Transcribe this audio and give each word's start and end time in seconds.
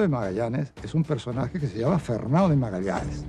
de 0.00 0.08
Magallanes, 0.08 0.72
es 0.82 0.94
un 0.94 1.04
personaje 1.04 1.58
que 1.58 1.66
se 1.66 1.78
llama 1.78 1.98
Fernão 1.98 2.48
de 2.48 2.56
Magallanes. 2.56 3.24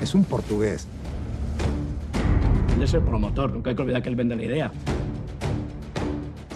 Es 0.00 0.14
un 0.14 0.24
portugués. 0.24 0.86
Él 2.76 2.82
es 2.82 2.94
el 2.94 3.02
promotor, 3.02 3.52
nunca 3.52 3.70
hay 3.70 3.76
que 3.76 3.82
olvidar 3.82 4.02
que 4.02 4.08
él 4.08 4.16
vende 4.16 4.34
la 4.36 4.42
idea. 4.42 4.72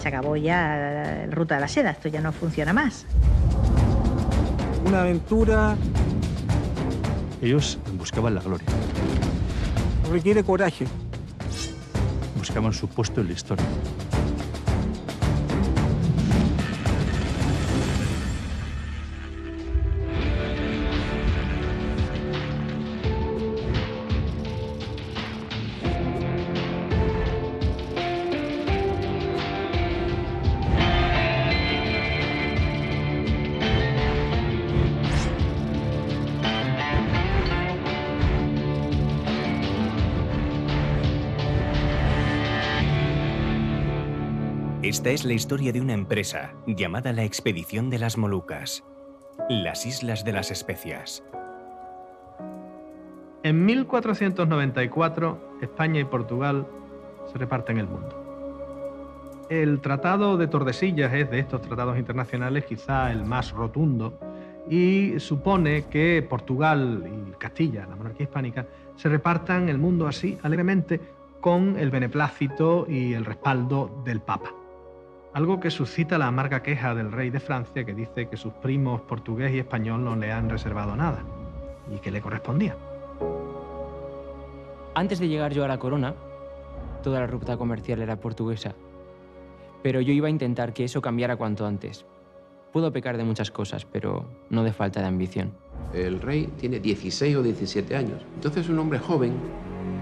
Se 0.01 0.07
acabó 0.09 0.35
ya 0.35 1.25
la 1.27 1.35
ruta 1.35 1.55
de 1.55 1.61
la 1.61 1.67
seda, 1.67 1.91
esto 1.91 2.09
ya 2.09 2.21
no 2.21 2.31
funciona 2.31 2.73
más. 2.73 3.05
Una 4.85 5.01
aventura 5.01 5.75
Ellos 7.41 7.77
buscaban 7.97 8.35
la 8.35 8.41
gloria, 8.41 8.67
requiere 10.11 10.43
coraje. 10.43 10.85
buscaban 12.37 12.73
su 12.73 12.87
puesto 12.87 13.21
en 13.21 13.27
la 13.27 13.33
historia. 13.33 13.65
Es 45.07 45.23
la 45.23 45.31
historia 45.31 45.71
de 45.71 45.79
una 45.79 45.93
empresa 45.93 46.53
llamada 46.67 47.13
la 47.13 47.23
Expedición 47.23 47.89
de 47.89 47.97
las 47.97 48.17
Molucas, 48.17 48.83
las 49.47 49.85
Islas 49.85 50.25
de 50.25 50.33
las 50.33 50.51
Especias. 50.51 51.23
En 53.41 53.65
1494, 53.65 55.59
España 55.61 56.01
y 56.01 56.03
Portugal 56.03 56.67
se 57.31 57.37
reparten 57.37 57.77
el 57.77 57.87
mundo. 57.87 59.47
El 59.49 59.79
Tratado 59.79 60.35
de 60.35 60.47
Tordesillas 60.47 61.13
es 61.13 61.31
de 61.31 61.39
estos 61.39 61.61
tratados 61.61 61.97
internacionales 61.97 62.65
quizá 62.65 63.09
el 63.09 63.23
más 63.23 63.53
rotundo 63.53 64.19
y 64.69 65.17
supone 65.21 65.85
que 65.85 66.21
Portugal 66.29 67.09
y 67.09 67.31
Castilla, 67.37 67.87
la 67.87 67.95
monarquía 67.95 68.25
hispánica, 68.25 68.67
se 68.97 69.07
repartan 69.07 69.69
el 69.69 69.77
mundo 69.77 70.05
así 70.05 70.37
alegremente 70.43 70.99
con 71.39 71.79
el 71.79 71.91
beneplácito 71.91 72.85
y 72.89 73.13
el 73.13 73.23
respaldo 73.23 74.01
del 74.03 74.19
Papa. 74.19 74.56
Algo 75.37 75.59
que 75.59 75.69
suscita 75.69 76.17
la 76.17 76.25
amarga 76.25 76.63
queja 76.63 76.95
del 76.95 77.11
rey 77.11 77.29
de 77.29 77.39
Francia 77.39 77.85
que 77.85 77.93
dice 77.93 78.27
que 78.27 78.37
sus 78.37 78.53
primos 78.53 79.01
portugués 79.01 79.53
y 79.53 79.59
español 79.59 80.03
no 80.03 80.15
le 80.15 80.31
han 80.31 80.49
reservado 80.49 80.95
nada 80.95 81.23
y 81.93 81.99
que 81.99 82.09
le 82.09 82.21
correspondía. 82.21 82.75
Antes 84.95 85.19
de 85.19 85.27
llegar 85.27 85.53
yo 85.53 85.63
a 85.63 85.67
la 85.67 85.77
corona, 85.77 86.15
toda 87.03 87.19
la 87.19 87.27
ruta 87.27 87.55
comercial 87.55 88.01
era 88.01 88.15
portuguesa. 88.15 88.73
Pero 89.83 90.01
yo 90.01 90.11
iba 90.11 90.25
a 90.25 90.31
intentar 90.31 90.73
que 90.73 90.85
eso 90.85 91.03
cambiara 91.03 91.35
cuanto 91.35 91.67
antes. 91.67 92.07
Puedo 92.73 92.91
pecar 92.91 93.15
de 93.15 93.23
muchas 93.23 93.51
cosas, 93.51 93.85
pero 93.85 94.25
no 94.49 94.63
de 94.63 94.73
falta 94.73 95.01
de 95.01 95.05
ambición. 95.05 95.53
El 95.93 96.19
rey 96.19 96.47
tiene 96.57 96.79
16 96.79 97.35
o 97.35 97.43
17 97.43 97.95
años. 97.95 98.25
Entonces 98.33 98.69
un 98.69 98.79
hombre 98.79 98.97
joven, 98.97 99.33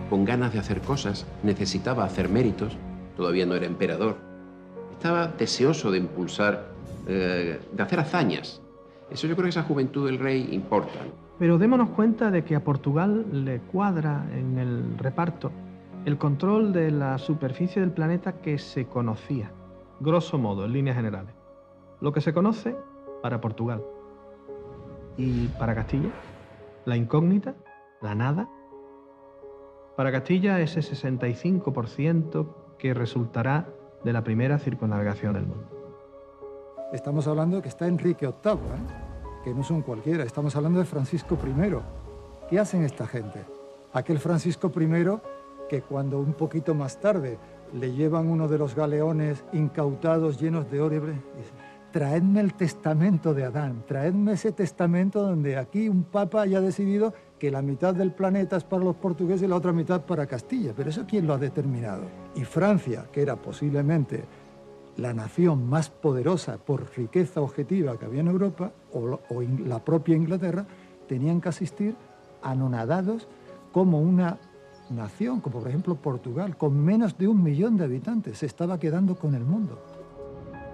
con 0.09 0.23
ganas 0.23 0.53
de 0.53 0.59
hacer 0.59 0.79
cosas, 0.79 1.27
necesitaba 1.43 2.05
hacer 2.05 2.29
méritos, 2.29 2.77
todavía 3.17 3.45
no 3.45 3.55
era 3.55 3.65
emperador, 3.65 4.24
estaba 4.97 5.27
deseoso 5.27 5.91
de 5.91 5.99
impulsar, 5.99 6.67
eh, 7.07 7.59
de 7.71 7.83
hacer 7.83 7.99
hazañas. 7.99 8.61
Eso 9.11 9.27
yo 9.27 9.35
creo 9.35 9.45
que 9.45 9.49
esa 9.49 9.63
juventud 9.63 10.05
del 10.05 10.19
rey 10.19 10.49
importa. 10.51 10.99
Pero 11.37 11.57
démonos 11.57 11.89
cuenta 11.89 12.31
de 12.31 12.43
que 12.43 12.55
a 12.55 12.63
Portugal 12.63 13.25
le 13.31 13.59
cuadra 13.59 14.25
en 14.33 14.57
el 14.57 14.97
reparto 14.97 15.51
el 16.05 16.17
control 16.17 16.71
de 16.71 16.91
la 16.91 17.17
superficie 17.17 17.81
del 17.81 17.91
planeta 17.91 18.33
que 18.33 18.57
se 18.59 18.85
conocía, 18.85 19.51
grosso 19.99 20.37
modo, 20.37 20.65
en 20.65 20.73
líneas 20.73 20.95
generales. 20.95 21.33
Lo 21.99 22.13
que 22.13 22.21
se 22.21 22.33
conoce 22.33 22.75
para 23.23 23.41
Portugal. 23.41 23.83
Y 25.17 25.47
para 25.59 25.73
Castilla, 25.73 26.09
la 26.85 26.95
incógnita, 26.95 27.55
la 28.01 28.13
nada. 28.13 28.47
Para 29.97 30.11
Castilla, 30.11 30.61
ese 30.61 30.81
65% 30.81 32.77
que 32.77 32.93
resultará 32.93 33.67
de 34.05 34.13
la 34.13 34.23
primera 34.23 34.59
circunnavegación 34.59 35.33
del 35.33 35.47
mundo. 35.47 35.67
Estamos 36.93 37.25
hablando 37.27 37.59
que 37.63 37.69
está 37.69 37.87
Enrique 37.87 38.27
VIII, 38.27 38.53
¿eh? 38.53 39.43
que 39.43 39.51
no 39.51 39.63
son 39.63 39.81
cualquiera. 39.81 40.23
Estamos 40.23 40.55
hablando 40.55 40.77
de 40.77 40.85
Francisco 40.85 41.35
I. 41.43 41.75
¿Qué 42.47 42.59
hacen 42.59 42.83
esta 42.83 43.07
gente? 43.07 43.43
Aquel 43.93 44.19
Francisco 44.19 44.71
I 44.79 45.05
que 45.67 45.81
cuando 45.81 46.19
un 46.19 46.33
poquito 46.33 46.75
más 46.75 47.01
tarde 47.01 47.39
le 47.73 47.93
llevan 47.93 48.27
uno 48.27 48.47
de 48.47 48.59
los 48.59 48.75
galeones 48.75 49.43
incautados 49.53 50.39
llenos 50.39 50.69
de 50.69 50.81
oro, 50.81 51.07
dice, 51.07 51.51
traedme 51.91 52.41
el 52.41 52.53
testamento 52.53 53.33
de 53.33 53.45
Adán, 53.45 53.83
traedme 53.87 54.33
ese 54.33 54.51
testamento 54.51 55.23
donde 55.23 55.57
aquí 55.57 55.89
un 55.89 56.03
papa 56.03 56.43
haya 56.43 56.61
decidido 56.61 57.11
que 57.39 57.51
la 57.51 57.61
mitad 57.61 57.93
del 57.93 58.11
planeta 58.11 58.57
es 58.57 58.63
para 58.63 58.83
los 58.83 58.95
portugueses 58.95 59.43
y 59.43 59.47
la 59.47 59.57
otra 59.57 59.73
mitad 59.73 60.01
para 60.01 60.25
Castilla. 60.25 60.73
Pero 60.75 60.89
eso 60.89 61.05
quién 61.07 61.27
lo 61.27 61.33
ha 61.33 61.37
determinado. 61.37 62.03
Y 62.35 62.45
Francia, 62.45 63.05
que 63.11 63.21
era 63.21 63.35
posiblemente 63.35 64.23
la 64.97 65.13
nación 65.13 65.67
más 65.69 65.89
poderosa 65.89 66.57
por 66.57 66.89
riqueza 66.95 67.41
objetiva 67.41 67.97
que 67.97 68.05
había 68.05 68.21
en 68.21 68.27
Europa, 68.27 68.71
o, 68.93 69.19
la 69.65 69.83
propia 69.83 70.15
Inglaterra, 70.15 70.65
tenían 71.07 71.41
que 71.41 71.49
asistir 71.49 71.95
anonadados 72.41 73.27
como 73.71 73.99
una 73.99 74.37
nación, 74.89 75.41
como 75.41 75.59
por 75.59 75.67
ejemplo 75.67 75.95
Portugal, 75.95 76.55
con 76.55 76.79
menos 76.79 77.17
de 77.17 77.27
un 77.27 77.43
millón 77.43 77.75
de 77.75 77.83
habitantes, 77.83 78.37
se 78.37 78.45
estaba 78.45 78.79
quedando 78.79 79.15
con 79.15 79.35
el 79.35 79.43
mundo. 79.43 79.81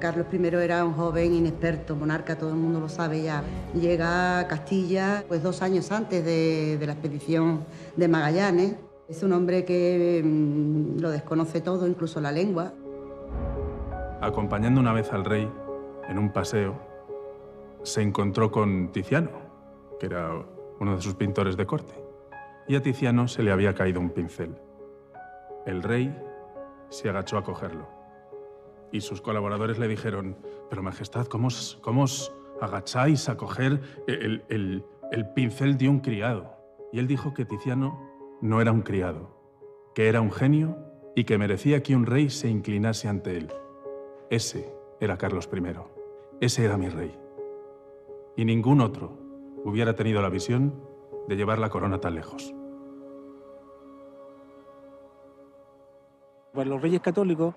Carlos 0.02 0.26
I 0.34 0.48
era 0.48 0.84
un 0.84 0.94
joven 0.94 1.34
inexperto, 1.34 1.96
monarca, 1.96 2.36
todo 2.38 2.50
el 2.50 2.58
mundo 2.58 2.80
lo 2.80 2.90
sabe 2.90 3.22
ya. 3.22 3.44
Llega 3.74 4.40
a 4.40 4.48
Castilla 4.48 5.24
pues 5.28 5.44
dos 5.44 5.62
años 5.62 5.92
antes 5.92 6.26
de, 6.26 6.78
la 6.84 6.94
expedición 6.94 7.64
de 7.96 8.08
Magallanes. 8.08 8.76
Es 9.08 9.22
un 9.24 9.32
hombre 9.32 9.64
que 9.64 10.22
mm, 10.26 11.00
lo 11.00 11.12
desconoce 11.12 11.62
todo, 11.62 11.88
incluso 11.88 12.20
la 12.20 12.32
lengua. 12.32 12.74
Acompañando 14.20 14.82
una 14.82 14.92
vez 14.92 15.14
al 15.14 15.24
rey 15.24 15.50
en 16.10 16.18
un 16.18 16.34
paseo, 16.34 16.76
se 17.84 18.02
encontró 18.02 18.52
con 18.52 18.92
Tiziano, 18.92 19.32
que 20.00 20.08
era 20.08 20.32
uno 20.80 20.96
de 20.96 21.02
sus 21.02 21.14
pintores 21.14 21.56
de 21.56 21.66
corte. 21.68 21.94
Y 22.68 22.76
a 22.76 22.82
Tiziano 22.82 23.28
se 23.28 23.44
le 23.44 23.52
había 23.52 23.76
caído 23.76 24.00
un 24.00 24.10
pincel. 24.10 24.56
El 25.68 25.84
rey 25.84 26.12
se 26.90 27.08
agachó 27.08 27.38
a 27.38 27.44
cogerlo. 27.44 28.01
Y 28.92 29.02
sus 29.02 29.22
colaboradores 29.22 29.80
le 29.80 29.88
dijeron, 29.88 30.38
pero 30.70 30.84
Majestad, 30.84 31.28
¿cómo 31.28 31.48
os, 31.48 31.78
cómo 31.82 32.04
os 32.04 32.34
agacháis 32.60 33.30
a 33.30 33.38
coger 33.38 33.82
el, 34.08 34.44
el- 34.50 34.84
el 35.12 35.30
pincel 35.34 35.78
de 35.78 35.88
un 35.90 36.00
criado? 36.00 36.56
Y 36.92 37.00
él 37.00 37.08
dijo 37.08 37.34
que 37.34 37.46
Tiziano 37.46 38.10
no 38.42 38.60
era 38.62 38.72
un 38.72 38.82
criado, 38.82 39.30
que 39.96 40.10
era 40.10 40.20
un 40.22 40.32
genio 40.32 40.78
y 41.16 41.24
que 41.24 41.38
merecía 41.38 41.84
que 41.84 41.96
un 41.96 42.06
rey 42.06 42.30
se 42.30 42.50
inclinase 42.50 43.08
ante 43.08 43.38
él. 43.38 43.54
Ese 44.30 44.74
era 45.00 45.18
Carlos 45.18 45.50
I. 45.54 45.62
Ese 46.42 46.66
era 46.66 46.78
mi 46.78 46.90
rey. 46.90 47.18
Y 48.36 48.46
ningún 48.46 48.82
otro 48.82 49.18
hubiera 49.64 49.96
tenido 49.96 50.22
la 50.22 50.30
visión 50.30 50.74
de 51.28 51.36
llevar 51.36 51.60
la 51.60 51.70
corona 51.70 52.00
tan 52.00 52.16
lejos. 52.16 52.54
Para 56.54 56.70
los 56.70 56.82
reyes 56.82 57.02
católicos, 57.02 57.56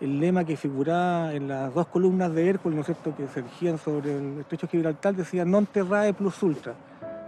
el 0.00 0.20
lema 0.20 0.44
que 0.44 0.56
figuraba 0.56 1.32
en 1.32 1.48
las 1.48 1.72
dos 1.72 1.86
columnas 1.86 2.32
de 2.34 2.48
Hércules, 2.48 2.76
¿no 2.76 2.80
es 2.80 2.86
cierto?, 2.86 3.14
que 3.16 3.28
se 3.28 3.40
erigían 3.40 3.78
sobre 3.78 4.16
el 4.16 4.40
estrecho 4.40 4.66
de 4.66 4.70
Gibraltar, 4.72 5.14
decía 5.14 5.44
non 5.44 5.66
terrae 5.66 6.12
plus 6.12 6.42
ultra, 6.42 6.74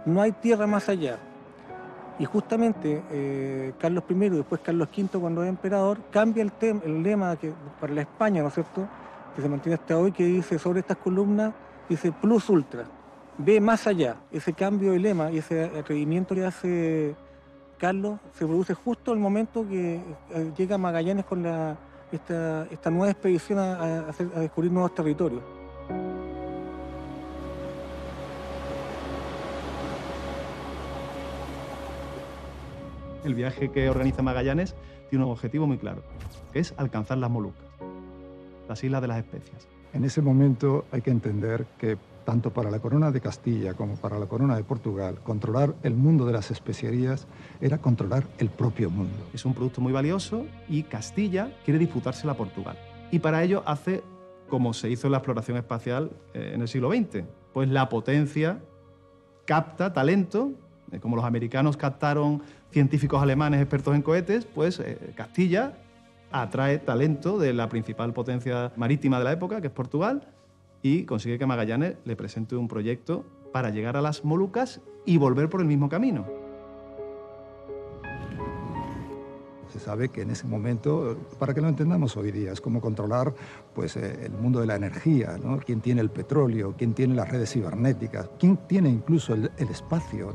no 0.05 0.21
hay 0.21 0.31
tierra 0.31 0.67
más 0.67 0.89
allá. 0.89 1.17
Y 2.19 2.25
justamente 2.25 3.03
eh, 3.11 3.73
Carlos 3.77 4.03
I 4.09 4.13
y 4.13 4.29
después 4.29 4.61
Carlos 4.61 4.89
V, 4.89 5.19
cuando 5.19 5.43
es 5.43 5.49
emperador, 5.49 5.99
cambia 6.09 6.43
el, 6.43 7.03
lema 7.03 7.37
para 7.79 7.93
la 7.93 8.01
España, 8.01 8.41
¿no 8.41 8.49
es 8.49 8.53
cierto?, 8.53 8.87
que 9.35 9.41
se 9.41 9.49
mantiene 9.49 9.75
hasta 9.75 9.97
hoy, 9.97 10.11
que 10.11 10.25
dice 10.25 10.57
sobre 10.57 10.79
estas 10.79 10.97
columnas, 10.97 11.53
dice 11.87 12.11
plus 12.11 12.49
ultra, 12.49 12.85
ve 13.37 13.61
más 13.61 13.85
allá. 13.85 14.17
Ese 14.31 14.51
cambio 14.53 14.91
de 14.91 14.99
lema 14.99 15.31
y 15.31 15.37
ese 15.37 15.65
atrevimiento 15.77 16.33
que 16.33 16.43
hace 16.43 17.15
Carlos 17.77 18.19
se 18.33 18.45
produce 18.45 18.73
justo 18.73 19.13
el 19.13 19.19
momento 19.19 19.67
que 19.67 20.01
eh, 20.31 20.51
llega 20.57 20.79
Magallanes 20.79 21.25
con 21.25 21.43
la, 21.43 21.77
esta, 22.11 22.65
esta 22.71 22.89
nueva 22.89 23.11
expedición 23.11 23.59
a, 23.59 23.73
a 23.73 24.09
hacer- 24.09 24.31
a 24.35 24.39
descubrir 24.39 24.71
nuevos 24.71 24.93
territorios. 24.95 25.41
El 33.23 33.33
viaje 33.35 33.69
que 33.71 33.89
organiza 33.89 34.21
Magallanes 34.21 34.75
tiene 35.09 35.25
un 35.25 35.31
objetivo 35.31 35.67
muy 35.67 35.77
claro, 35.77 36.01
que 36.53 36.59
es 36.59 36.73
alcanzar 36.77 37.17
las 37.17 37.29
Molucas, 37.29 37.65
las 38.69 38.83
Islas 38.83 39.01
de 39.01 39.07
las 39.07 39.17
Especias. 39.17 39.67
En 39.93 40.05
ese 40.05 40.21
momento 40.21 40.85
hay 40.91 41.01
que 41.01 41.11
entender 41.11 41.65
que 41.77 41.97
tanto 42.27 42.51
para 42.51 42.69
la 42.69 42.79
corona 42.79 43.09
de 43.09 43.21
Castilla 43.21 43.73
como 43.73 43.95
para 43.95 44.19
la 44.19 44.25
corona 44.25 44.57
de 44.57 44.65
Portugal, 44.65 45.21
controlar 45.23 45.75
el 45.83 45.95
mundo 45.95 46.25
de 46.25 46.33
las 46.33 46.51
especierías 46.51 47.25
era 47.61 47.77
controlar 47.77 48.25
el 48.37 48.49
propio 48.49 48.89
mundo. 48.89 49.15
Es 49.33 49.45
un 49.45 49.53
producto 49.53 49.79
muy 49.79 49.93
valioso 49.93 50.45
y 50.67 50.83
Castilla 50.83 51.53
quiere 51.63 51.79
disputársela 51.79 52.33
a 52.33 52.35
Portugal. 52.35 52.77
Y 53.11 53.19
para 53.19 53.43
ello 53.43 53.63
hace 53.65 54.03
como 54.49 54.73
se 54.73 54.89
hizo 54.89 55.07
en 55.07 55.13
la 55.13 55.19
exploración 55.19 55.55
espacial 55.55 56.11
eh, 56.33 56.51
en 56.53 56.59
el 56.59 56.67
siglo 56.67 56.91
XX. 56.91 57.23
Pues 57.53 57.69
la 57.69 57.87
potencia 57.87 58.59
capta 59.45 59.93
talento, 59.93 60.51
eh, 60.91 60.99
como 60.99 61.15
los 61.15 61.23
americanos 61.23 61.77
captaron 61.77 62.43
científicos 62.71 63.23
alemanes 63.23 63.61
expertos 63.61 63.95
en 63.95 64.01
cohetes, 64.01 64.45
pues 64.45 64.81
eh, 64.81 65.13
Castilla 65.15 65.77
atrae 66.29 66.79
talento 66.79 67.39
de 67.39 67.53
la 67.53 67.69
principal 67.69 68.11
potencia 68.11 68.73
marítima 68.75 69.17
de 69.17 69.23
la 69.23 69.31
época, 69.31 69.61
que 69.61 69.67
es 69.67 69.73
Portugal, 69.73 70.27
y 70.87 71.03
consigue 71.03 71.37
que 71.37 71.45
Magallanes 71.45 71.97
le 72.05 72.15
presente 72.15 72.55
un 72.55 72.69
proyecto 72.69 73.25
para 73.51 73.69
llegar 73.71 73.97
a 73.97 74.01
las 74.01 74.23
Molucas 74.23 74.79
y 75.05 75.17
volver 75.17 75.49
por 75.49 75.59
el 75.59 75.67
mismo 75.67 75.89
camino. 75.89 76.25
Se 79.73 79.79
sabe 79.79 80.07
que 80.07 80.21
en 80.21 80.31
ese 80.31 80.47
momento, 80.47 81.17
para 81.37 81.53
que 81.53 81.59
lo 81.59 81.67
entendamos 81.67 82.15
hoy 82.15 82.31
día, 82.31 82.53
es 82.53 82.61
como 82.61 82.79
controlar 82.79 83.33
pues, 83.75 83.97
eh, 83.97 84.27
el 84.27 84.31
mundo 84.31 84.61
de 84.61 84.65
la 84.65 84.77
energía, 84.77 85.37
¿no? 85.43 85.59
quién 85.59 85.81
tiene 85.81 85.99
el 85.99 86.09
petróleo, 86.09 86.73
quién 86.77 86.93
tiene 86.93 87.15
las 87.15 87.29
redes 87.29 87.51
cibernéticas, 87.51 88.29
quién 88.39 88.55
tiene 88.67 88.89
incluso 88.89 89.33
el, 89.33 89.51
el 89.57 89.67
espacio. 89.67 90.33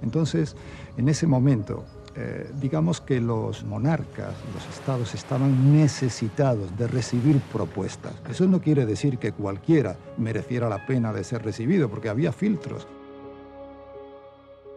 Entonces, 0.00 0.54
en 0.96 1.08
ese 1.08 1.26
momento, 1.26 1.84
eh, 2.18 2.50
digamos 2.60 3.02
que 3.02 3.20
los 3.20 3.62
monarcas, 3.64 4.34
los 4.54 4.66
estados 4.74 5.14
estaban 5.14 5.76
necesitados 5.76 6.76
de 6.78 6.86
recibir 6.86 7.40
propuestas. 7.52 8.14
Eso 8.30 8.46
no 8.46 8.62
quiere 8.62 8.86
decir 8.86 9.18
que 9.18 9.32
cualquiera 9.32 9.98
mereciera 10.16 10.70
la 10.70 10.86
pena 10.86 11.12
de 11.12 11.24
ser 11.24 11.44
recibido, 11.44 11.90
porque 11.90 12.08
había 12.08 12.32
filtros. 12.32 12.88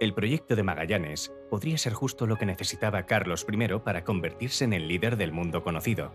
El 0.02 0.14
proyecto 0.14 0.56
de 0.56 0.64
Magallanes 0.64 1.32
podría 1.50 1.78
ser 1.78 1.94
justo 1.94 2.28
lo 2.28 2.38
que 2.38 2.46
necesitaba 2.46 3.04
Carlos 3.04 3.46
I 3.50 3.80
para 3.84 4.04
convertirse 4.04 4.66
en 4.66 4.74
el 4.74 4.88
líder 4.88 5.16
del 5.16 5.32
mundo 5.32 5.64
conocido. 5.64 6.12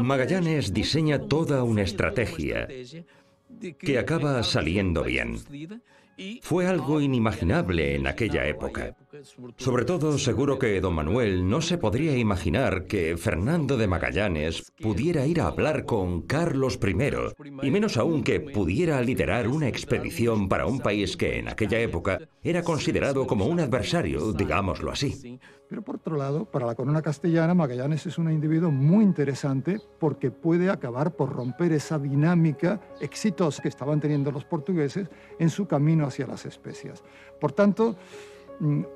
Magallanes 0.00 0.72
diseña 0.72 1.20
toda 1.20 1.62
una 1.64 1.82
estrategia 1.82 2.68
que 3.78 3.98
acaba 3.98 4.42
saliendo 4.42 5.02
bien. 5.02 5.38
Fue 6.42 6.66
algo 6.66 7.00
inimaginable 7.00 7.96
en 7.96 8.06
aquella 8.06 8.46
época. 8.46 8.96
Sobre 9.58 9.84
todo, 9.84 10.16
seguro 10.16 10.58
que 10.58 10.80
don 10.80 10.94
Manuel 10.94 11.46
no 11.48 11.60
se 11.60 11.76
podría 11.76 12.16
imaginar 12.16 12.86
que 12.86 13.18
Fernando 13.18 13.76
de 13.76 13.86
Magallanes 13.86 14.72
pudiera 14.80 15.26
ir 15.26 15.40
a 15.40 15.48
hablar 15.48 15.84
con 15.84 16.22
Carlos 16.22 16.78
I, 16.82 17.66
y 17.66 17.70
menos 17.70 17.98
aún 17.98 18.24
que 18.24 18.40
pudiera 18.40 19.02
liderar 19.02 19.48
una 19.48 19.68
expedición 19.68 20.48
para 20.48 20.66
un 20.66 20.80
país 20.80 21.16
que 21.18 21.38
en 21.38 21.48
aquella 21.48 21.78
época 21.80 22.20
era 22.42 22.62
considerado 22.62 23.26
como 23.26 23.44
un 23.46 23.60
adversario, 23.60 24.32
digámoslo 24.32 24.90
así. 24.90 25.38
Pero 25.68 25.82
por 25.82 25.96
otro 25.96 26.16
lado, 26.16 26.44
para 26.44 26.66
la 26.66 26.74
corona 26.74 27.02
castellana, 27.02 27.54
Magallanes 27.54 28.06
es 28.06 28.18
un 28.18 28.30
individuo 28.30 28.70
muy 28.70 29.04
interesante 29.04 29.80
porque 29.98 30.30
puede 30.30 30.70
acabar 30.70 31.16
por 31.16 31.30
romper 31.30 31.72
esa 31.72 31.98
dinámica 31.98 32.80
exitosa 33.00 33.62
que 33.62 33.68
estaban 33.68 34.00
teniendo 34.00 34.30
los 34.30 34.44
portugueses 34.44 35.08
en 35.38 35.50
su 35.50 35.66
camino 35.66 36.06
hacia 36.06 36.26
las 36.26 36.44
especias. 36.44 37.02
Por 37.40 37.52
tanto, 37.52 37.96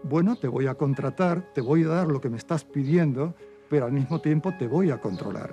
bueno, 0.05 0.37
te 0.37 0.47
voy 0.47 0.69
a 0.69 0.75
contratar, 0.75 1.53
te 1.53 1.61
voy 1.61 1.83
a 1.83 1.89
dar 1.89 2.07
lo 2.07 2.21
que 2.21 2.31
me 2.31 2.37
estás 2.37 2.65
pidiendo, 2.65 3.35
pero 3.69 3.87
al 3.87 3.93
mismo 3.93 4.21
tiempo 4.21 4.55
te 4.57 4.69
voy 4.69 4.91
a 4.91 5.01
controlar. 5.01 5.53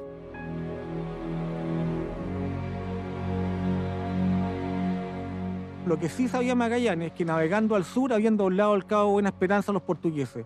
Lo 5.87 5.97
que 5.99 6.09
sí 6.09 6.27
sabía 6.27 6.55
Magallanes 6.55 7.07
es 7.07 7.13
que 7.13 7.25
navegando 7.25 7.75
al 7.75 7.83
sur 7.83 8.13
habían 8.13 8.37
doblado 8.37 8.75
el 8.75 8.85
cabo 8.85 9.13
Buena 9.13 9.29
Esperanza 9.29 9.71
a 9.71 9.73
los 9.73 9.81
portugueses. 9.81 10.45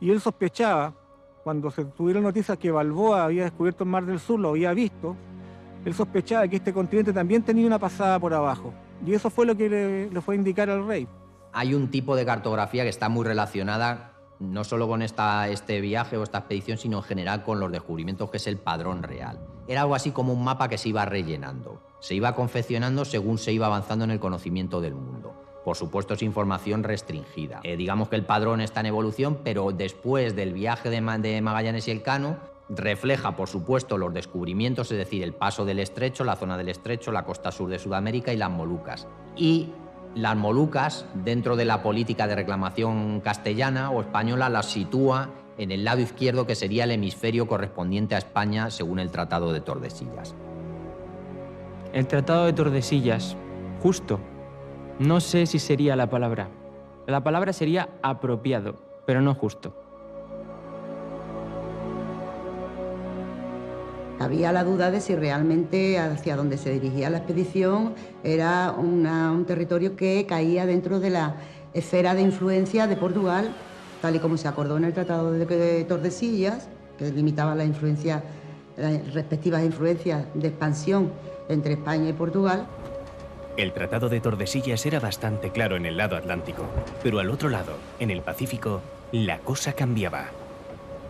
Y 0.00 0.10
él 0.10 0.20
sospechaba, 0.20 0.94
cuando 1.42 1.70
se 1.70 1.84
tuvieron 1.86 2.22
noticias 2.22 2.58
que 2.58 2.70
Balboa 2.70 3.24
había 3.24 3.44
descubierto 3.44 3.84
el 3.84 3.90
Mar 3.90 4.04
del 4.04 4.20
Sur, 4.20 4.38
lo 4.38 4.50
había 4.50 4.72
visto, 4.74 5.16
él 5.84 5.94
sospechaba 5.94 6.46
que 6.46 6.56
este 6.56 6.72
continente 6.72 7.12
también 7.12 7.42
tenía 7.42 7.66
una 7.66 7.78
pasada 7.78 8.20
por 8.20 8.34
abajo. 8.34 8.72
Y 9.04 9.14
eso 9.14 9.30
fue 9.30 9.46
lo 9.46 9.56
que 9.56 10.10
le, 10.10 10.20
fue 10.20 10.34
a 10.34 10.38
indicar 10.38 10.68
al 10.68 10.86
rey. 10.86 11.08
Hay 11.52 11.74
un 11.74 11.90
tipo 11.90 12.16
de 12.16 12.24
cartografía 12.24 12.82
que 12.82 12.88
está 12.88 13.08
muy 13.08 13.24
relacionada 13.24 14.14
no 14.40 14.64
solo 14.64 14.86
con 14.86 15.02
esta, 15.02 15.48
este 15.48 15.80
viaje 15.80 16.16
o 16.16 16.22
esta 16.22 16.38
expedición, 16.38 16.78
sino 16.78 16.98
en 16.98 17.02
general 17.02 17.42
con 17.42 17.60
los 17.60 17.72
descubrimientos, 17.72 18.30
que 18.30 18.36
es 18.36 18.46
el 18.46 18.56
padrón 18.56 19.02
real. 19.02 19.40
Era 19.66 19.82
algo 19.82 19.94
así 19.94 20.12
como 20.12 20.32
un 20.32 20.44
mapa 20.44 20.68
que 20.68 20.78
se 20.78 20.88
iba 20.88 21.04
rellenando, 21.04 21.82
se 22.00 22.14
iba 22.14 22.34
confeccionando 22.34 23.04
según 23.04 23.38
se 23.38 23.52
iba 23.52 23.66
avanzando 23.66 24.04
en 24.04 24.12
el 24.12 24.20
conocimiento 24.20 24.80
del 24.80 24.94
mundo. 24.94 25.34
Por 25.64 25.76
supuesto 25.76 26.14
es 26.14 26.22
información 26.22 26.82
restringida. 26.82 27.60
Eh, 27.62 27.76
digamos 27.76 28.08
que 28.08 28.16
el 28.16 28.24
padrón 28.24 28.60
está 28.60 28.80
en 28.80 28.86
evolución, 28.86 29.40
pero 29.44 29.72
después 29.72 30.34
del 30.34 30.54
viaje 30.54 30.88
de, 30.88 31.00
de 31.18 31.42
Magallanes 31.42 31.88
y 31.88 31.90
el 31.90 32.02
Cano, 32.02 32.38
refleja, 32.70 33.36
por 33.36 33.48
supuesto, 33.48 33.98
los 33.98 34.14
descubrimientos, 34.14 34.90
es 34.92 34.98
decir, 34.98 35.22
el 35.22 35.34
paso 35.34 35.64
del 35.64 35.80
estrecho, 35.80 36.24
la 36.24 36.36
zona 36.36 36.56
del 36.56 36.68
estrecho, 36.68 37.12
la 37.12 37.24
costa 37.24 37.50
sur 37.50 37.68
de 37.68 37.78
Sudamérica 37.78 38.32
y 38.32 38.36
las 38.36 38.50
Molucas. 38.50 39.06
Y 39.36 39.70
las 40.18 40.36
Molucas, 40.36 41.06
dentro 41.14 41.54
de 41.54 41.64
la 41.64 41.80
política 41.80 42.26
de 42.26 42.34
reclamación 42.34 43.20
castellana 43.20 43.90
o 43.90 44.00
española, 44.00 44.48
las 44.48 44.66
sitúa 44.66 45.30
en 45.56 45.70
el 45.70 45.84
lado 45.84 46.00
izquierdo, 46.00 46.44
que 46.44 46.56
sería 46.56 46.84
el 46.84 46.90
hemisferio 46.90 47.46
correspondiente 47.46 48.16
a 48.16 48.18
España 48.18 48.70
según 48.70 48.98
el 48.98 49.12
Tratado 49.12 49.52
de 49.52 49.60
Tordesillas. 49.60 50.34
El 51.92 52.06
Tratado 52.08 52.46
de 52.46 52.52
Tordesillas, 52.52 53.36
justo, 53.80 54.18
no 54.98 55.20
sé 55.20 55.46
si 55.46 55.60
sería 55.60 55.94
la 55.94 56.10
palabra. 56.10 56.48
La 57.06 57.22
palabra 57.22 57.52
sería 57.52 57.88
apropiado, 58.02 58.74
pero 59.06 59.22
no 59.22 59.34
justo. 59.34 59.87
Había 64.20 64.50
la 64.52 64.64
duda 64.64 64.90
de 64.90 65.00
si 65.00 65.14
realmente 65.14 65.98
hacia 65.98 66.34
donde 66.34 66.58
se 66.58 66.70
dirigía 66.70 67.08
la 67.08 67.18
expedición 67.18 67.94
era 68.24 68.72
un 68.72 69.44
territorio 69.46 69.94
que 69.94 70.26
caía 70.26 70.66
dentro 70.66 70.98
de 70.98 71.10
la 71.10 71.36
esfera 71.72 72.14
de 72.14 72.22
influencia 72.22 72.88
de 72.88 72.96
Portugal, 72.96 73.54
tal 74.02 74.16
y 74.16 74.18
como 74.18 74.36
se 74.36 74.48
acordó 74.48 74.76
en 74.76 74.84
el 74.84 74.92
Tratado 74.92 75.30
de 75.30 75.84
Tordesillas, 75.84 76.68
que 76.98 77.10
limitaba 77.12 77.54
la 77.54 77.64
influencia, 77.64 78.24
las 78.76 79.14
respectivas 79.14 79.62
influencias 79.64 80.26
de 80.34 80.48
expansión 80.48 81.12
entre 81.48 81.74
España 81.74 82.08
y 82.08 82.12
Portugal. 82.12 82.66
El 83.56 83.72
Tratado 83.72 84.08
de 84.08 84.20
Tordesillas 84.20 84.84
era 84.84 84.98
bastante 84.98 85.50
claro 85.50 85.76
en 85.76 85.86
el 85.86 85.96
lado 85.96 86.16
atlántico, 86.16 86.64
pero 87.04 87.20
al 87.20 87.30
otro 87.30 87.48
lado, 87.48 87.74
en 88.00 88.10
el 88.10 88.22
Pacífico, 88.22 88.80
la 89.12 89.38
cosa 89.38 89.74
cambiaba. 89.74 90.26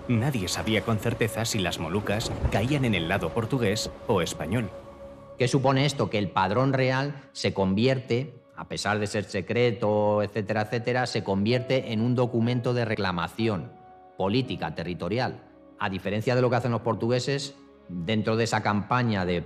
Nadie 0.08 0.48
sabía 0.48 0.80
con 0.80 0.98
certeza 0.98 1.44
si 1.44 1.58
las 1.58 1.78
Molucas 1.78 2.32
caían 2.50 2.86
en 2.86 2.94
el 2.94 3.08
lado 3.10 3.28
portugués 3.34 3.90
o 4.06 4.22
español. 4.22 4.70
¿Qué 5.36 5.48
supone 5.48 5.84
esto? 5.84 6.08
Que 6.08 6.16
el 6.16 6.30
padrón 6.30 6.72
real 6.72 7.28
se 7.32 7.52
convierte, 7.52 8.32
a 8.56 8.68
pesar 8.68 9.00
de 9.00 9.06
ser 9.06 9.24
secreto, 9.24 10.22
etcétera, 10.22 10.62
etcétera, 10.62 11.04
se 11.04 11.22
convierte 11.22 11.92
en 11.92 12.00
un 12.00 12.14
documento 12.14 12.72
de 12.72 12.86
reclamación 12.86 13.70
política, 14.16 14.74
territorial. 14.74 15.42
A 15.78 15.90
diferencia 15.90 16.34
de 16.34 16.40
lo 16.40 16.48
que 16.48 16.56
hacen 16.56 16.72
los 16.72 16.80
portugueses, 16.80 17.54
dentro 17.90 18.36
de 18.36 18.44
esa 18.44 18.62
campaña 18.62 19.26
de 19.26 19.44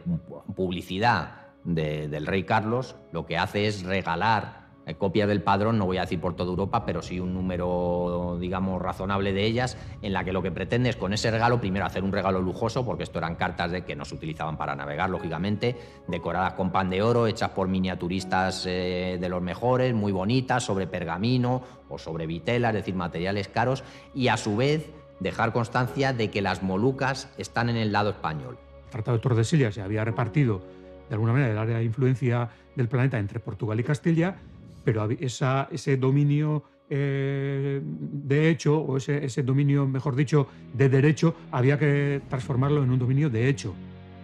publicidad 0.55 1.49
del 1.65 2.25
rey 2.25 2.45
Carlos, 2.45 2.95
lo 3.11 3.27
que 3.27 3.37
hace 3.37 3.67
es 3.67 3.83
regalar 3.83 4.62
copias 4.99 5.29
del 5.29 5.43
padrón, 5.43 5.79
no 5.79 5.87
voy 5.87 5.99
a 5.99 6.03
decir 6.03 6.21
por 6.21 6.35
toda 6.35 6.51
Europa, 6.51 6.85
pero 6.85 7.03
sí 7.03 7.21
un 7.21 7.35
número, 7.35 8.37
digamos, 8.41 8.83
razonable 8.83 9.33
de 9.33 9.45
ellas, 9.45 9.77
en 10.03 10.13
la 10.13 10.25
que 10.25 10.33
lo 10.33 10.43
que 10.43 10.51
pretende 10.51 10.91
es 10.91 10.97
con 10.97 11.13
ese 11.13 11.31
regalo, 11.31 11.61
primero 11.61 11.87
hacer 11.87 12.03
un 12.03 12.13
regalo 12.13 12.41
lujoso, 12.41 12.85
porque 12.85 13.05
esto 13.05 13.19
eran 13.19 13.37
cartas 13.37 13.71
de 13.71 13.85
que 13.85 13.95
no 13.95 14.05
se 14.05 14.15
utilizaban 14.15 14.57
para 14.57 14.75
navegar, 14.75 15.11
lógicamente, 15.11 15.77
decoradas 16.09 16.55
con 16.55 16.71
pan 16.71 16.91
de 16.91 17.03
oro, 17.03 17.27
hechas 17.27 17.51
por 17.51 17.69
miniaturistas 17.69 18.67
eh, 18.67 19.19
de 19.21 19.29
los 19.29 19.41
mejores, 19.41 19.95
muy 19.95 20.13
bonitas, 20.13 20.65
sobre 20.65 20.87
pergamino 20.87 21.63
o 21.89 21.99
sobre 21.99 22.27
vitela, 22.27 22.69
es 22.69 22.75
decir, 22.75 22.95
materiales 22.95 23.49
caros, 23.49 23.85
y 24.15 24.29
a 24.29 24.37
su 24.37 24.57
vez 24.57 24.91
dejar 25.21 25.53
constancia 25.53 26.13
de 26.13 26.31
que 26.31 26.43
las 26.43 26.63
Molucas 26.63 27.33
están 27.39 27.69
en 27.69 27.77
el 27.77 27.93
lado 27.93 28.11
español. 28.11 28.59
El 28.87 28.91
Tratado 28.91 29.17
de 29.17 29.23
Tordesillas 29.23 29.75
se 29.75 29.83
había 29.83 30.05
repartido 30.05 30.61
de 31.09 31.15
alguna 31.15 31.33
manera 31.33 31.53
el 31.53 31.59
área 31.59 31.77
de 31.79 31.85
influencia 31.85 32.49
del 32.75 32.89
planeta 32.89 33.19
entre 33.19 33.39
Portugal 33.39 33.79
y 33.79 33.85
Castilla 33.85 34.37
pero 34.85 35.09
ese 35.11 35.97
dominio 35.97 36.65
eh, 36.95 37.81
de 37.83 38.51
hecho, 38.51 38.79
o 38.79 38.99
ese, 38.99 39.25
ese, 39.25 39.43
dominio, 39.43 39.87
mejor 39.87 40.15
dicho, 40.15 40.47
de 40.75 40.91
derecho, 40.91 41.35
había 41.51 41.79
que 41.79 42.21
transformarlo 42.29 42.83
en 42.83 42.91
un 42.91 42.99
dominio 42.99 43.31
de 43.31 43.49
hecho. 43.49 43.75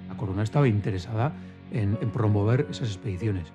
La 0.07 0.19
corona 0.19 0.43
estaba 0.43 0.69
interesada 0.69 1.33
en, 1.73 1.97
en 2.03 2.11
promover 2.11 2.67
esas 2.71 2.91
expediciones. 2.91 3.53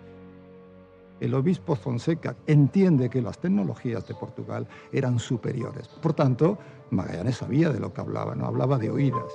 El 1.20 1.36
obispo 1.36 1.76
Fonseca 1.76 2.36
entiende 2.48 3.10
que 3.10 3.22
las 3.22 3.38
tecnologías 3.38 4.08
de 4.08 4.16
Portugal 4.16 4.68
eran 4.92 5.20
superiores. 5.20 5.88
Por 5.88 6.14
tanto, 6.14 6.58
Magallanes 6.90 7.38
sabía 7.38 7.70
de 7.70 7.80
lo 7.80 7.94
que 7.94 8.02
hablaba, 8.02 8.34
no 8.34 8.48
hablaba 8.48 8.80
de 8.80 8.90
oídas. 8.90 9.32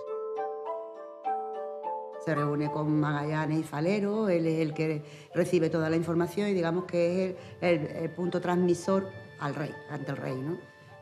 Se 2.24 2.34
reúne 2.34 2.70
con 2.70 2.98
Magallanes 3.00 3.60
y 3.60 3.62
Falero, 3.62 4.28
él 4.28 4.46
es 4.46 4.60
el 4.60 4.74
que 4.74 5.02
recibe 5.34 5.70
toda 5.70 5.88
la 5.88 5.96
información 5.96 6.48
y 6.48 6.52
digamos 6.52 6.84
que 6.84 7.30
es 7.30 7.36
el, 7.60 8.10
punto 8.10 8.40
transmisor 8.40 9.08
al 9.40 9.54
rey, 9.54 9.70
ante 9.90 10.10
el 10.10 10.16
rey, 10.16 10.36
¿no? 10.36 10.58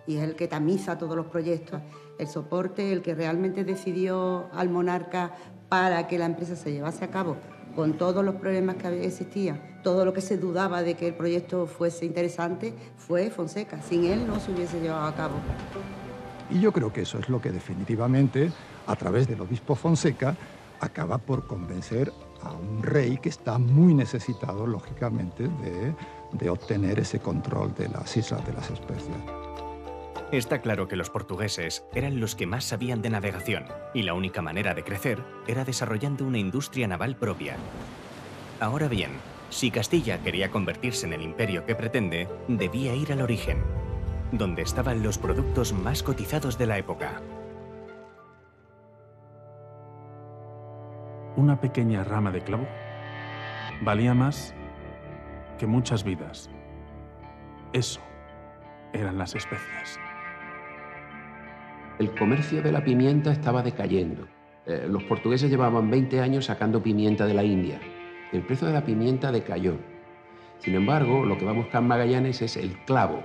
Y 0.06 0.18
es 0.18 0.22
el 0.22 0.36
que 0.36 0.46
tamiza 0.46 0.98
todos 0.98 1.16
los 1.16 1.26
proyectos, 1.26 1.80
el 2.18 2.28
soporte, 2.28 2.92
el 2.92 3.02
que 3.02 3.14
realmente 3.14 3.64
decidió 3.64 4.48
al 4.52 4.68
monarca 4.68 5.34
para 5.68 6.06
que 6.06 6.18
la 6.18 6.26
empresa 6.26 6.54
se 6.54 6.72
llevase 6.72 7.04
a 7.04 7.10
cabo 7.10 7.36
con 7.76 7.98
todos 7.98 8.24
los 8.24 8.36
problemas 8.36 8.76
que 8.76 9.04
existían, 9.04 9.60
todo 9.84 10.04
lo 10.04 10.14
que 10.14 10.22
se 10.22 10.38
dudaba 10.38 10.82
de 10.82 10.94
que 10.94 11.08
el 11.08 11.14
proyecto 11.14 11.66
fuese 11.66 12.06
interesante, 12.06 12.74
fue 12.96 13.30
Fonseca. 13.30 13.82
Sin 13.82 14.06
él 14.06 14.26
no 14.26 14.40
se 14.40 14.50
hubiese 14.50 14.80
llevado 14.80 15.06
a 15.06 15.14
cabo. 15.14 15.34
Y 16.50 16.60
yo 16.60 16.72
creo 16.72 16.92
que 16.92 17.02
eso 17.02 17.18
es 17.18 17.28
lo 17.28 17.40
que 17.40 17.52
definitivamente, 17.52 18.50
a 18.86 18.96
través 18.96 19.28
del 19.28 19.42
obispo 19.42 19.74
Fonseca, 19.74 20.34
acaba 20.80 21.18
por 21.18 21.46
convencer 21.46 22.12
a 22.42 22.52
un 22.52 22.82
rey 22.82 23.18
que 23.18 23.28
está 23.28 23.58
muy 23.58 23.94
necesitado, 23.94 24.66
lógicamente, 24.66 25.48
de, 25.48 26.50
obtener 26.50 26.98
ese 26.98 27.18
control 27.18 27.74
de 27.74 27.88
las 27.88 28.16
islas 28.16 28.46
de 28.46 28.52
las 28.52 28.70
especias. 28.70 29.16
Está 30.32 30.60
claro 30.60 30.86
que 30.86 30.96
los 30.96 31.08
portugueses 31.08 31.84
eran 31.94 32.20
los 32.20 32.34
que 32.34 32.46
más 32.46 32.64
sabían 32.64 33.00
de 33.00 33.10
navegación 33.10 33.64
y 33.94 34.02
la 34.02 34.14
única 34.14 34.42
manera 34.42 34.74
de 34.74 34.84
crecer 34.84 35.22
era 35.46 35.64
desarrollando 35.64 36.26
una 36.26 36.38
industria 36.38 36.88
naval 36.88 37.16
propia. 37.16 37.56
Ahora 38.60 38.88
bien, 38.88 39.12
si 39.50 39.70
Castilla 39.70 40.22
quería 40.22 40.50
convertirse 40.50 41.06
en 41.06 41.12
el 41.12 41.22
imperio 41.22 41.64
que 41.64 41.74
pretende, 41.74 42.28
debía 42.48 42.94
ir 42.94 43.12
al 43.12 43.22
origen, 43.22 43.62
donde 44.32 44.62
estaban 44.62 45.02
los 45.02 45.18
productos 45.18 45.72
más 45.72 46.02
cotizados 46.02 46.58
de 46.58 46.66
la 46.66 46.78
época. 46.78 47.22
Una 51.36 51.60
pequeña 51.60 52.02
rama 52.02 52.30
de 52.30 52.40
clavo 52.40 52.66
valía 53.82 54.14
más 54.14 54.54
que 55.58 55.66
muchas 55.66 56.02
vidas. 56.02 56.48
Eso 57.74 58.00
eran 58.94 59.18
las 59.18 59.34
especias. 59.34 60.00
El 61.98 62.14
comercio 62.14 62.62
de 62.62 62.72
la 62.72 62.82
pimienta 62.82 63.32
estaba 63.32 63.62
decayendo. 63.62 64.26
Eh, 64.64 64.86
los 64.88 65.02
portugueses 65.04 65.50
llevaban 65.50 65.90
20 65.90 66.22
años 66.22 66.46
sacando 66.46 66.82
pimienta 66.82 67.26
de 67.26 67.34
la 67.34 67.44
India. 67.44 67.80
El 68.32 68.40
precio 68.40 68.66
de 68.66 68.72
la 68.72 68.86
pimienta 68.86 69.30
decayó. 69.30 69.76
Sin 70.60 70.74
embargo, 70.74 71.26
lo 71.26 71.36
que 71.36 71.44
va 71.44 71.50
a 71.50 71.54
buscar 71.54 71.82
Magallanes 71.82 72.40
es 72.40 72.56
el 72.56 72.78
clavo 72.86 73.22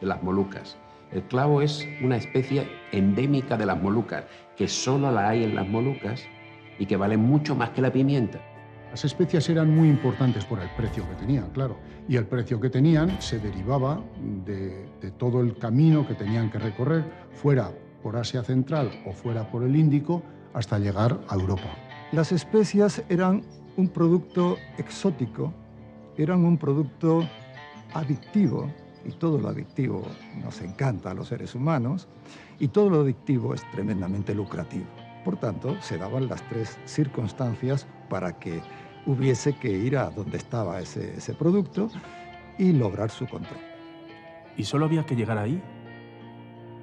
de 0.00 0.06
las 0.06 0.22
Molucas. 0.22 0.76
El 1.10 1.22
clavo 1.22 1.60
es 1.60 1.88
una 2.02 2.18
especie 2.18 2.68
endémica 2.92 3.56
de 3.56 3.66
las 3.66 3.82
Molucas, 3.82 4.26
que 4.56 4.68
solo 4.68 5.10
la 5.10 5.30
hay 5.30 5.42
en 5.42 5.56
las 5.56 5.66
Molucas 5.66 6.24
y 6.78 6.86
que 6.86 6.96
vale 6.96 7.16
mucho 7.16 7.54
más 7.54 7.70
que 7.70 7.82
la 7.82 7.92
pimienta. 7.92 8.40
Las 8.90 9.04
especias 9.04 9.48
eran 9.50 9.74
muy 9.74 9.88
importantes 9.88 10.44
por 10.46 10.60
el 10.60 10.68
precio 10.70 11.06
que 11.08 11.14
tenían, 11.16 11.50
claro. 11.50 11.76
Y 12.08 12.16
el 12.16 12.26
precio 12.26 12.58
que 12.58 12.70
tenían 12.70 13.20
se 13.20 13.38
derivaba 13.38 14.00
de, 14.46 14.88
de, 15.00 15.10
todo 15.10 15.42
el 15.42 15.58
camino 15.58 16.06
que 16.06 16.14
tenían 16.14 16.50
que 16.50 16.58
recorrer, 16.58 17.04
fuera 17.32 17.70
por 18.02 18.16
Asia 18.16 18.42
Central 18.42 18.90
o 19.04 19.12
fuera 19.12 19.50
por 19.50 19.62
el 19.62 19.76
Índico, 19.76 20.22
hasta 20.54 20.78
llegar 20.78 21.20
a 21.28 21.34
Europa. 21.34 21.68
Las 22.12 22.32
especias 22.32 23.02
eran 23.10 23.42
un 23.76 23.88
producto 23.88 24.56
exótico, 24.78 25.52
eran 26.16 26.44
un 26.44 26.56
producto 26.56 27.28
adictivo, 27.92 28.70
y 29.04 29.12
todo 29.12 29.38
lo 29.38 29.48
adictivo 29.48 30.02
nos 30.42 30.60
encanta 30.60 31.10
a 31.10 31.14
los 31.14 31.28
seres 31.28 31.54
humanos, 31.54 32.08
y 32.58 32.68
todo 32.68 32.90
lo 32.90 33.00
adictivo 33.02 33.54
es 33.54 33.62
tremendamente 33.70 34.34
lucrativo. 34.34 34.86
Por 35.24 35.36
tanto, 35.38 35.76
se 35.80 35.98
daban 35.98 36.28
las 36.28 36.42
tres 36.48 36.78
circunstancias 36.84 37.86
para 38.08 38.38
que 38.38 38.60
hubiese 39.06 39.54
que 39.54 39.70
ir 39.70 39.96
a 39.96 40.10
donde 40.10 40.36
estaba 40.36 40.80
ese, 40.80 41.14
ese 41.16 41.34
producto 41.34 41.88
y 42.58 42.72
lograr 42.72 43.10
su 43.10 43.26
control. 43.26 43.60
Y 44.56 44.64
solo 44.64 44.86
había 44.86 45.04
que 45.04 45.16
llegar 45.16 45.38
ahí 45.38 45.60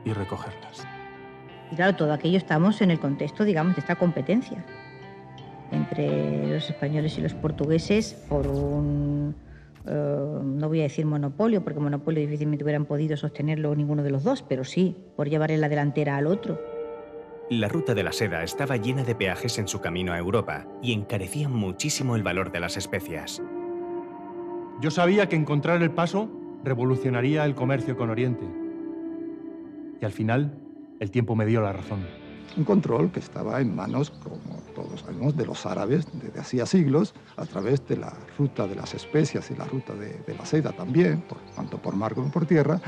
y 0.06 0.14
recogerlas. 0.14 0.86
Y 1.72 1.76
claro, 1.76 1.96
todo 1.96 2.14
aquello 2.14 2.38
estamos 2.38 2.82
en 2.82 2.92
el 2.92 3.00
contexto, 3.00 3.44
digamos, 3.44 3.76
de 3.76 3.82
esta 3.82 3.96
competencia 3.96 4.64
entre 5.72 6.48
los 6.48 6.70
españoles 6.70 7.18
y 7.18 7.22
los 7.22 7.34
portugueses 7.34 8.14
por 8.30 8.48
un, 8.48 9.36
uh, 9.86 10.44
no 10.44 10.68
voy 10.68 10.82
a 10.82 10.84
decir 10.84 11.06
monopolio, 11.06 11.64
porque 11.64 11.80
monopolio 11.80 12.22
difícilmente 12.22 12.64
hubieran 12.64 12.86
podido 12.86 13.18
sostenerlo 13.18 13.76
ninguno 13.76 14.04
de 14.04 14.12
los 14.12 14.24
dos, 14.24 14.44
pero 14.44 14.64
sí 14.64 14.96
por 15.16 15.30
llevar 15.30 15.52
en 15.52 15.62
la 15.62 15.70
delantera 15.70 16.18
al 16.18 16.28
otro. 16.28 16.60
La 17.50 17.68
ruta 17.68 17.94
de 17.94 18.02
la 18.02 18.12
seda 18.12 18.44
estaba 18.44 18.76
llena 18.76 19.04
de 19.04 19.14
peajes 19.14 19.60
en 19.60 19.68
su 19.68 19.80
camino 19.80 20.14
a 20.14 20.18
Europa 20.18 20.66
y 20.82 20.94
encarecía 20.94 21.48
muchísimo 21.48 22.16
el 22.16 22.24
valor 22.24 22.52
de 22.52 22.60
las 22.60 22.76
especias. 22.76 23.40
Yo 24.82 24.90
sabía 24.90 25.30
que 25.30 25.36
encontrar 25.36 25.84
el 25.84 25.92
paso 25.92 26.28
revolucionaría 26.64 27.46
el 27.46 27.54
comercio 27.54 27.96
con 27.98 28.10
Oriente. 28.10 28.48
Y 30.02 30.06
al 30.06 30.12
final, 30.12 30.58
el 31.00 31.12
tiempo 31.12 31.36
me 31.36 31.46
dio 31.46 31.62
la 31.62 31.72
razón. 31.72 32.00
Un 32.58 32.64
control 32.64 33.12
que 33.12 33.20
estaba 33.20 33.62
en 33.62 33.76
manos, 33.76 34.10
como 34.10 34.40
todos 34.74 35.02
sabemos, 35.02 35.38
de 35.38 35.46
los 35.46 35.68
árabes 35.68 36.08
desde 36.14 36.40
hacía 36.40 36.66
siglos, 36.66 37.14
a 37.38 37.46
través 37.46 37.88
de 37.88 37.98
la 37.98 38.18
ruta 38.40 38.66
de 38.66 38.74
las 38.74 38.96
especias 38.96 39.52
y 39.52 39.56
la 39.56 39.66
ruta 39.66 39.94
de, 39.94 40.18
de 40.26 40.34
la 40.34 40.48
seda 40.48 40.72
también, 40.72 41.22
por, 41.22 41.38
tanto 41.56 41.78
por 41.78 41.96
mar 41.96 42.16
como 42.16 42.32
por 42.32 42.48
tierra, 42.48 42.82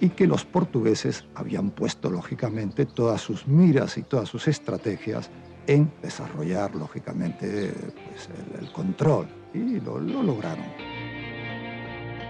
y 0.00 0.10
que 0.10 0.26
los 0.26 0.44
portugueses 0.44 1.26
habían 1.34 1.70
puesto, 1.70 2.10
lógicamente, 2.10 2.86
todas 2.86 3.20
sus 3.20 3.46
miras 3.46 3.98
y 3.98 4.02
todas 4.02 4.28
sus 4.28 4.48
estrategias 4.48 5.30
en 5.66 5.92
desarrollar, 6.02 6.74
lógicamente, 6.74 7.72
pues, 8.08 8.28
el, 8.28 8.64
el, 8.64 8.72
control, 8.72 9.28
y 9.52 9.78
lo, 9.80 10.00
lo 10.00 10.22
lograron. 10.22 10.64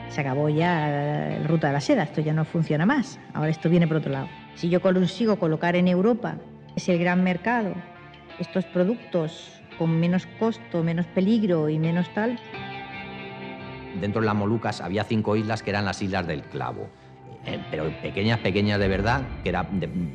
Se 0.08 0.20
acabó 0.20 0.48
ya 0.48 1.38
la 1.38 1.46
ruta 1.46 1.68
de 1.68 1.72
la 1.72 1.80
seda, 1.80 2.02
esto 2.02 2.20
ya 2.20 2.34
no 2.34 2.44
funciona 2.44 2.84
más, 2.84 3.20
ahora 3.32 3.50
esto 3.50 3.70
viene 3.70 3.86
por 3.86 3.98
otro 3.98 4.10
lado. 4.10 4.28
Si 4.56 4.68
yo 4.68 4.80
consigo 4.82 5.38
colocar 5.38 5.76
en 5.76 5.86
Europa, 5.86 6.36
es 6.74 6.88
el 6.88 6.98
gran 6.98 7.22
mercado, 7.22 7.74
estos 8.40 8.64
productos 8.66 9.62
con 9.78 9.98
menos 9.98 10.26
costo, 10.38 10.82
menos 10.82 11.06
peligro 11.06 11.68
y 11.68 11.78
menos 11.78 12.12
tal. 12.12 12.38
Dentro 14.00 14.20
de 14.20 14.26
las 14.26 14.34
Molucas 14.34 14.80
había 14.80 15.04
cinco 15.04 15.36
islas 15.36 15.62
que 15.62 15.70
eran 15.70 15.84
las 15.84 16.02
Islas 16.02 16.26
del 16.26 16.42
Clavo. 16.42 16.90
Eh, 17.46 17.58
pero 17.70 17.90
pequeñas, 18.02 18.38
pequeñas 18.40 18.78
de 18.78 18.86
verdad, 18.86 19.22
que 19.42 19.48
era 19.48 19.66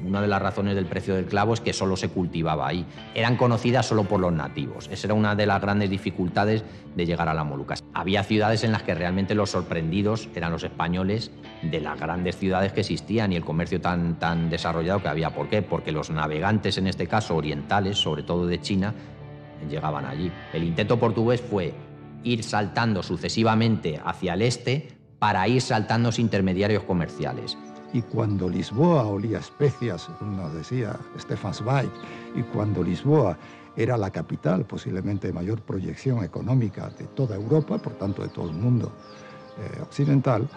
una 0.05 0.21
de 0.21 0.27
las 0.27 0.41
razones 0.41 0.75
del 0.75 0.85
precio 0.85 1.15
del 1.15 1.25
clavo 1.25 1.55
es 1.55 1.59
que 1.59 1.73
solo 1.73 1.95
se 1.95 2.09
cultivaba 2.09 2.67
ahí. 2.67 2.85
Eran 3.15 3.35
conocidas 3.35 3.87
solo 3.87 4.03
por 4.03 4.19
los 4.19 4.31
nativos. 4.31 4.87
Esa 4.91 5.07
era 5.07 5.15
una 5.15 5.35
de 5.35 5.47
las 5.47 5.59
grandes 5.59 5.89
dificultades 5.89 6.63
de 6.95 7.05
llegar 7.05 7.27
a 7.27 7.33
las 7.33 7.45
Molucas. 7.45 7.83
Había 7.93 8.23
ciudades 8.23 8.63
en 8.63 8.71
las 8.71 8.83
que 8.83 8.93
realmente 8.93 9.33
los 9.33 9.49
sorprendidos 9.49 10.29
eran 10.35 10.51
los 10.51 10.63
españoles 10.63 11.31
de 11.63 11.81
las 11.81 11.99
grandes 11.99 12.37
ciudades 12.37 12.73
que 12.73 12.81
existían 12.81 13.33
y 13.33 13.37
el 13.37 13.43
comercio 13.43 13.81
tan, 13.81 14.19
tan 14.19 14.49
desarrollado 14.49 15.01
que 15.01 15.07
había. 15.07 15.31
¿Por 15.31 15.49
qué? 15.49 15.63
Porque 15.63 15.91
los 15.91 16.11
navegantes, 16.11 16.77
en 16.77 16.85
este 16.85 17.07
caso 17.07 17.35
orientales, 17.35 17.97
sobre 17.97 18.21
todo 18.21 18.45
de 18.45 18.61
China, 18.61 18.93
llegaban 19.67 20.05
allí. 20.05 20.31
El 20.53 20.63
intento 20.63 20.99
portugués 20.99 21.41
fue 21.41 21.73
ir 22.23 22.43
saltando 22.43 23.03
sucesivamente 23.03 23.99
hacia 24.03 24.33
el 24.33 24.41
este 24.41 24.94
para 25.19 25.47
ir 25.47 25.61
saltando 25.61 26.09
los 26.09 26.19
intermediarios 26.19 26.83
comerciales. 26.83 27.57
Y 27.93 28.01
cuando 28.01 28.49
Lisboa 28.49 29.05
olía 29.05 29.39
especias, 29.39 30.09
nos 30.21 30.53
decía 30.53 30.97
Stefan 31.17 31.53
Zweig, 31.53 31.89
y 32.35 32.41
cuando 32.41 32.83
Lisboa 32.83 33.37
era 33.77 33.97
la 33.97 34.09
capital 34.09 34.65
posiblemente 34.65 35.27
de 35.27 35.33
mayor 35.33 35.61
proyección 35.61 36.23
económica 36.23 36.89
de 36.89 37.05
toda 37.05 37.35
Europa, 37.35 37.77
por 37.77 37.93
tanto 37.93 38.21
de 38.21 38.29
todo 38.29 38.49
el 38.49 38.55
mundo 38.55 38.91
eh, 39.57 39.81
occidental, 39.81 40.47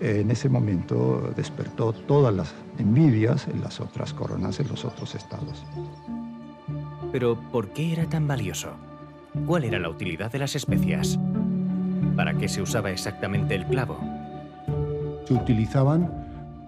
eh, 0.00 0.20
en 0.20 0.30
ese 0.30 0.48
momento 0.48 1.32
despertó 1.34 1.92
todas 1.92 2.34
las 2.34 2.54
envidias 2.78 3.48
en 3.48 3.60
las 3.60 3.80
otras 3.80 4.12
coronas, 4.12 4.60
en 4.60 4.68
los 4.68 4.84
otros 4.84 5.14
estados. 5.14 5.64
Pero, 7.12 7.38
¿por 7.50 7.70
qué 7.70 7.92
era 7.92 8.06
tan 8.06 8.26
valioso? 8.26 8.70
¿Cuál 9.46 9.64
era 9.64 9.78
la 9.78 9.88
utilidad 9.88 10.30
de 10.30 10.38
las 10.38 10.54
especias? 10.54 11.18
¿Para 12.16 12.34
qué 12.34 12.48
se 12.48 12.62
usaba 12.62 12.90
exactamente 12.90 13.54
el 13.54 13.66
clavo? 13.66 13.98
Se 15.26 15.34
utilizaban 15.34 16.26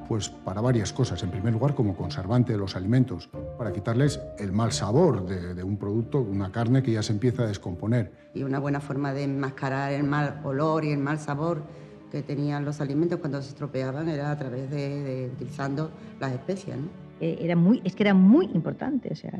pues 0.08 0.30
para 0.30 0.60
varias 0.60 0.92
cosas. 0.92 1.22
En 1.22 1.30
primer 1.30 1.52
lugar, 1.52 1.74
como 1.74 1.94
conservante 1.94 2.52
de 2.52 2.58
los 2.58 2.76
alimentos, 2.76 3.28
para 3.58 3.72
quitarles 3.72 4.20
el 4.38 4.52
mal 4.52 4.72
sabor 4.72 5.26
de, 5.26 5.54
de, 5.54 5.62
un 5.62 5.76
producto, 5.76 6.20
una 6.20 6.50
carne 6.50 6.82
que 6.82 6.92
ya 6.92 7.02
se 7.02 7.12
empieza 7.12 7.42
a 7.42 7.46
descomponer. 7.46 8.10
Y 8.34 8.42
una 8.42 8.58
buena 8.58 8.80
forma 8.80 9.12
de 9.12 9.24
enmascarar 9.24 9.92
el 9.92 10.04
mal 10.04 10.40
olor 10.44 10.84
y 10.86 10.92
el 10.92 10.98
mal 10.98 11.18
sabor 11.18 11.62
que 12.10 12.22
tenían 12.22 12.64
los 12.64 12.80
alimentos 12.80 13.18
cuando 13.18 13.42
se 13.42 13.50
estropeaban 13.50 14.08
era 14.08 14.30
a 14.30 14.38
través 14.38 14.70
de, 14.70 15.02
de 15.02 15.26
utilizando 15.26 15.90
las 16.18 16.32
especias. 16.32 16.78
¿no? 16.78 16.88
Eh, 17.20 17.38
era 17.40 17.56
muy, 17.56 17.82
es 17.84 17.94
que 17.94 18.04
era 18.04 18.14
muy 18.14 18.46
importante, 18.46 19.10
o 19.12 19.16
sea, 19.16 19.32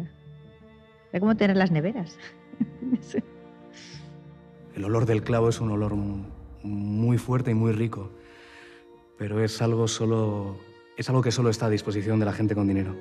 era 1.10 1.20
como 1.20 1.36
tener 1.36 1.56
las 1.56 1.70
neveras. 1.70 2.16
El 4.78 4.84
olor 4.84 5.06
del 5.06 5.24
clavo 5.24 5.48
es 5.48 5.60
un 5.60 5.72
olor 5.72 5.92
muy 6.62 7.18
fuerte 7.18 7.50
y 7.50 7.54
muy 7.54 7.72
rico, 7.72 8.12
pero 9.18 9.42
es 9.42 9.60
algo, 9.60 9.88
solo, 9.88 10.56
es 10.96 11.08
algo 11.08 11.20
que 11.20 11.32
solo 11.32 11.50
está 11.50 11.66
a 11.66 11.68
disposición 11.68 12.20
de 12.20 12.26
la 12.26 12.32
gente 12.32 12.54
con 12.54 12.68
dinero. 12.68 12.94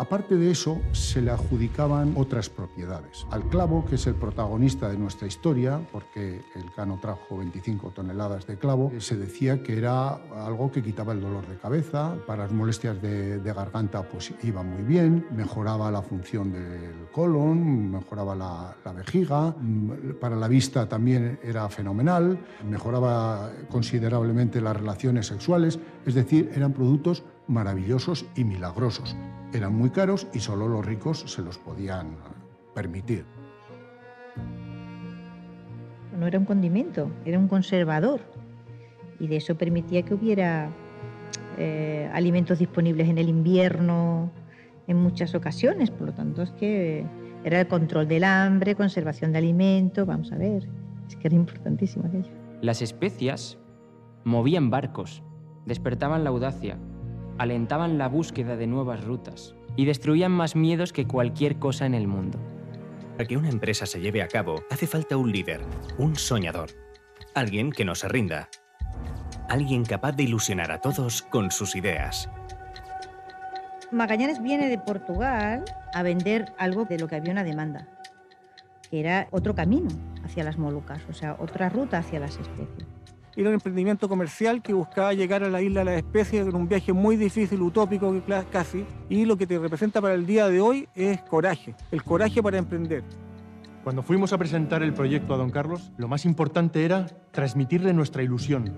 Aparte 0.00 0.36
de 0.36 0.50
eso, 0.50 0.80
se 0.92 1.20
le 1.20 1.30
adjudicaban 1.30 2.14
otras 2.16 2.48
propiedades. 2.48 3.26
Al 3.30 3.42
clavo, 3.50 3.84
que 3.84 3.96
es 3.96 4.06
el 4.06 4.14
protagonista 4.14 4.88
de 4.88 4.96
nuestra 4.96 5.28
historia, 5.28 5.78
porque 5.92 6.40
el 6.54 6.72
cano 6.74 6.98
trajo 7.02 7.36
25 7.36 7.90
toneladas 7.90 8.46
de 8.46 8.56
clavo, 8.56 8.90
se 8.96 9.18
decía 9.18 9.62
que 9.62 9.76
era 9.76 10.14
algo 10.46 10.72
que 10.72 10.82
quitaba 10.82 11.12
el 11.12 11.20
dolor 11.20 11.46
de 11.46 11.58
cabeza, 11.58 12.16
para 12.26 12.44
las 12.44 12.52
molestias 12.52 13.02
de, 13.02 13.42
garganta 13.44 14.02
pues 14.02 14.32
iba 14.42 14.62
muy 14.62 14.84
bien, 14.84 15.26
mejoraba 15.36 15.90
la 15.90 16.00
función 16.00 16.50
del 16.50 17.10
colon, 17.12 17.90
mejoraba 17.90 18.34
la, 18.34 18.74
la 18.82 18.92
vejiga, 18.94 19.54
para 20.18 20.34
la 20.34 20.48
vista 20.48 20.88
también 20.88 21.38
era 21.42 21.68
fenomenal, 21.68 22.38
mejoraba 22.66 23.50
considerablemente 23.68 24.62
las 24.62 24.78
relaciones 24.78 25.26
sexuales, 25.26 25.78
es 26.06 26.14
decir, 26.14 26.50
eran 26.54 26.72
productos 26.72 27.22
maravillosos 27.48 28.24
y 28.34 28.44
milagrosos. 28.44 29.14
Eran 29.52 29.74
muy 29.74 29.90
caros 29.90 30.28
y 30.32 30.38
solo 30.38 30.68
los 30.68 30.86
ricos 30.86 31.20
se 31.26 31.42
los 31.42 31.58
podían 31.58 32.16
permitir. 32.74 33.24
No 36.18 36.26
era 36.26 36.38
un 36.38 36.44
condimento, 36.44 37.10
era 37.24 37.38
un 37.38 37.48
conservador. 37.48 38.20
Y 39.18 39.26
de 39.26 39.36
eso 39.36 39.56
permitía 39.56 40.02
que 40.02 40.14
hubiera 40.14 40.70
eh, 41.58 42.08
alimentos 42.12 42.58
disponibles 42.58 43.08
en 43.08 43.18
el 43.18 43.28
invierno 43.28 44.30
en 44.86 44.96
muchas 44.98 45.34
ocasiones. 45.34 45.90
Por 45.90 46.08
lo 46.08 46.12
tanto, 46.14 46.42
es 46.42 46.52
que 46.52 47.04
era 47.44 47.60
el 47.60 47.66
control 47.66 48.06
del 48.06 48.24
hambre, 48.24 48.76
conservación 48.76 49.32
de 49.32 49.38
alimentos. 49.38 50.06
Vamos 50.06 50.30
a 50.30 50.36
ver, 50.36 50.68
es 51.08 51.16
que 51.16 51.26
era 51.26 51.36
importantísimo 51.36 52.06
aquello. 52.06 52.30
Las 52.62 52.82
especias 52.82 53.58
movían 54.24 54.70
barcos, 54.70 55.22
despertaban 55.66 56.22
la 56.24 56.30
audacia, 56.30 56.78
alentaban 57.40 57.96
la 57.96 58.06
búsqueda 58.06 58.54
de 58.56 58.66
nuevas 58.66 59.02
rutas 59.02 59.54
y 59.74 59.86
destruían 59.86 60.30
más 60.30 60.56
miedos 60.56 60.92
que 60.92 61.06
cualquier 61.06 61.58
cosa 61.58 61.86
en 61.86 61.94
el 61.94 62.06
mundo. 62.06 62.38
Para 63.16 63.26
que 63.26 63.38
una 63.38 63.48
empresa 63.48 63.86
se 63.86 63.98
lleve 63.98 64.20
a 64.20 64.28
cabo, 64.28 64.62
hace 64.68 64.86
falta 64.86 65.16
un 65.16 65.32
líder, 65.32 65.62
un 65.96 66.16
soñador, 66.16 66.68
alguien 67.34 67.72
que 67.72 67.86
no 67.86 67.94
se 67.94 68.08
rinda, 68.08 68.50
alguien 69.48 69.86
capaz 69.86 70.12
de 70.12 70.24
ilusionar 70.24 70.70
a 70.70 70.82
todos 70.82 71.22
con 71.22 71.50
sus 71.50 71.76
ideas. 71.76 72.28
Magallanes 73.90 74.42
viene 74.42 74.68
de 74.68 74.76
Portugal 74.76 75.64
a 75.94 76.02
vender 76.02 76.52
algo 76.58 76.84
de 76.84 76.98
lo 76.98 77.08
que 77.08 77.16
había 77.16 77.32
una 77.32 77.42
demanda, 77.42 77.88
que 78.90 79.00
era 79.00 79.28
otro 79.30 79.54
camino 79.54 79.88
hacia 80.26 80.44
las 80.44 80.58
Molucas, 80.58 81.00
o 81.08 81.14
sea, 81.14 81.36
otra 81.40 81.70
ruta 81.70 81.96
hacia 81.96 82.20
las 82.20 82.36
especies. 82.36 82.86
Era 83.36 83.48
un 83.48 83.54
emprendimiento 83.54 84.08
comercial 84.08 84.60
que 84.60 84.74
buscaba 84.74 85.14
llegar 85.14 85.44
a 85.44 85.48
la 85.48 85.62
isla 85.62 85.80
de 85.80 85.84
las 85.84 85.96
especies 85.98 86.48
en 86.48 86.54
un 86.56 86.68
viaje 86.68 86.92
muy 86.92 87.16
difícil, 87.16 87.62
utópico 87.62 88.12
casi, 88.50 88.84
y 89.08 89.24
lo 89.24 89.36
que 89.36 89.46
te 89.46 89.56
representa 89.58 90.00
para 90.00 90.14
el 90.14 90.26
día 90.26 90.48
de 90.48 90.60
hoy 90.60 90.88
es 90.96 91.20
coraje, 91.22 91.76
el 91.92 92.02
coraje 92.02 92.42
para 92.42 92.58
emprender. 92.58 93.04
Cuando 93.84 94.02
fuimos 94.02 94.32
a 94.32 94.38
presentar 94.38 94.82
el 94.82 94.92
proyecto 94.92 95.32
a 95.32 95.36
don 95.36 95.50
Carlos, 95.50 95.92
lo 95.96 96.08
más 96.08 96.24
importante 96.24 96.84
era 96.84 97.06
transmitirle 97.30 97.94
nuestra 97.94 98.22
ilusión. 98.24 98.76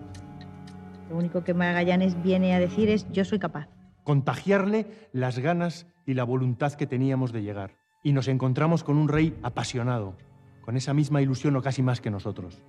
Lo 1.08 1.16
único 1.16 1.42
que 1.42 1.54
Magallanes 1.54 2.22
viene 2.22 2.54
a 2.54 2.60
decir 2.60 2.90
es 2.90 3.10
yo 3.10 3.24
soy 3.24 3.38
capaz. 3.38 3.68
Contagiarle 4.04 4.86
las 5.12 5.38
ganas 5.38 5.86
y 6.06 6.14
la 6.14 6.24
voluntad 6.24 6.74
que 6.74 6.86
teníamos 6.86 7.32
de 7.32 7.42
llegar. 7.42 7.74
Y 8.04 8.12
nos 8.12 8.28
encontramos 8.28 8.84
con 8.84 8.98
un 8.98 9.08
rey 9.08 9.34
apasionado, 9.42 10.14
con 10.60 10.76
esa 10.76 10.92
misma 10.92 11.22
ilusión 11.22 11.56
o 11.56 11.62
casi 11.62 11.82
más 11.82 12.00
que 12.00 12.10
nosotros. 12.10 12.62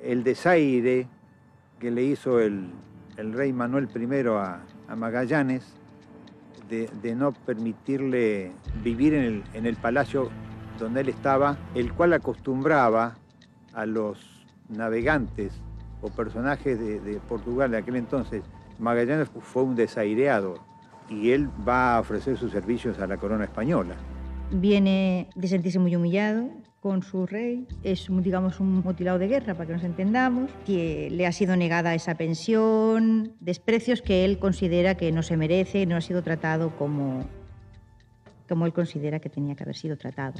El 0.00 0.24
desaire 0.24 1.08
que 1.78 1.90
le 1.90 2.02
hizo 2.02 2.40
el, 2.40 2.70
rey 3.16 3.52
Manuel 3.52 3.88
I 3.94 4.28
a, 4.28 4.96
Magallanes 4.96 5.64
de, 6.68 7.14
no 7.14 7.32
permitirle 7.32 8.52
vivir 8.82 9.14
en 9.14 9.66
el, 9.66 9.76
palacio 9.76 10.30
donde 10.78 11.02
él 11.02 11.08
estaba, 11.08 11.56
el 11.74 11.92
cual 11.92 12.12
acostumbraba 12.12 13.16
a 13.72 13.86
los 13.86 14.46
navegantes 14.68 15.52
o 16.02 16.08
personajes 16.08 16.78
de, 16.78 17.00
de, 17.00 17.20
Portugal 17.20 17.70
de 17.70 17.78
aquel 17.78 17.96
entonces. 17.96 18.42
Magallanes 18.78 19.28
fue 19.40 19.62
un 19.62 19.76
desaireado 19.76 20.58
y 21.08 21.30
él 21.30 21.48
va 21.66 21.96
a 21.96 22.00
ofrecer 22.00 22.36
sus 22.36 22.52
servicios 22.52 22.98
a 22.98 23.06
la 23.06 23.16
corona 23.16 23.44
española. 23.44 23.94
Viene 24.50 25.28
de 25.34 25.48
sentirse 25.48 25.78
muy 25.78 25.94
humillado, 25.96 26.48
con 26.86 27.02
su 27.02 27.26
rey. 27.26 27.66
Es, 27.82 28.06
digamos, 28.08 28.60
un 28.60 28.80
mutilado 28.80 29.18
de 29.18 29.26
guerra, 29.26 29.54
para 29.54 29.66
que 29.66 29.72
nos 29.72 29.82
entendamos, 29.82 30.52
que 30.64 31.08
le 31.10 31.26
ha 31.26 31.32
sido 31.32 31.56
negada 31.56 31.96
esa 31.96 32.14
pensión, 32.14 33.32
desprecios 33.40 34.02
que 34.02 34.24
él 34.24 34.38
considera 34.38 34.94
que 34.94 35.10
no 35.10 35.24
se 35.24 35.36
merece, 35.36 35.84
no 35.84 35.96
ha 35.96 36.00
sido 36.00 36.22
tratado 36.22 36.76
como, 36.76 37.24
como 38.48 38.66
él 38.66 38.72
considera 38.72 39.18
que 39.18 39.28
tenía 39.28 39.56
que 39.56 39.64
haber 39.64 39.74
sido 39.74 39.96
tratado. 39.96 40.34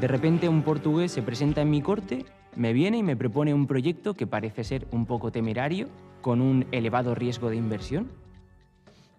De 0.00 0.06
repente 0.06 0.48
un 0.48 0.62
portugués 0.62 1.10
se 1.10 1.22
presenta 1.22 1.60
en 1.60 1.70
mi 1.70 1.82
corte, 1.82 2.24
me 2.54 2.72
viene 2.72 2.98
y 2.98 3.02
me 3.02 3.16
propone 3.16 3.52
un 3.52 3.66
proyecto 3.66 4.14
que 4.14 4.28
parece 4.28 4.62
ser 4.62 4.86
un 4.92 5.06
poco 5.06 5.32
temerario, 5.32 5.88
con 6.20 6.40
un 6.40 6.66
elevado 6.70 7.16
riesgo 7.16 7.50
de 7.50 7.56
inversión, 7.56 8.12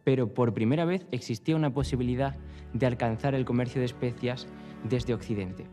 pero 0.06 0.34
por 0.34 0.54
primera 0.54 0.86
vez 0.86 1.06
existía 1.12 1.58
una 1.58 1.74
posibilidad 1.74 2.38
de 2.72 2.86
alcanzar 2.86 3.36
el 3.36 3.44
comercio 3.44 3.82
de 3.82 3.88
especias 3.88 4.48
desde 4.84 5.14
Occidente. 5.14 5.66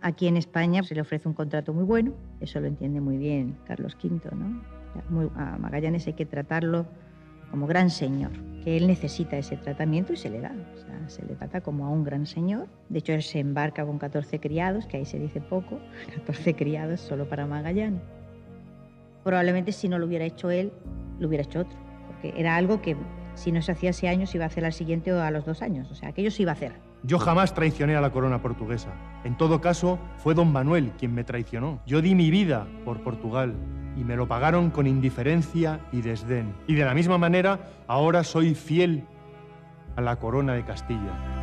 Aquí 0.00 0.26
en 0.26 0.36
España 0.36 0.82
se 0.82 0.94
le 0.94 1.00
ofrece 1.00 1.28
un 1.28 1.34
contrato 1.34 1.72
muy 1.72 1.84
bueno, 1.84 2.12
eso 2.40 2.60
lo 2.60 2.66
entiende 2.66 3.00
muy 3.00 3.16
bien 3.16 3.56
Carlos 3.66 3.96
V, 4.02 4.20
¿no? 4.34 4.62
A 5.36 5.58
Magallanes 5.58 6.06
hay 6.06 6.14
que 6.14 6.26
tratarlo 6.26 6.86
como 7.52 7.66
gran 7.66 7.90
señor, 7.90 8.32
que 8.64 8.76
él 8.76 8.86
necesita 8.86 9.36
ese 9.36 9.56
tratamiento 9.56 10.12
y 10.12 10.16
se 10.16 10.30
le 10.30 10.40
da. 10.40 10.52
Se 11.08 11.24
le 11.24 11.34
trata 11.34 11.60
como 11.60 11.86
a 11.86 11.90
un 11.90 12.04
gran 12.04 12.26
señor. 12.26 12.68
De 12.88 13.00
hecho, 13.00 13.12
él 13.12 13.22
se 13.22 13.40
embarca 13.40 13.84
con 13.84 13.98
14 13.98 14.40
criados, 14.40 14.86
que 14.86 14.96
ahí 14.96 15.04
se 15.04 15.18
dice 15.18 15.40
poco, 15.40 15.78
14 16.14 16.54
criados 16.54 17.00
solo 17.00 17.28
para 17.28 17.46
Magallanes. 17.46 18.00
Probablemente 19.22 19.72
si 19.72 19.88
no 19.88 19.98
lo 19.98 20.06
hubiera 20.06 20.24
hecho 20.24 20.50
él, 20.50 20.72
lo 21.18 21.28
hubiera 21.28 21.44
hecho 21.44 21.60
otro, 21.60 21.76
porque 22.06 22.32
era 22.36 22.56
algo 22.56 22.80
que 22.80 22.96
si 23.34 23.52
no 23.52 23.62
se 23.62 23.72
hacía 23.72 23.90
ese 23.90 24.08
año 24.08 24.26
se 24.26 24.38
iba 24.38 24.44
a 24.44 24.48
hacer 24.48 24.64
al 24.64 24.72
siguiente 24.72 25.12
o 25.12 25.20
a 25.20 25.30
los 25.30 25.44
dos 25.44 25.62
años. 25.62 25.90
O 25.90 25.94
sea, 25.94 26.08
aquello 26.08 26.30
se 26.30 26.42
iba 26.42 26.52
a 26.52 26.54
hacer. 26.54 26.72
Yo 27.04 27.18
jamás 27.18 27.52
traicioné 27.52 27.96
a 27.96 28.00
la 28.00 28.10
corona 28.10 28.40
portuguesa. 28.40 28.90
En 29.24 29.36
todo 29.36 29.60
caso, 29.60 29.98
fue 30.18 30.34
don 30.34 30.52
Manuel 30.52 30.92
quien 30.98 31.14
me 31.14 31.24
traicionó. 31.24 31.80
Yo 31.84 32.00
di 32.00 32.14
mi 32.14 32.30
vida 32.30 32.66
por 32.84 33.02
Portugal 33.02 33.54
y 33.96 34.04
me 34.04 34.16
lo 34.16 34.28
pagaron 34.28 34.70
con 34.70 34.86
indiferencia 34.86 35.80
y 35.90 36.00
desdén. 36.00 36.54
Y 36.68 36.74
de 36.74 36.84
la 36.84 36.94
misma 36.94 37.18
manera, 37.18 37.58
ahora 37.88 38.22
soy 38.22 38.54
fiel 38.54 39.04
a 39.96 40.00
la 40.00 40.16
corona 40.16 40.54
de 40.54 40.64
Castilla. 40.64 41.41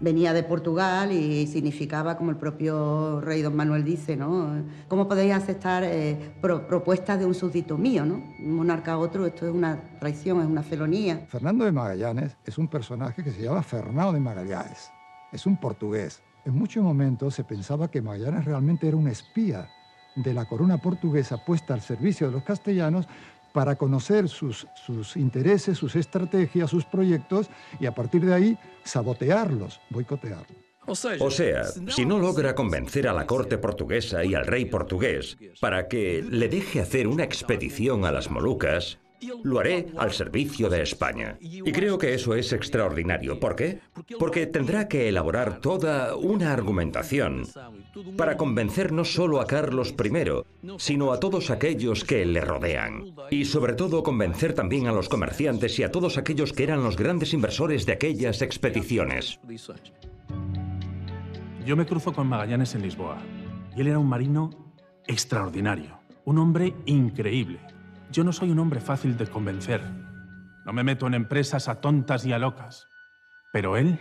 Venía 0.00 0.32
de 0.32 0.42
Portugal 0.42 1.12
y 1.12 1.46
significaba, 1.46 2.16
como 2.16 2.30
el 2.30 2.36
propio 2.36 3.20
rey 3.20 3.42
don 3.42 3.56
Manuel 3.56 3.84
dice, 3.84 4.16
¿no? 4.16 4.62
¿Cómo 4.88 5.08
podéis 5.08 5.34
aceptar 5.34 5.82
eh, 5.84 6.32
propuestas 6.40 7.18
de 7.18 7.26
un 7.26 7.34
súbdito 7.34 7.76
mío, 7.76 8.04
¿no? 8.04 8.22
Un 8.38 8.54
monarca 8.54 8.92
a 8.92 8.98
otro, 8.98 9.26
esto 9.26 9.46
es 9.46 9.52
una 9.52 9.80
traición, 9.98 10.40
es 10.40 10.46
una 10.46 10.62
felonía. 10.62 11.26
Fernando 11.28 11.64
de 11.64 11.72
Magallanes 11.72 12.36
es 12.44 12.58
un 12.58 12.68
personaje 12.68 13.22
que 13.22 13.32
se 13.32 13.42
llama 13.42 13.62
Fernando 13.62 14.12
de 14.12 14.20
Magallanes. 14.20 14.90
Es 15.32 15.46
un 15.46 15.56
portugués. 15.56 16.22
En 16.44 16.54
muchos 16.54 16.82
momentos 16.82 17.34
se 17.34 17.44
pensaba 17.44 17.90
que 17.90 18.00
Magallanes 18.00 18.44
realmente 18.44 18.88
era 18.88 18.96
un 18.96 19.08
espía 19.08 19.68
de 20.14 20.34
la 20.34 20.46
corona 20.46 20.78
portuguesa 20.78 21.44
puesta 21.44 21.74
al 21.74 21.80
servicio 21.80 22.28
de 22.28 22.32
los 22.32 22.42
castellanos 22.42 23.06
para 23.52 23.76
conocer 23.76 24.28
sus, 24.28 24.66
sus 24.74 25.16
intereses, 25.16 25.78
sus 25.78 25.96
estrategias, 25.96 26.70
sus 26.70 26.84
proyectos 26.84 27.48
y 27.80 27.86
a 27.86 27.94
partir 27.94 28.24
de 28.24 28.34
ahí 28.34 28.58
sabotearlos, 28.84 29.80
boicotearlos. 29.90 30.68
O 30.88 31.30
sea, 31.30 31.64
si 31.64 32.06
no 32.06 32.18
logra 32.18 32.54
convencer 32.54 33.08
a 33.08 33.12
la 33.12 33.26
corte 33.26 33.58
portuguesa 33.58 34.24
y 34.24 34.34
al 34.34 34.46
rey 34.46 34.64
portugués 34.64 35.36
para 35.60 35.86
que 35.86 36.24
le 36.26 36.48
deje 36.48 36.80
hacer 36.80 37.06
una 37.08 37.24
expedición 37.24 38.06
a 38.06 38.12
las 38.12 38.30
Molucas, 38.30 38.98
lo 39.42 39.58
haré 39.58 39.86
al 39.96 40.12
servicio 40.12 40.68
de 40.68 40.82
España. 40.82 41.36
Y 41.40 41.72
creo 41.72 41.98
que 41.98 42.14
eso 42.14 42.34
es 42.34 42.52
extraordinario. 42.52 43.38
¿Por 43.40 43.56
qué? 43.56 43.80
Porque 44.18 44.46
tendrá 44.46 44.88
que 44.88 45.08
elaborar 45.08 45.60
toda 45.60 46.16
una 46.16 46.52
argumentación 46.52 47.44
para 48.16 48.36
convencer 48.36 48.92
no 48.92 49.04
solo 49.04 49.40
a 49.40 49.46
Carlos 49.46 49.94
I, 49.98 50.78
sino 50.78 51.12
a 51.12 51.20
todos 51.20 51.50
aquellos 51.50 52.04
que 52.04 52.24
le 52.24 52.40
rodean. 52.40 53.14
Y 53.30 53.44
sobre 53.44 53.74
todo 53.74 54.02
convencer 54.02 54.52
también 54.52 54.86
a 54.86 54.92
los 54.92 55.08
comerciantes 55.08 55.78
y 55.78 55.82
a 55.82 55.90
todos 55.90 56.18
aquellos 56.18 56.52
que 56.52 56.64
eran 56.64 56.84
los 56.84 56.96
grandes 56.96 57.32
inversores 57.34 57.86
de 57.86 57.92
aquellas 57.92 58.42
expediciones. 58.42 59.40
Yo 61.64 61.76
me 61.76 61.86
cruzo 61.86 62.12
con 62.12 62.26
Magallanes 62.26 62.74
en 62.74 62.82
Lisboa. 62.82 63.18
Y 63.76 63.80
él 63.80 63.88
era 63.88 63.98
un 63.98 64.08
marino 64.08 64.50
extraordinario, 65.06 65.98
un 66.24 66.38
hombre 66.38 66.74
increíble. 66.86 67.60
Yo 68.10 68.24
no 68.24 68.32
soy 68.32 68.50
un 68.50 68.58
hombre 68.58 68.80
fácil 68.80 69.16
de 69.18 69.26
convencer. 69.26 69.82
No 70.64 70.72
me 70.72 70.82
meto 70.82 71.06
en 71.06 71.14
empresas 71.14 71.68
a 71.68 71.80
tontas 71.80 72.24
y 72.24 72.32
a 72.32 72.38
locas. 72.38 72.86
Pero 73.52 73.76
él 73.76 73.98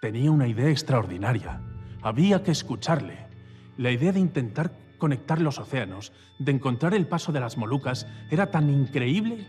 tenía 0.00 0.30
una 0.30 0.46
idea 0.46 0.68
extraordinaria. 0.68 1.60
Había 2.02 2.42
que 2.42 2.50
escucharle. 2.50 3.28
La 3.78 3.90
idea 3.90 4.12
de 4.12 4.20
intentar 4.20 4.72
conectar 4.98 5.40
los 5.40 5.58
océanos, 5.58 6.12
de 6.38 6.52
encontrar 6.52 6.92
el 6.94 7.06
paso 7.06 7.32
de 7.32 7.40
las 7.40 7.56
Molucas, 7.56 8.06
era 8.30 8.50
tan 8.50 8.68
increíble 8.68 9.46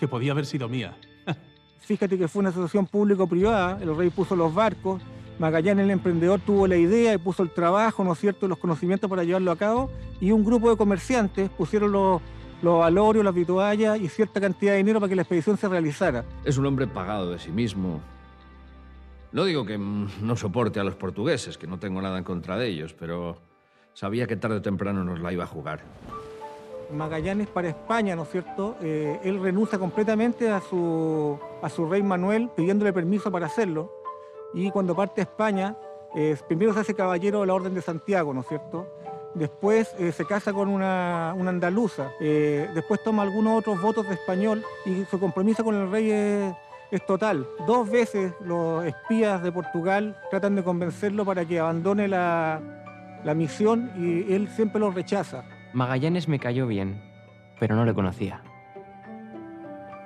que 0.00 0.08
podía 0.08 0.32
haber 0.32 0.46
sido 0.46 0.68
mía. 0.68 0.96
Fíjate 1.78 2.18
que 2.18 2.26
fue 2.26 2.40
una 2.40 2.48
asociación 2.48 2.86
público-privada, 2.86 3.78
el 3.80 3.96
rey 3.96 4.10
puso 4.10 4.34
los 4.34 4.52
barcos, 4.52 5.00
Magallanes, 5.38 5.84
el 5.84 5.90
emprendedor, 5.90 6.40
tuvo 6.40 6.66
la 6.66 6.76
idea 6.76 7.14
y 7.14 7.18
puso 7.18 7.42
el 7.42 7.50
trabajo, 7.50 8.02
¿no 8.02 8.14
es 8.14 8.18
cierto?, 8.18 8.48
los 8.48 8.58
conocimientos 8.58 9.08
para 9.08 9.22
llevarlo 9.22 9.52
a 9.52 9.56
cabo, 9.56 9.90
y 10.20 10.32
un 10.32 10.44
grupo 10.44 10.70
de 10.70 10.76
comerciantes 10.76 11.50
pusieron 11.50 11.92
los, 11.92 12.22
los 12.62 12.78
valorios, 12.78 13.24
las 13.24 13.34
vituallas 13.34 14.00
y 14.00 14.08
cierta 14.08 14.40
cantidad 14.40 14.72
de 14.72 14.78
dinero 14.78 15.00
para 15.00 15.10
que 15.10 15.16
la 15.16 15.22
expedición 15.22 15.56
se 15.56 15.68
realizara. 15.68 16.24
Es 16.44 16.58
un 16.58 16.66
hombre 16.66 16.86
pagado 16.86 17.30
de 17.30 17.38
sí 17.38 17.50
mismo. 17.50 18.00
No 19.32 19.44
digo 19.44 19.66
que 19.66 19.76
no 19.76 20.36
soporte 20.36 20.80
a 20.80 20.84
los 20.84 20.94
portugueses, 20.94 21.58
que 21.58 21.66
no 21.66 21.78
tengo 21.78 22.00
nada 22.00 22.16
en 22.18 22.24
contra 22.24 22.56
de 22.56 22.68
ellos, 22.68 22.94
pero 22.94 23.36
sabía 23.92 24.26
que 24.26 24.36
tarde 24.36 24.56
o 24.56 24.62
temprano 24.62 25.04
nos 25.04 25.20
la 25.20 25.32
iba 25.32 25.44
a 25.44 25.46
jugar. 25.46 25.80
Magallanes 26.92 27.48
para 27.48 27.68
España, 27.68 28.14
¿no 28.14 28.22
es 28.22 28.30
cierto? 28.30 28.76
Eh, 28.80 29.20
él 29.24 29.42
renuncia 29.42 29.78
completamente 29.78 30.50
a 30.50 30.60
su, 30.60 31.38
a 31.60 31.68
su 31.68 31.86
rey 31.86 32.02
Manuel 32.02 32.48
pidiéndole 32.56 32.92
permiso 32.92 33.30
para 33.30 33.46
hacerlo. 33.46 33.92
Y 34.54 34.70
cuando 34.70 34.94
parte 34.94 35.20
a 35.20 35.24
España, 35.24 35.76
eh, 36.14 36.36
primero 36.46 36.72
se 36.72 36.80
hace 36.80 36.94
caballero 36.94 37.40
de 37.40 37.46
la 37.48 37.54
Orden 37.54 37.74
de 37.74 37.82
Santiago, 37.82 38.32
¿no 38.32 38.40
es 38.40 38.46
cierto? 38.46 38.86
Después 39.36 39.94
eh, 39.98 40.12
se 40.12 40.24
casa 40.24 40.54
con 40.54 40.68
una, 40.70 41.32
andaluza. 41.32 42.10
después 42.18 43.02
toma 43.02 43.22
algunos 43.22 43.58
otros 43.58 43.80
votos 43.82 44.08
de 44.08 44.14
español 44.14 44.64
y 44.86 45.04
su 45.04 45.20
compromiso 45.20 45.62
con 45.62 45.74
el 45.74 45.90
rey 45.90 46.10
es, 46.10 47.06
total. 47.06 47.46
Dos 47.66 47.90
veces 47.90 48.32
los 48.40 48.82
espías 48.86 49.42
de 49.42 49.52
Portugal 49.52 50.16
tratan 50.30 50.54
de 50.54 50.64
convencerlo 50.64 51.26
para 51.26 51.44
que 51.44 51.60
abandone 51.60 52.08
la, 52.08 52.62
misión 53.36 53.90
y 53.98 54.32
él 54.32 54.48
siempre 54.48 54.80
los 54.80 54.94
rechaza. 54.94 55.44
Magallanes 55.74 56.28
me 56.28 56.38
cayó 56.38 56.66
bien, 56.66 57.02
pero 57.60 57.76
no 57.76 57.84
le 57.84 57.92
conocía. 57.92 58.42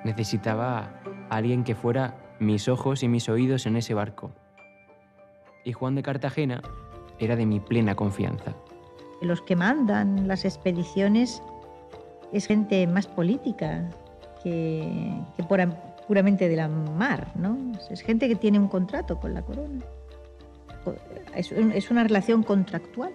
Necesitaba 0.03 0.89
alguien 1.29 1.63
que 1.63 1.75
fuera 1.75 2.17
mis 2.39 2.67
ojos 2.67 3.01
y 3.01 3.07
mis 3.07 3.29
oídos 3.29 3.65
en 3.65 3.77
ese 3.77 3.93
barco. 3.93 4.31
Y 5.63 5.71
Juan 5.71 5.95
de 5.95 6.03
Cartagena 6.03 6.61
era 7.17 7.37
de 7.37 7.45
mi 7.45 7.61
plena 7.61 7.95
confianza. 7.95 8.55
Los 9.21 9.41
que 9.41 9.55
mandan 9.55 10.27
las 10.27 10.45
expediciones 10.45 11.41
es 12.31 12.47
gente 12.47 12.87
más 12.87 13.07
política 13.07 13.89
que, 14.43 15.13
que 15.37 15.43
puramente 16.07 16.49
de 16.49 16.55
la 16.55 16.67
mar, 16.67 17.27
¿no? 17.35 17.57
Es 17.89 18.01
gente 18.01 18.27
que 18.27 18.35
tiene 18.35 18.59
un 18.59 18.67
contrato 18.67 19.19
con 19.19 19.33
la 19.33 19.41
corona. 19.41 19.81
Es 21.35 21.91
una 21.91 22.03
relación 22.03 22.43
contractual. 22.43 23.13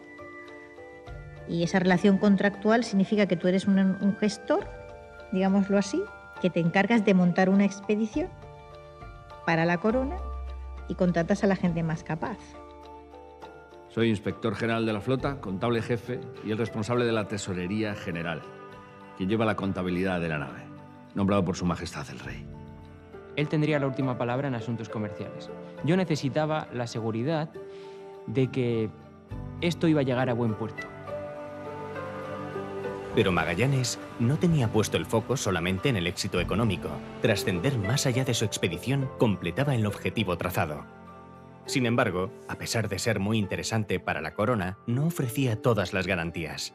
Y 1.48 1.62
esa 1.62 1.78
relación 1.78 2.18
contractual 2.18 2.84
significa 2.84 3.26
que 3.26 3.36
tú 3.36 3.48
eres 3.48 3.66
un, 3.66 4.16
gestor, 4.18 4.66
digámoslo 5.32 5.78
así, 5.78 6.02
que 6.40 6.50
te 6.50 6.60
encargas 6.60 7.04
de 7.04 7.14
montar 7.14 7.48
una 7.48 7.64
expedición 7.64 8.28
para 9.44 9.64
la 9.64 9.78
corona 9.78 10.16
y 10.88 10.94
contratas 10.94 11.44
a 11.44 11.46
la 11.46 11.56
gente 11.56 11.82
más 11.82 12.02
capaz. 12.02 12.38
Soy 13.96 14.10
inspector 14.10 14.54
general 14.54 14.84
de 14.84 14.92
la 14.92 15.00
flota, 15.00 15.40
contable 15.40 15.80
jefe 15.80 16.20
y 16.44 16.50
el 16.50 16.58
responsable 16.58 17.06
de 17.06 17.12
la 17.12 17.28
tesorería 17.28 17.94
general, 17.94 18.42
quien 19.16 19.30
lleva 19.30 19.46
la 19.46 19.56
contabilidad 19.56 20.20
de 20.20 20.28
la 20.28 20.36
nave, 20.36 20.64
nombrado 21.14 21.42
por 21.46 21.56
su 21.56 21.64
majestad 21.64 22.04
el 22.10 22.18
rey. 22.18 22.46
Él 23.36 23.48
tendría 23.48 23.78
la 23.78 23.86
última 23.86 24.18
palabra 24.18 24.48
en 24.48 24.54
asuntos 24.54 24.90
comerciales. 24.90 25.48
Yo 25.82 25.96
necesitaba 25.96 26.68
la 26.74 26.86
seguridad 26.86 27.48
de 28.26 28.50
que 28.50 28.90
esto 29.62 29.88
iba 29.88 30.02
a 30.02 30.04
llegar 30.04 30.28
a 30.28 30.34
buen 30.34 30.52
puerto. 30.52 30.86
Pero 33.14 33.32
Magallanes 33.32 33.98
no 34.20 34.36
tenía 34.36 34.68
puesto 34.68 34.98
el 34.98 35.06
foco 35.06 35.38
solamente 35.38 35.88
en 35.88 35.96
el 35.96 36.06
éxito 36.06 36.38
económico. 36.38 36.90
Trascender 37.22 37.78
más 37.78 38.04
allá 38.04 38.26
de 38.26 38.34
su 38.34 38.44
expedición 38.44 39.08
completaba 39.16 39.74
el 39.74 39.86
objetivo 39.86 40.36
trazado. 40.36 40.95
Sin 41.66 41.84
embargo, 41.84 42.30
a 42.46 42.54
pesar 42.54 42.88
de 42.88 42.98
ser 43.00 43.18
muy 43.18 43.38
interesante 43.38 43.98
para 43.98 44.20
la 44.20 44.34
corona, 44.34 44.78
no 44.86 45.06
ofrecía 45.06 45.60
todas 45.60 45.92
las 45.92 46.06
garantías. 46.06 46.72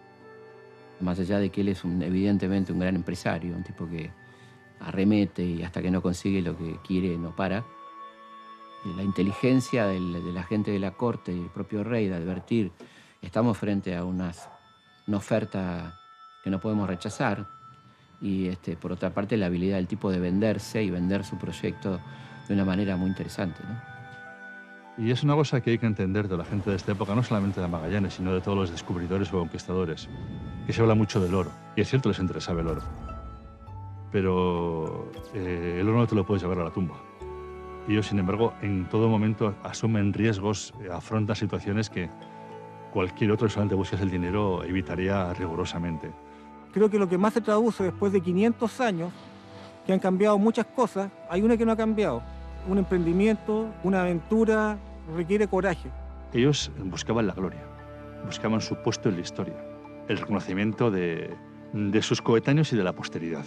Más 1.00 1.18
allá 1.18 1.40
de 1.40 1.50
que 1.50 1.62
él 1.62 1.70
es 1.70 1.84
evidentemente 1.86 2.74
un 2.74 2.80
gran 2.80 2.96
empresario, 2.96 3.56
un 3.56 3.64
tipo 3.64 3.90
que 3.90 4.12
arremete 4.82 5.44
y 5.44 5.64
hasta 5.64 5.82
que 5.82 5.92
no 5.92 6.02
consigue 6.02 6.42
lo 6.42 6.58
que 6.58 6.78
quiere 6.86 7.18
no 7.18 7.34
para, 7.34 7.64
la 8.98 9.04
inteligencia 9.04 9.88
de 9.88 10.00
la 10.00 10.44
gente 10.44 10.72
de 10.72 10.80
la 10.80 10.92
corte 10.92 11.32
y 11.32 11.40
el 11.40 11.50
propio 11.50 11.84
rey 11.84 12.10
de 12.10 12.16
advertir, 12.16 12.72
estamos 13.22 13.58
frente 13.58 13.96
a 13.96 14.04
una 14.04 14.34
oferta 15.14 16.00
que 16.44 16.50
no 16.50 16.60
podemos 16.60 16.88
rechazar. 16.88 17.48
Y 18.22 18.48
este, 18.48 18.76
por 18.76 18.92
otra 18.92 19.12
parte, 19.12 19.38
la 19.38 19.46
habilidad 19.48 19.78
del 19.78 19.88
tipo 19.88 20.12
de 20.12 20.20
venderse 20.20 20.84
y 20.84 20.90
vender 20.90 21.24
su 21.24 21.38
proyecto 21.38 22.00
de 22.48 22.54
una 22.54 22.66
manera 22.66 22.98
muy 22.98 23.08
interesante. 23.08 23.62
Y 24.98 25.12
es 25.12 25.24
una 25.24 25.36
cosa 25.36 25.62
que 25.62 25.72
hay 25.72 25.78
que 25.78 25.86
entender 25.86 26.28
de 26.28 26.38
la 26.38 26.46
gente 26.46 26.70
de 26.70 26.76
esta 26.76 26.92
época, 26.92 27.16
no 27.16 27.24
solamente 27.24 27.62
de 27.62 27.68
Magallanes, 27.68 28.16
sino 28.16 28.34
de 28.34 28.42
todos 28.42 28.58
los 28.58 28.72
descubridores 28.72 29.34
o 29.34 29.40
conquistadores, 29.40 30.10
que 30.66 30.74
se 30.74 30.82
habla 30.82 30.96
mucho 30.96 31.20
del 31.20 31.34
oro. 31.34 31.52
Y 31.76 31.82
es 31.82 31.90
cierto, 31.90 32.10
les 32.10 32.20
interesaba 32.20 32.62
el 32.62 32.68
oro. 32.68 32.82
Pero 34.12 35.10
eh, 35.34 35.78
el 35.80 35.88
oro 35.88 36.00
no 36.00 36.08
te 36.08 36.16
lo 36.16 36.26
puedes 36.26 36.44
llevar 36.44 36.60
a 36.60 36.66
la 36.66 36.72
tumba. 36.72 36.96
Y 37.88 37.94
ellos, 37.94 38.08
sin 38.08 38.20
embargo, 38.20 38.54
en 38.62 38.88
todo 38.90 39.08
momento 39.08 39.56
asumen 39.64 40.14
riesgos, 40.14 40.74
eh, 40.84 40.90
afrontan 40.92 41.36
situaciones 41.36 41.90
que 41.90 42.10
cualquier 42.94 43.32
otro 43.32 43.48
que 43.48 43.54
solamente 43.54 43.76
busques 43.76 44.02
el 44.02 44.12
dinero 44.12 44.64
evitaría 44.64 45.34
rigurosamente 45.34 46.12
creo 46.72 46.90
que 46.90 46.98
lo 46.98 47.08
que 47.08 47.18
más 47.18 47.34
se 47.34 47.42
traduce 47.42 47.84
después 47.84 48.12
de 48.12 48.22
500 48.22 48.82
años, 48.82 49.12
que 49.86 49.94
han 49.94 50.00
cambiado 50.00 50.38
muchas 50.38 50.66
cosas, 50.66 51.12
hay 51.30 51.42
una 51.42 51.58
que 51.58 51.66
no 51.66 51.72
ha 51.72 51.78
cambiado. 51.78 52.22
Un 52.68 52.78
emprendimiento, 52.78 53.68
una 53.84 54.02
aventura, 54.02 54.78
requiere 55.16 55.48
coraje. 55.48 55.90
Ellos 56.34 56.72
buscaban 56.84 57.28
la 57.28 57.34
gloria, 57.34 57.62
buscaban 58.26 58.62
su 58.62 58.76
puesto 58.76 59.10
en 59.10 59.16
la 59.16 59.22
historia, 59.22 59.56
el 60.08 60.18
reconocimiento 60.18 60.92
de, 60.92 61.36
de 61.74 62.02
sus 62.02 62.22
coetáneos 62.22 62.72
y 62.72 62.78
de 62.78 62.84
la 62.84 62.94
posteridad. 62.94 63.46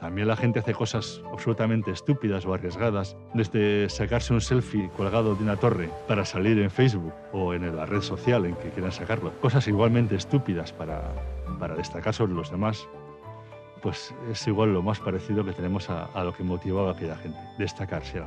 También 0.00 0.26
la 0.26 0.36
gente 0.36 0.58
hace 0.58 0.74
cosas 0.74 1.22
absolutamente 1.32 1.92
estúpidas 1.92 2.44
o 2.44 2.52
arriesgadas, 2.52 3.16
desde 3.34 3.88
sacarse 3.88 4.34
un 4.34 4.40
selfie 4.40 4.90
colgado 4.96 5.36
de 5.36 5.42
una 5.44 5.56
torre 5.56 5.88
para 6.08 6.24
salir 6.24 6.58
en 6.58 6.70
Facebook 6.70 7.14
o 7.32 7.54
en 7.54 7.74
la 7.74 7.86
red 7.86 8.02
social 8.02 8.44
en 8.44 8.56
que 8.56 8.70
quieran 8.70 8.92
sacarlo. 8.92 9.32
Cosas 9.40 9.68
igualmente 9.68 10.16
estúpidas 10.16 10.72
para, 10.72 11.14
para 11.58 11.74
destacar 11.74 12.14
sobre 12.14 12.34
los 12.34 12.50
demás. 12.50 12.88
Pues 13.82 14.14
es 14.30 14.46
igual 14.46 14.72
lo 14.72 14.82
más 14.82 15.00
parecido 15.00 15.44
que 15.44 15.52
tenemos 15.52 15.90
a, 15.90 16.04
a 16.04 16.24
lo 16.24 16.32
que 16.32 16.44
motivaba 16.44 16.90
a 16.90 16.92
aquella 16.92 17.16
gente, 17.16 17.38
destacarse. 17.58 18.22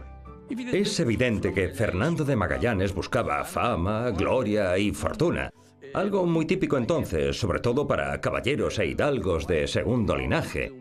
Es 0.50 1.00
evidente 1.00 1.54
que 1.54 1.70
Fernando 1.70 2.24
de 2.24 2.36
Magallanes 2.36 2.94
buscaba 2.94 3.44
fama, 3.46 4.12
gloria 4.12 4.78
y 4.78 4.92
fortuna. 4.92 5.52
Algo 5.96 6.26
muy 6.26 6.46
típico 6.46 6.78
entonces, 6.78 7.40
sobre 7.40 7.62
todo 7.62 7.88
para 7.88 8.20
caballeros 8.20 8.80
e 8.80 8.88
hidalgos 8.88 9.48
de 9.48 9.66
segundo 9.66 10.16
linaje. 10.16 10.74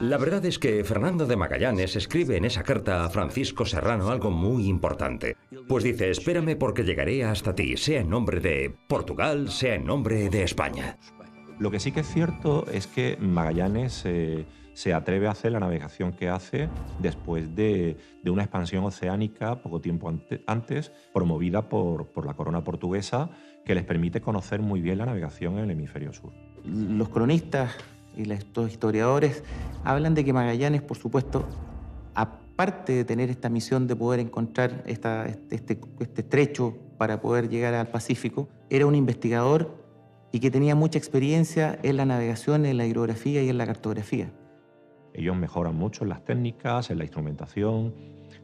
La 0.00 0.18
verdad 0.18 0.44
es 0.44 0.58
que 0.58 0.82
Fernando 0.82 1.26
de 1.26 1.36
Magallanes 1.36 1.94
escribe 1.94 2.36
en 2.36 2.44
esa 2.44 2.64
carta 2.64 3.04
a 3.04 3.08
Francisco 3.08 3.64
Serrano 3.64 4.10
algo 4.10 4.30
muy 4.30 4.66
importante. 4.66 5.36
Pues 5.68 5.84
dice, 5.84 6.10
espérame 6.10 6.56
porque 6.58 6.82
llegaré 6.82 7.24
hasta 7.24 7.54
ti, 7.54 7.76
sea 7.76 8.00
en 8.00 8.10
nombre 8.10 8.40
de 8.40 8.74
Portugal, 8.88 9.48
sea 9.48 9.76
en 9.76 9.84
nombre 9.84 10.28
de 10.28 10.42
España. 10.42 10.98
Lo 11.58 11.70
que 11.70 11.80
sí 11.80 11.92
que 11.92 12.00
es 12.00 12.08
cierto 12.08 12.66
es 12.70 12.86
que 12.86 13.16
Magallanes... 13.20 14.02
Eh, 14.04 14.46
se 14.74 14.94
atreve 14.94 15.26
a 15.26 15.32
hacer 15.32 15.52
la 15.52 15.60
navegación 15.60 16.12
que 16.12 16.28
hace 16.28 16.68
después 16.98 17.54
de, 17.54 17.96
una 18.24 18.42
expansión 18.42 18.84
oceánica 18.84 19.60
poco 19.62 19.80
tiempo 19.80 20.12
antes, 20.46 20.92
promovida 21.12 21.68
por, 21.68 22.08
la 22.24 22.34
corona 22.34 22.64
portuguesa 22.64 23.30
que 23.64 23.74
les 23.74 23.84
permite 23.84 24.20
conocer 24.20 24.60
muy 24.60 24.80
bien 24.80 24.98
la 24.98 25.06
navegación 25.06 25.58
en 25.58 25.64
el 25.64 25.70
hemisferio 25.72 26.12
sur. 26.12 26.32
Los 26.64 27.08
cronistas 27.08 27.72
y 28.16 28.30
estos 28.30 28.70
historiadores 28.70 29.42
hablan 29.84 30.14
de 30.14 30.24
que 30.24 30.32
Magallanes, 30.32 30.82
por 30.82 30.96
supuesto, 30.96 31.46
aparte 32.14 32.92
de 32.92 33.04
tener 33.04 33.30
esta 33.30 33.48
misión 33.48 33.86
de 33.86 33.96
poder 33.96 34.20
encontrar 34.20 34.82
este, 34.86 35.08
este, 35.50 35.80
este 36.00 36.20
estrecho 36.22 36.76
para 36.98 37.20
poder 37.20 37.48
llegar 37.48 37.74
al 37.74 37.88
Pacífico, 37.88 38.48
era 38.70 38.86
un 38.86 38.94
investigador 38.94 39.81
y 40.32 40.40
que 40.40 40.50
tenía 40.50 40.74
mucha 40.74 40.98
experiencia 40.98 41.78
en 41.82 41.98
la 41.98 42.06
navegación, 42.06 42.66
en 42.66 42.78
la 42.78 42.86
hidrografía 42.86 43.42
y 43.42 43.50
en 43.50 43.58
la 43.58 43.66
cartografía. 43.66 44.32
Ellos 45.14 45.36
mejoran 45.36 45.76
mucho 45.76 46.04
en 46.04 46.08
las 46.08 46.24
técnicas, 46.24 46.90
en 46.90 46.98
la 46.98 47.04
instrumentación, 47.04 47.94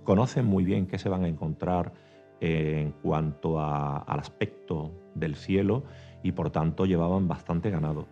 conocen 0.05 0.45
muy 0.45 0.65
bien 0.65 0.87
qué 0.87 0.99
se 0.99 1.09
van 1.09 1.25
a 1.25 1.29
encontrar 1.29 1.93
en 2.41 2.93
cuanto 3.03 3.61
al 3.61 4.21
aspecto 4.21 4.93
del 5.15 5.35
cielo 5.35 5.83
y 6.23 6.33
por 6.33 6.51
tanto 6.51 6.85
llevaban 6.85 7.27
bastante 7.27 7.71
ganado. 7.71 8.07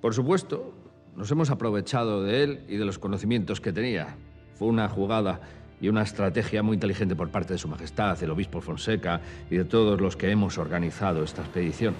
Por 0.00 0.14
supuesto, 0.14 0.72
nos 1.14 1.30
hemos 1.30 1.50
aprovechado 1.50 2.22
de 2.22 2.42
él 2.42 2.64
y 2.68 2.76
de 2.76 2.84
los 2.84 2.98
conocimientos 2.98 3.60
que 3.60 3.72
tenía. 3.72 4.16
Fue 4.54 4.68
una 4.68 4.88
jugada 4.88 5.40
y 5.80 5.88
una 5.88 6.02
estrategia 6.02 6.62
muy 6.62 6.74
inteligente 6.74 7.14
por 7.14 7.28
parte 7.28 7.52
de 7.52 7.58
Su 7.58 7.68
Majestad, 7.68 8.20
el 8.22 8.30
obispo 8.30 8.60
Fonseca 8.60 9.20
y 9.50 9.56
de 9.56 9.64
todos 9.64 10.00
los 10.00 10.16
que 10.16 10.30
hemos 10.30 10.56
organizado 10.56 11.22
esta 11.22 11.42
expedición. 11.42 11.94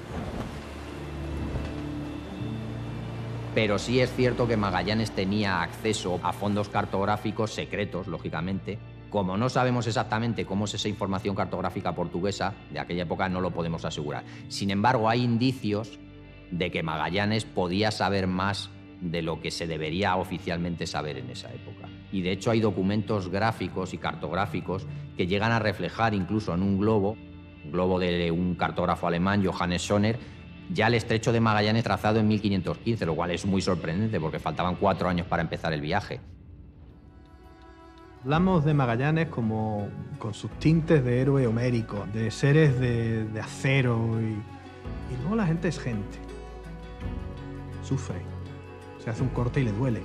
Pero 3.55 3.79
sí 3.79 4.01
es 4.01 4.12
cierto 4.15 4.49
que 4.49 4.57
Magallanes 4.57 5.11
tenía 5.11 5.62
acceso 5.62 6.19
a 6.23 6.33
fondos 6.33 6.69
cartográficos 6.69 7.53
secretos, 7.53 8.07
lógicamente. 8.07 8.79
Como 9.11 9.37
no 9.37 9.51
sabemos 9.51 9.87
exactamente 9.87 10.47
cómo 10.47 10.65
es 10.65 10.75
esa 10.75 10.88
información 10.88 11.37
cartográfica 11.37 11.95
portuguesa, 11.95 12.55
de 12.71 12.81
aquella 12.81 13.03
época 13.03 13.29
no 13.29 13.43
lo 13.43 13.51
podemos 13.51 13.85
asegurar. 13.85 14.25
Sin 14.49 14.71
embargo, 14.71 15.11
hay 15.11 15.23
indicios 15.23 15.99
de 16.51 16.71
que 16.71 16.83
Magallanes 16.83 17.45
podía 17.45 17.91
saber 17.91 18.27
más 18.27 18.71
de 19.03 19.21
lo 19.21 19.41
que 19.41 19.51
se 19.51 19.67
debería 19.67 20.17
oficialmente 20.17 20.87
saber 20.87 21.19
en 21.19 21.29
esa 21.29 21.53
época. 21.53 21.88
Y 22.11 22.23
de 22.23 22.33
hecho 22.33 22.51
hay 22.51 22.61
documentos 22.61 23.29
gráficos 23.29 23.93
y 23.93 23.99
cartográficos 23.99 24.87
que 25.17 25.27
llegan 25.27 25.53
a 25.53 25.59
reflejar 25.59 26.15
incluso 26.15 26.55
en 26.55 26.62
un 26.62 26.79
globo, 26.79 27.17
un 27.65 27.73
globo 27.73 27.99
de 27.99 28.31
un 28.31 28.55
cartógrafo 28.55 29.09
alemán, 29.09 29.45
Johannes 29.45 29.83
Schoner, 29.83 30.19
ya 30.73 30.87
el 30.87 30.95
estrecho 30.95 31.33
de 31.33 31.41
Magallanes 31.41 31.85
trazado 31.85 32.19
en 32.21 32.29
1515, 32.29 33.07
lo 33.07 33.15
cual 33.15 33.31
es 33.31 33.45
muy 33.45 33.63
sorprendente 33.63 34.21
porque 34.21 34.39
faltaban 34.39 34.77
cuatro 34.77 35.09
años 35.09 35.27
para 35.27 35.43
empezar 35.43 35.73
el 35.73 35.81
viaje. 35.81 36.21
Hablamos 38.23 38.65
de 38.65 38.73
Magallanes 38.73 39.29
como 39.29 39.89
con 40.19 40.33
sus 40.33 40.51
tintes 40.53 41.05
de 41.05 41.21
héroe 41.21 41.47
homérico, 41.47 42.07
de 42.13 42.31
seres 42.31 42.79
de, 42.79 43.29
acero 43.41 44.21
y, 44.21 44.25
y 44.25 45.21
luego 45.21 45.37
la 45.37 45.47
gente 45.47 45.69
es 45.69 45.79
gente. 45.79 46.19
Sufre, 47.83 48.23
se 49.03 49.11
hace 49.11 49.23
un 49.23 49.31
corte 49.31 49.61
y 49.61 49.65
le 49.65 49.73
duele, 49.73 50.03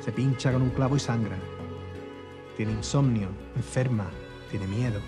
se 0.00 0.10
pincha 0.10 0.52
con 0.52 0.62
un 0.62 0.70
clavo 0.70 0.96
y 0.96 1.00
sangra, 1.00 1.36
tiene 2.56 2.72
insomnio, 2.72 3.28
enferma, 3.54 4.06
tiene 4.50 4.66
miedo. 4.66 5.00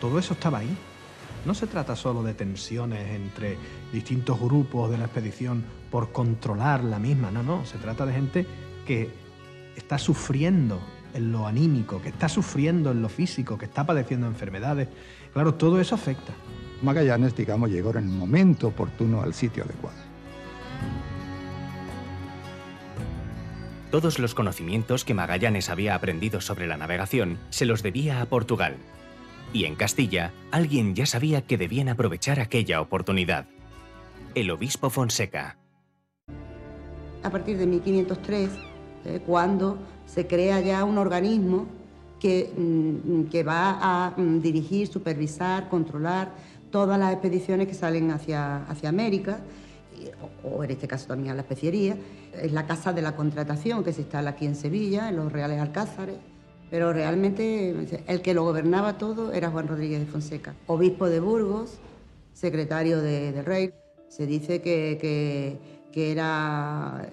Todo 0.00 0.20
eso 0.20 0.34
estaba 0.34 0.58
ahí. 0.58 0.76
No 1.46 1.54
se 1.54 1.68
trata 1.68 1.94
solo 1.94 2.24
de 2.24 2.34
tensiones 2.34 3.08
entre 3.08 3.56
distintos 3.92 4.40
grupos 4.40 4.90
de 4.90 4.98
la 4.98 5.04
expedición 5.04 5.64
por 5.92 6.10
controlar 6.10 6.82
la 6.82 6.98
misma, 6.98 7.30
no, 7.30 7.44
no, 7.44 7.64
se 7.64 7.78
trata 7.78 8.04
de 8.04 8.12
gente 8.12 8.46
que 8.84 9.08
está 9.76 9.96
sufriendo 9.96 10.80
en 11.14 11.30
lo 11.30 11.46
anímico, 11.46 12.02
que 12.02 12.08
está 12.08 12.28
sufriendo 12.28 12.90
en 12.90 13.00
lo 13.00 13.08
físico, 13.08 13.56
que 13.56 13.66
está 13.66 13.86
padeciendo 13.86 14.26
enfermedades. 14.26 14.88
Claro, 15.32 15.54
todo 15.54 15.80
eso 15.80 15.94
afecta. 15.94 16.32
Magallanes, 16.82 17.36
digamos, 17.36 17.70
llegó 17.70 17.90
en 17.90 17.98
el 17.98 18.04
momento 18.06 18.66
oportuno 18.66 19.22
al 19.22 19.32
sitio 19.32 19.62
adecuado. 19.62 19.96
Todos 23.92 24.18
los 24.18 24.34
conocimientos 24.34 25.04
que 25.04 25.14
Magallanes 25.14 25.70
había 25.70 25.94
aprendido 25.94 26.40
sobre 26.40 26.66
la 26.66 26.76
navegación 26.76 27.38
se 27.50 27.66
los 27.66 27.84
debía 27.84 28.20
a 28.20 28.26
Portugal, 28.26 28.76
y 29.56 29.64
en 29.64 29.74
Castilla 29.74 30.34
alguien 30.50 30.94
ya 30.94 31.06
sabía 31.06 31.40
que 31.40 31.56
debían 31.56 31.88
aprovechar 31.88 32.40
aquella 32.40 32.82
oportunidad. 32.82 33.46
El 34.34 34.50
obispo 34.50 34.90
Fonseca. 34.90 35.56
A 37.22 37.30
partir 37.30 37.56
de 37.56 37.66
1503, 37.66 38.50
eh, 39.06 39.20
cuando 39.24 39.78
se 40.04 40.26
crea 40.26 40.60
ya 40.60 40.84
un 40.84 40.98
organismo 40.98 41.66
que, 42.20 42.52
mm, 42.54 43.30
que 43.30 43.42
va 43.44 43.78
a 43.80 44.10
mm, 44.10 44.42
dirigir, 44.42 44.88
supervisar, 44.88 45.70
controlar 45.70 46.32
todas 46.70 46.98
las 46.98 47.12
expediciones 47.14 47.66
que 47.66 47.74
salen 47.74 48.10
hacia, 48.10 48.64
hacia 48.66 48.90
América, 48.90 49.40
o, 50.44 50.62
en 50.62 50.70
este 50.70 50.86
caso 50.86 51.06
también 51.06 51.32
a 51.32 51.34
la 51.34 51.40
especiería. 51.40 51.96
Es 52.34 52.52
la 52.52 52.66
Casa 52.66 52.92
de 52.92 53.00
la 53.00 53.16
Contratación 53.16 53.82
que 53.82 53.94
se 53.94 54.02
instala 54.02 54.30
aquí 54.30 54.44
en 54.44 54.54
Sevilla, 54.54 55.08
en 55.08 55.16
los 55.16 55.32
Reales 55.32 55.58
Alcázares 55.62 56.16
pero 56.70 56.92
realmente 56.92 58.02
el 58.06 58.22
que 58.22 58.34
lo 58.34 58.44
gobernaba 58.44 58.98
todo 58.98 59.32
era 59.32 59.50
Juan 59.50 59.68
Rodríguez 59.68 60.00
de 60.00 60.06
Fonseca, 60.06 60.54
obispo 60.66 61.08
de 61.08 61.20
Burgos, 61.20 61.78
secretario 62.32 63.00
del 63.00 63.44
rey. 63.44 63.72
Se 64.08 64.26
dice 64.26 64.60
que, 64.60 65.58
era, 65.94 67.08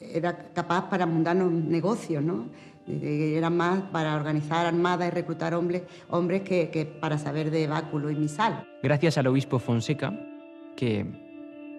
era 0.00 0.52
capaz 0.52 0.88
para 0.88 1.06
mundanos 1.06 1.50
negocios, 1.52 2.22
¿no? 2.22 2.46
Era 2.86 3.50
más 3.50 3.82
para 3.92 4.16
organizar 4.16 4.66
armadas 4.66 5.08
y 5.08 5.10
reclutar 5.10 5.54
hombres, 5.54 5.82
hombres 6.08 6.42
que, 6.42 6.70
que 6.70 6.86
para 6.86 7.18
saber 7.18 7.50
de 7.50 7.66
báculo 7.66 8.10
y 8.10 8.16
misal. 8.16 8.66
Gracias 8.82 9.18
al 9.18 9.26
obispo 9.26 9.58
Fonseca, 9.58 10.18
que 10.74 11.04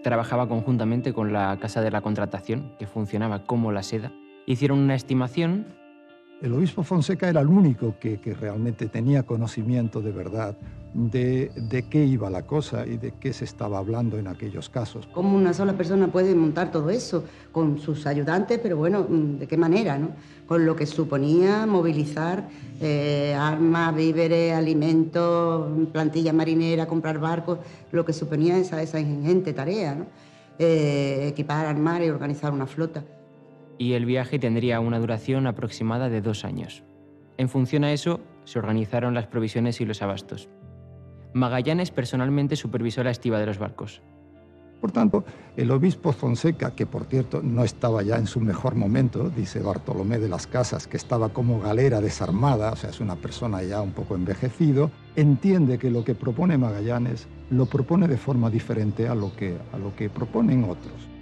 trabajaba 0.03 0.47
conjuntamente 0.47 1.11
con 1.11 1.33
la 1.33 1.57
Casa 1.59 1.81
de 1.81 1.89
la 1.89 2.01
Contratación, 2.01 2.73
que 2.77 2.85
funcionaba 2.85 3.43
como 3.43 3.71
la 3.71 3.81
seda, 3.81 4.11
hicieron 4.45 4.79
una 4.79 4.95
estimación 4.95 5.78
el 6.41 6.53
obispo 6.53 6.83
Fonseca 6.83 7.27
era 7.29 7.41
el 7.41 7.47
único 7.47 7.95
que, 7.99 8.19
realmente 8.39 8.87
tenía 8.87 9.23
conocimiento 9.23 10.01
de 10.01 10.11
verdad 10.11 10.55
de, 10.93 11.85
qué 11.89 12.05
iba 12.05 12.29
la 12.29 12.43
cosa 12.43 12.87
y 12.87 12.97
de 12.97 13.13
qué 13.19 13.33
se 13.33 13.45
estaba 13.45 13.77
hablando 13.77 14.17
en 14.17 14.27
aquellos 14.27 14.69
casos. 14.69 15.07
¿Cómo 15.13 15.35
una 15.35 15.53
sola 15.53 15.73
persona 15.73 16.07
puede 16.07 16.33
montar 16.33 16.71
todo 16.71 16.89
eso? 16.89 17.25
Con 17.51 17.77
sus 17.79 18.07
ayudantes, 18.07 18.59
pero 18.61 18.77
bueno, 18.77 19.05
¿de 19.09 19.47
qué 19.47 19.57
manera? 19.57 19.97
No? 19.97 20.11
Con 20.47 20.65
lo 20.65 20.75
que 20.75 20.85
suponía 20.85 21.65
movilizar 21.65 22.47
eh, 22.81 23.35
armas, 23.37 23.93
víveres, 23.95 24.53
alimentos, 24.53 25.67
plantilla 25.91 26.33
marinera, 26.33 26.87
comprar 26.87 27.19
barcos, 27.19 27.59
lo 27.91 28.05
que 28.05 28.13
suponía 28.13 28.57
esa, 28.57 28.99
ingente 28.99 29.53
tarea. 29.53 30.07
Eh, 30.57 31.27
equipar, 31.29 31.65
armar 31.65 32.03
y 32.03 32.09
organizar 32.09 32.51
una 32.51 32.67
flota 32.67 33.01
y 33.79 33.93
el 33.93 34.05
viaje 34.05 34.37
tendría 34.37 34.79
una 34.81 34.99
duración 34.99 35.47
aproximada 35.47 36.09
de 36.09 36.21
dos 36.21 36.45
años. 36.45 36.83
En 37.37 37.49
función 37.49 37.85
a 37.85 37.93
eso, 37.93 38.19
se 38.43 38.59
organizaron 38.59 39.15
las 39.15 39.25
provisiones 39.25 39.79
y 39.81 39.85
los 39.85 40.01
abastos. 40.01 40.49
Magallanes 41.33 41.89
personalmente 41.89 42.57
supervisó 42.57 43.03
la 43.03 43.11
estiva 43.11 43.39
de 43.39 43.45
los 43.45 43.57
barcos. 43.57 44.01
Por 44.81 44.91
tanto, 44.91 45.23
el 45.55 45.71
obispo 45.71 46.11
Fonseca, 46.11 46.71
que 46.71 46.85
por 46.85 47.05
cierto 47.05 47.41
no 47.41 47.63
estaba 47.63 48.01
ya 48.03 48.17
en 48.17 48.27
su 48.27 48.39
mejor 48.39 48.75
momento, 48.75 49.29
dice 49.29 49.61
Bartolomé 49.61 50.19
de 50.19 50.29
las 50.29 50.47
Casas, 50.47 50.87
que 50.87 50.97
estaba 50.97 51.29
como 51.29 51.59
galera 51.59 52.01
desarmada, 52.01 52.71
o 52.71 52.75
sea, 52.75 52.89
es 52.89 52.99
una 52.99 53.15
persona 53.15 53.61
ya 53.63 53.81
un 53.81 53.91
poco 53.91 54.15
envejecido, 54.15 54.91
entiende 55.15 55.77
que 55.77 55.89
lo 55.89 56.03
que 56.03 56.15
propone 56.15 56.57
Magallanes 56.57 57.27
lo 57.49 57.65
propone 57.65 58.07
de 58.07 58.17
forma 58.17 58.49
diferente 58.49 59.07
a 59.07 59.15
lo 59.15 59.35
que, 59.35 59.57
a 59.73 59.77
lo 59.77 59.95
que 59.95 60.09
proponen 60.09 60.63
otros. 60.63 61.18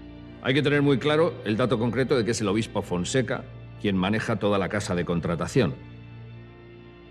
Hay 0.48 0.54
que 0.54 0.62
tener 0.62 0.82
muy 0.82 0.98
claro 0.98 1.34
el 1.44 1.58
dato 1.58 1.78
concreto 1.78 2.16
de 2.16 2.24
que 2.24 2.32
es 2.32 2.40
el 2.40 2.48
obispo 2.48 2.82
Fonseca 2.82 3.44
quien 3.82 3.98
maneja 3.98 4.38
toda 4.38 4.58
la 4.58 4.70
casa 4.70 4.96
de 4.96 5.04
contratación. 5.04 5.76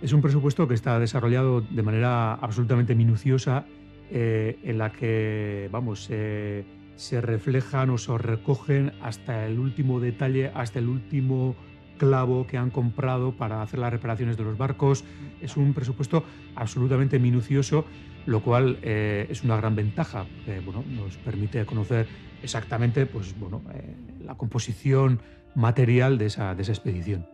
Es 0.00 0.14
un 0.14 0.22
presupuesto 0.22 0.66
que 0.66 0.72
está 0.72 0.98
desarrollado 0.98 1.60
de 1.60 1.82
manera 1.82 2.32
absolutamente 2.32 2.94
minuciosa, 2.94 3.66
eh, 4.10 4.58
en 4.62 4.78
la 4.78 4.90
que, 4.90 5.68
vamos, 5.70 6.04
se 6.04 7.20
reflejan 7.20 7.90
o 7.90 7.98
se 7.98 8.16
recogen 8.16 8.92
hasta 9.02 9.44
el 9.46 9.58
último 9.58 10.00
detalle, 10.00 10.50
hasta 10.54 10.78
el 10.78 10.88
último 10.88 11.56
clavo 11.98 12.46
que 12.46 12.56
han 12.56 12.70
comprado 12.70 13.32
para 13.32 13.60
hacer 13.60 13.80
las 13.80 13.92
reparaciones 13.92 14.38
de 14.38 14.44
los 14.44 14.56
barcos. 14.56 15.04
Es 15.42 15.58
un 15.58 15.74
presupuesto 15.74 16.24
absolutamente 16.54 17.18
minucioso, 17.18 17.84
lo 18.26 18.42
cual 18.42 18.78
eh, 18.82 19.26
es 19.30 19.42
una 19.42 19.56
gran 19.56 19.74
ventaja. 19.74 20.26
bueno, 20.64 20.84
nos 20.88 21.16
permite 21.16 21.64
conocer 21.64 22.06
exactamente 22.42 23.06
pues, 23.06 23.38
bueno, 23.38 23.62
eh, 23.72 23.94
la 24.24 24.34
composición 24.34 25.20
material 25.54 26.18
de 26.18 26.26
esa, 26.26 26.54
de 26.54 26.62
esa 26.62 26.72
expedición. 26.72 27.26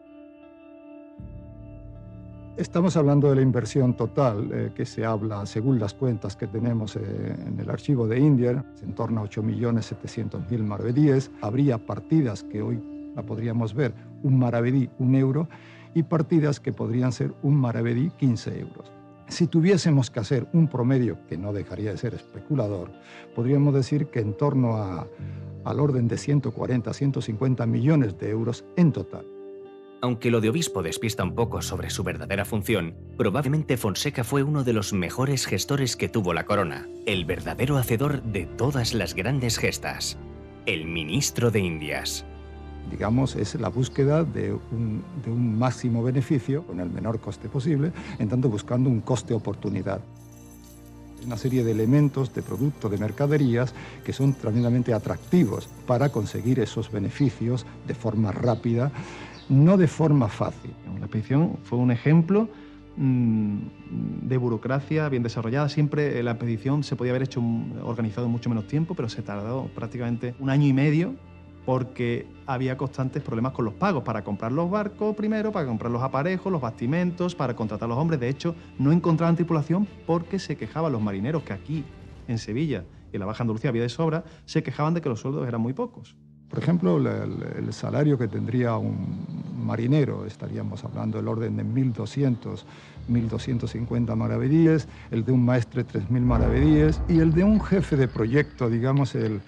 Estamos 2.57 2.99
hablando 2.99 3.31
de 3.31 3.37
la 3.37 3.43
inversión 3.43 3.97
total 3.97 4.51
eh, 4.53 4.73
que 4.75 4.85
se 4.85 5.07
habla, 5.07 5.47
según 5.47 5.81
las 5.81 5.95
cuentas 5.95 6.37
que 6.37 6.47
tenemos 6.47 6.97
eh, 6.97 7.01
en 7.47 7.59
el 7.59 7.71
archivo 7.71 8.07
de 8.07 8.21
India, 8.21 8.63
en 8.83 8.95
torno 8.95 9.23
a 9.23 9.25
8.700.000 9.25 10.63
maravedíes. 10.63 11.31
Habría 11.41 11.79
partidas 11.79 12.43
que 12.43 12.61
hoy 12.61 12.83
la 13.17 13.23
podríamos 13.23 13.73
ver, 13.73 13.95
un 14.23 14.39
maravedí, 14.39 14.91
un 14.99 15.15
euro, 15.15 15.49
y 15.95 16.03
partidas 16.03 16.61
que 16.61 16.75
podrían 16.75 17.13
ser 17.13 17.33
un 17.43 17.57
maravedí, 17.57 18.11
15 18.19 18.61
euros. 18.61 18.93
Si 19.33 19.47
tuviésemos 19.47 20.11
que 20.11 20.21
hacer 20.21 20.47
un 20.53 20.69
promedio, 20.69 21.17
que 21.27 21.39
no 21.39 21.55
dejaría 21.55 21.91
de 21.91 21.97
ser 21.97 22.13
especulador, 22.13 22.91
podríamos 23.35 23.73
decir 23.73 24.09
que 24.09 24.21
en 24.21 24.37
torno 24.37 24.77
a, 24.77 25.09
al 25.65 25.81
orden 25.81 26.07
de 26.07 26.19
140, 26.19 26.93
150 26.93 27.65
millones 27.65 28.19
de 28.19 28.29
euros 28.29 28.67
en 28.77 28.93
total. 28.93 29.25
Aunque 30.03 30.31
lo 30.31 30.43
de 30.43 30.51
obispo 30.51 30.83
despista 30.83 31.25
un 31.25 31.35
poco 31.35 31.63
sobre 31.63 31.89
su 31.89 32.05
verdadera 32.05 32.45
función, 32.45 32.95
probablemente 33.17 33.79
Fonseca 33.79 34.23
fue 34.23 34.43
uno 34.43 34.65
de 34.65 34.75
los 34.75 34.93
mejores 34.93 35.47
gestores 35.47 35.97
que 35.97 36.11
tuvo 36.11 36.35
la 36.35 36.45
corona, 36.45 36.87
el 37.07 37.25
verdadero 37.25 37.79
hacedor 37.79 38.23
de 38.23 38.45
todas 38.45 38.93
las 38.93 39.15
grandes 39.15 39.57
gestas, 39.57 40.19
el 40.67 40.85
ministro 40.85 41.51
de 41.51 41.61
Indias 41.61 42.27
digamos, 42.91 43.37
es 43.37 43.55
la 43.55 43.69
búsqueda 43.69 44.25
de 44.25 44.53
un, 44.53 45.59
máximo 45.59 46.03
beneficio 46.03 46.65
con 46.67 46.81
el 46.81 46.91
menor 46.91 47.21
coste 47.21 47.49
posible, 47.49 47.93
en 48.19 48.29
tanto 48.29 48.49
buscando 48.49 48.91
un 48.91 49.01
coste-oportunidad. 49.01 50.01
Una 51.25 51.37
serie 51.37 51.63
de 51.63 51.71
elementos, 51.71 52.35
de 52.35 52.43
productos, 52.43 52.91
de 52.91 52.99
mercaderías 52.99 53.75
que 54.05 54.13
son 54.13 54.35
tremendamente 54.35 54.93
atractivos 54.93 55.69
para 55.87 56.09
conseguir 56.09 56.59
esos 56.59 56.91
beneficios 56.91 57.65
de 57.87 57.95
forma 57.95 58.33
rápida, 58.33 58.91
no 59.49 59.77
de 59.77 59.87
forma 59.87 60.29
fácil. 60.29 60.73
La 60.99 61.07
expedición 61.07 61.59
fue 61.63 61.79
un 61.79 61.93
ejemplo 61.93 62.49
mm, 62.97 63.59
de 64.23 64.37
burocracia 64.37 65.09
bien 65.09 65.23
desarrollada. 65.23 65.69
Siempre 65.69 66.21
la 66.25 66.33
expedición 66.33 66.83
se 66.83 66.97
podía 66.97 67.13
haber 67.13 67.23
hecho 67.23 67.41
organizado 67.85 68.27
en 68.27 68.33
mucho 68.33 68.49
menos 68.49 68.67
tiempo, 68.67 68.95
pero 68.95 69.09
se 69.09 69.23
tardó 69.23 69.71
prácticamente 69.77 70.35
un 70.41 70.51
año 70.51 70.67
y 70.67 70.73
medio 70.73 71.15
porque 71.65 72.27
había 72.47 72.77
constantes 72.77 73.23
problemas 73.23 73.53
con 73.53 73.65
los 73.65 73.75
pagos 73.75 74.03
para 74.03 74.25
comprar 74.25 74.53
los 74.53 74.71
barcos 74.71 75.15
primero, 75.15 75.53
para 75.53 75.67
comprar 75.67 75.91
los 75.91 76.03
aparejos, 76.03 76.51
los 76.51 76.61
bastimentos, 76.61 77.35
para 77.35 77.55
contratar 77.55 77.87
a 77.87 77.91
los 77.91 77.99
hombres. 77.99 78.21
De 78.21 78.29
hecho, 78.29 78.55
no 78.79 78.93
encontraban 78.93 79.37
tripulación 79.37 79.87
porque 80.07 80.39
se 80.39 80.57
quejaban 80.57 80.93
los 80.93 81.03
marineros 81.03 81.43
que 81.43 81.53
aquí, 81.53 81.85
en 82.29 82.39
Sevilla 82.39 82.85
y 83.13 83.17
en 83.17 83.21
la 83.21 83.27
Baja 83.27 83.43
Andalucía 83.43 83.71
había 83.71 83.83
de 83.83 83.89
sobra, 83.89 84.25
se 84.45 84.63
quejaban 84.63 84.95
de 84.95 85.01
que 85.01 85.09
los 85.09 85.21
sueldos 85.21 85.47
eran 85.47 85.61
muy 85.61 85.73
pocos. 85.73 86.17
Por 86.49 86.59
ejemplo, 86.59 86.99
el, 86.99 87.73
salario 87.73 88.19
que 88.19 88.29
tendría 88.29 88.77
un 88.77 89.52
marinero, 89.63 90.27
estaríamos 90.27 90.85
hablando 90.85 91.19
del 91.19 91.29
orden 91.29 91.57
de 91.57 91.65
1.200, 91.65 92.65
1.250 93.09 94.17
maravedíes, 94.17 94.89
el 95.11 95.25
de 95.25 95.33
un 95.33 95.45
maestre 95.45 95.87
3.000 95.87 96.21
maravedíes 96.21 97.01
y 97.09 97.21
el 97.21 97.33
de 97.33 97.45
un 97.45 97.61
jefe 97.61 97.97
de 97.97 98.09
proyecto, 98.09 98.69
digamos 98.69 99.15
el, 99.15 99.41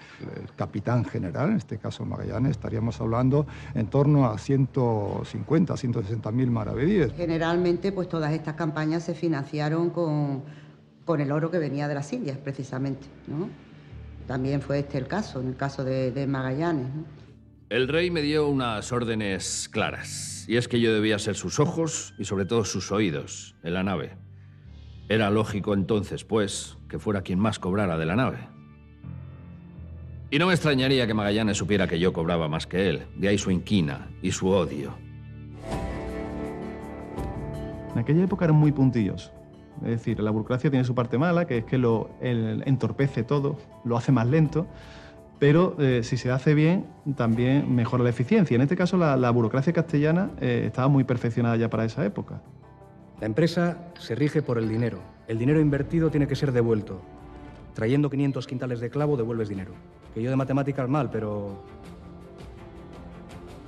capitán 0.55 1.05
general, 1.05 1.51
en 1.51 1.57
este 1.57 1.77
caso 1.77 2.05
Magallanes, 2.05 2.51
estaríamos 2.51 2.99
hablando 3.01 3.45
en 3.73 3.87
torno 3.87 4.25
a 4.25 4.37
150, 4.37 5.73
160.000 5.73 6.47
maravedíes. 6.47 7.13
Generalmente, 7.13 7.91
pues 7.91 8.09
todas 8.09 8.31
estas 8.33 8.55
campañas 8.55 9.03
se 9.03 9.13
financiaron 9.13 9.89
con, 9.89 10.43
con 11.05 11.21
el 11.21 11.31
oro 11.31 11.51
que 11.51 11.59
venía 11.59 11.87
de 11.87 11.93
las 11.95 12.11
Indias, 12.13 12.37
precisamente, 12.37 13.07
¿no? 13.27 13.49
También 14.27 14.61
fue 14.61 14.79
este 14.79 14.97
el 14.97 15.07
caso, 15.07 15.39
en 15.39 15.49
el 15.49 15.55
caso 15.55 15.83
de, 15.83 16.25
Magallanes. 16.27 16.87
El 17.75 17.89
rey 17.89 18.09
me 18.09 18.21
dio 18.21 18.47
unas 18.47 18.93
órdenes 18.93 19.67
claras, 19.69 20.45
y 20.47 20.55
es 20.55 20.69
que 20.69 20.79
yo 20.79 20.93
debía 20.93 21.19
ser 21.19 21.35
sus 21.35 21.59
ojos 21.59 22.13
y 22.17 22.23
sobre 22.23 22.45
todo 22.45 22.63
sus 22.63 22.89
oídos 22.89 23.57
en 23.63 23.73
la 23.73 23.83
nave. 23.83 24.13
Era 25.09 25.29
lógico 25.29 25.73
entonces, 25.73 26.23
pues, 26.23 26.77
que 26.87 26.99
fuera 26.99 27.21
quien 27.21 27.37
más 27.37 27.59
cobrara 27.59 27.97
de 27.97 28.05
la 28.05 28.15
nave. 28.15 28.37
Y 30.31 30.39
no 30.39 30.47
me 30.47 30.53
extrañaría 30.53 31.05
que 31.05 31.13
Magallanes 31.13 31.57
supiera 31.57 31.85
que 31.85 31.99
yo 31.99 32.13
cobraba 32.13 32.47
más 32.47 32.65
que 32.65 32.87
él, 32.87 33.07
de 33.17 33.27
ahí 33.27 33.37
su 33.37 33.51
inquina 33.51 34.07
y 34.21 34.31
su 34.31 34.47
odio. 34.47 34.95
En 37.91 37.99
aquella 37.99 38.23
época 38.23 38.45
eran 38.45 38.55
muy 38.55 38.71
puntillos. 38.71 39.33
Es 39.81 39.89
decir, 39.89 40.21
la 40.21 40.31
burocracia 40.31 40.69
tiene 40.69 40.85
su 40.85 40.95
parte 40.95 41.17
mala, 41.17 41.45
que 41.45 41.57
es 41.57 41.65
que 41.65 41.77
lo 41.77 42.09
entorpece 42.21 43.23
todo, 43.23 43.57
lo 43.83 43.97
hace 43.97 44.13
más 44.13 44.27
lento, 44.27 44.65
pero 45.39 45.75
eh, 45.79 46.01
si 46.03 46.17
se 46.17 46.31
hace 46.31 46.53
bien, 46.53 46.87
también 47.15 47.73
mejora 47.73 48.03
la 48.03 48.09
eficiencia. 48.09 48.55
En 48.55 48.61
este 48.61 48.75
caso, 48.75 48.97
la, 48.97 49.29
burocracia 49.31 49.73
castellana 49.73 50.31
eh, 50.39 50.63
estaba 50.67 50.87
muy 50.87 51.03
perfeccionada 51.03 51.55
ya 51.57 51.69
para 51.69 51.85
esa 51.85 52.05
época. 52.05 52.41
La 53.19 53.25
empresa 53.25 53.77
se 53.99 54.15
rige 54.15 54.41
por 54.41 54.57
el 54.57 54.69
dinero. 54.69 54.99
El 55.27 55.37
dinero 55.37 55.59
invertido 55.59 56.09
tiene 56.09 56.27
que 56.27 56.35
ser 56.35 56.51
devuelto. 56.51 57.01
Trayendo 57.73 58.09
500 58.09 58.47
quintales 58.47 58.79
de 58.79 58.89
clavo, 58.89 59.17
devuelves 59.17 59.49
dinero. 59.49 59.73
Que 60.13 60.21
yo 60.21 60.29
de 60.29 60.35
matemáticas 60.35 60.87
mal, 60.87 61.09
pero 61.09 61.63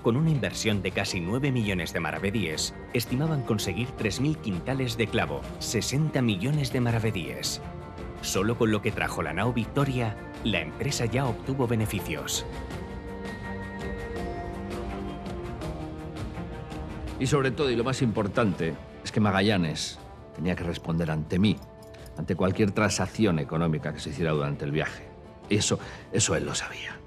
con 0.07 0.15
una 0.15 0.29
inversión 0.29 0.81
de 0.81 0.91
casi 0.91 1.19
9 1.19 1.51
millones 1.51 1.91
de 1.91 1.99
maravedíes, 1.99 2.73
estimaban 2.93 3.41
conseguir 3.41 3.89
3.000 3.99 4.37
quintales 4.37 4.95
de 4.95 5.07
clavo, 5.07 5.41
60 5.59 6.21
millones 6.21 6.71
de 6.71 6.79
maravedíes. 6.79 7.61
Solo 8.21 8.57
con 8.57 8.71
lo 8.71 8.81
que 8.81 8.91
trajo 8.93 9.21
la 9.21 9.33
nao 9.33 9.51
Victoria, 9.51 10.15
la 10.43 10.61
empresa 10.61 11.05
ya 11.05 11.25
obtuvo 11.25 11.67
beneficios. 11.67 12.45
Y 17.19 17.25
sobre 17.25 17.51
todo, 17.51 17.71
y 17.71 17.75
lo 17.75 17.83
más 17.83 18.01
importante, 18.01 18.73
es 19.03 19.11
que 19.11 19.19
Magallanes 19.19 19.97
tenía 20.35 20.55
que 20.55 20.63
responder 20.63 21.09
ante 21.09 21.39
mí, 21.39 21.57
ante 22.17 22.35
cualquier 22.35 22.71
transacción 22.71 23.39
económica 23.39 23.91
que 23.91 23.99
se 23.99 24.11
hiciera 24.11 24.31
durante 24.31 24.65
el 24.65 24.71
viaje. 24.71 25.03
Y 25.49 25.55
eso, 25.55 25.79
eso 26.11 26.35
él 26.35 26.45
lo 26.45 26.53
sabía. 26.53 26.97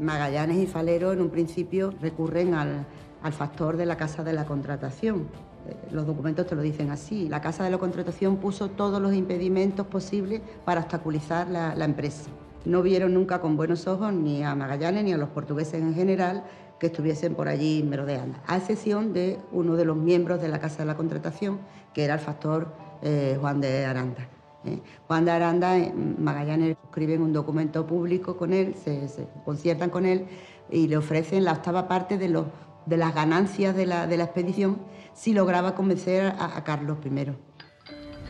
Magallanes 0.00 0.58
y 0.58 0.66
Falero 0.66 1.12
en 1.12 1.20
un 1.20 1.30
principio 1.30 1.94
recurren 2.00 2.54
al, 2.54 2.86
factor 3.32 3.76
de 3.76 3.86
la 3.86 3.96
casa 3.96 4.24
de 4.24 4.32
la 4.32 4.44
contratación. 4.44 5.28
Eh, 5.66 5.76
los 5.92 6.06
documentos 6.06 6.46
te 6.46 6.54
lo 6.54 6.62
dicen 6.62 6.90
así. 6.90 7.28
La 7.28 7.40
Casa 7.40 7.64
de 7.64 7.70
la 7.70 7.78
Contratación 7.78 8.36
puso 8.36 8.68
todos 8.68 9.00
los 9.00 9.14
impedimentos 9.14 9.86
posibles 9.86 10.42
para 10.64 10.80
obstaculizar 10.80 11.48
la, 11.48 11.84
empresa. 11.84 12.28
No 12.64 12.82
vieron 12.82 13.12
nunca 13.12 13.40
con 13.40 13.56
buenos 13.56 13.86
ojos 13.86 14.12
ni 14.12 14.42
a 14.42 14.54
Magallanes 14.54 15.04
ni 15.04 15.12
a 15.12 15.18
los 15.18 15.28
portugueses 15.28 15.74
en 15.74 15.94
general 15.94 16.44
que 16.78 16.86
estuviesen 16.86 17.34
por 17.34 17.48
allí 17.48 17.82
merodeando, 17.82 18.38
a 18.46 18.56
excepción 18.56 19.12
de 19.12 19.38
uno 19.52 19.76
de 19.76 19.84
los 19.84 19.96
miembros 19.96 20.40
de 20.40 20.48
la 20.48 20.58
Casa 20.58 20.78
de 20.78 20.86
la 20.86 20.96
Contratación, 20.96 21.60
que 21.92 22.04
era 22.04 22.14
el 22.14 22.20
factor 22.20 22.72
eh, 23.02 23.36
Juan 23.40 23.60
de 23.60 23.84
Aranda. 23.84 24.28
¿eh? 24.64 24.80
Juan 25.06 25.24
de 25.24 25.30
Aranda, 25.30 25.78
eh, 25.78 25.92
Magallanes 25.94 26.76
escriben 26.84 27.22
un 27.22 27.32
documento 27.32 27.86
público 27.86 28.36
con 28.36 28.52
él, 28.52 28.74
se, 28.74 29.08
conciertan 29.44 29.90
con 29.90 30.06
él 30.06 30.26
y 30.70 30.88
le 30.88 30.96
ofrecen 30.96 31.44
la 31.44 31.52
octava 31.52 31.86
parte 31.86 32.18
de, 32.18 32.44
de 32.86 32.96
las 32.96 33.14
ganancias 33.14 33.76
de 33.76 33.86
la, 33.86 34.04
expedición 34.04 34.78
si 35.12 35.32
lograba 35.32 35.74
convencer 35.74 36.34
a, 36.38 36.64
Carlos 36.64 36.98
I. 37.04 37.32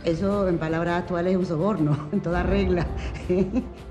Eso, 0.05 0.49
en 0.49 0.59
palabras 0.59 1.03
actuales, 1.03 1.33
es 1.33 1.39
un 1.39 1.47
soborno, 1.47 2.09
en 2.13 2.21
toda 2.21 2.43
regla. 2.43 2.87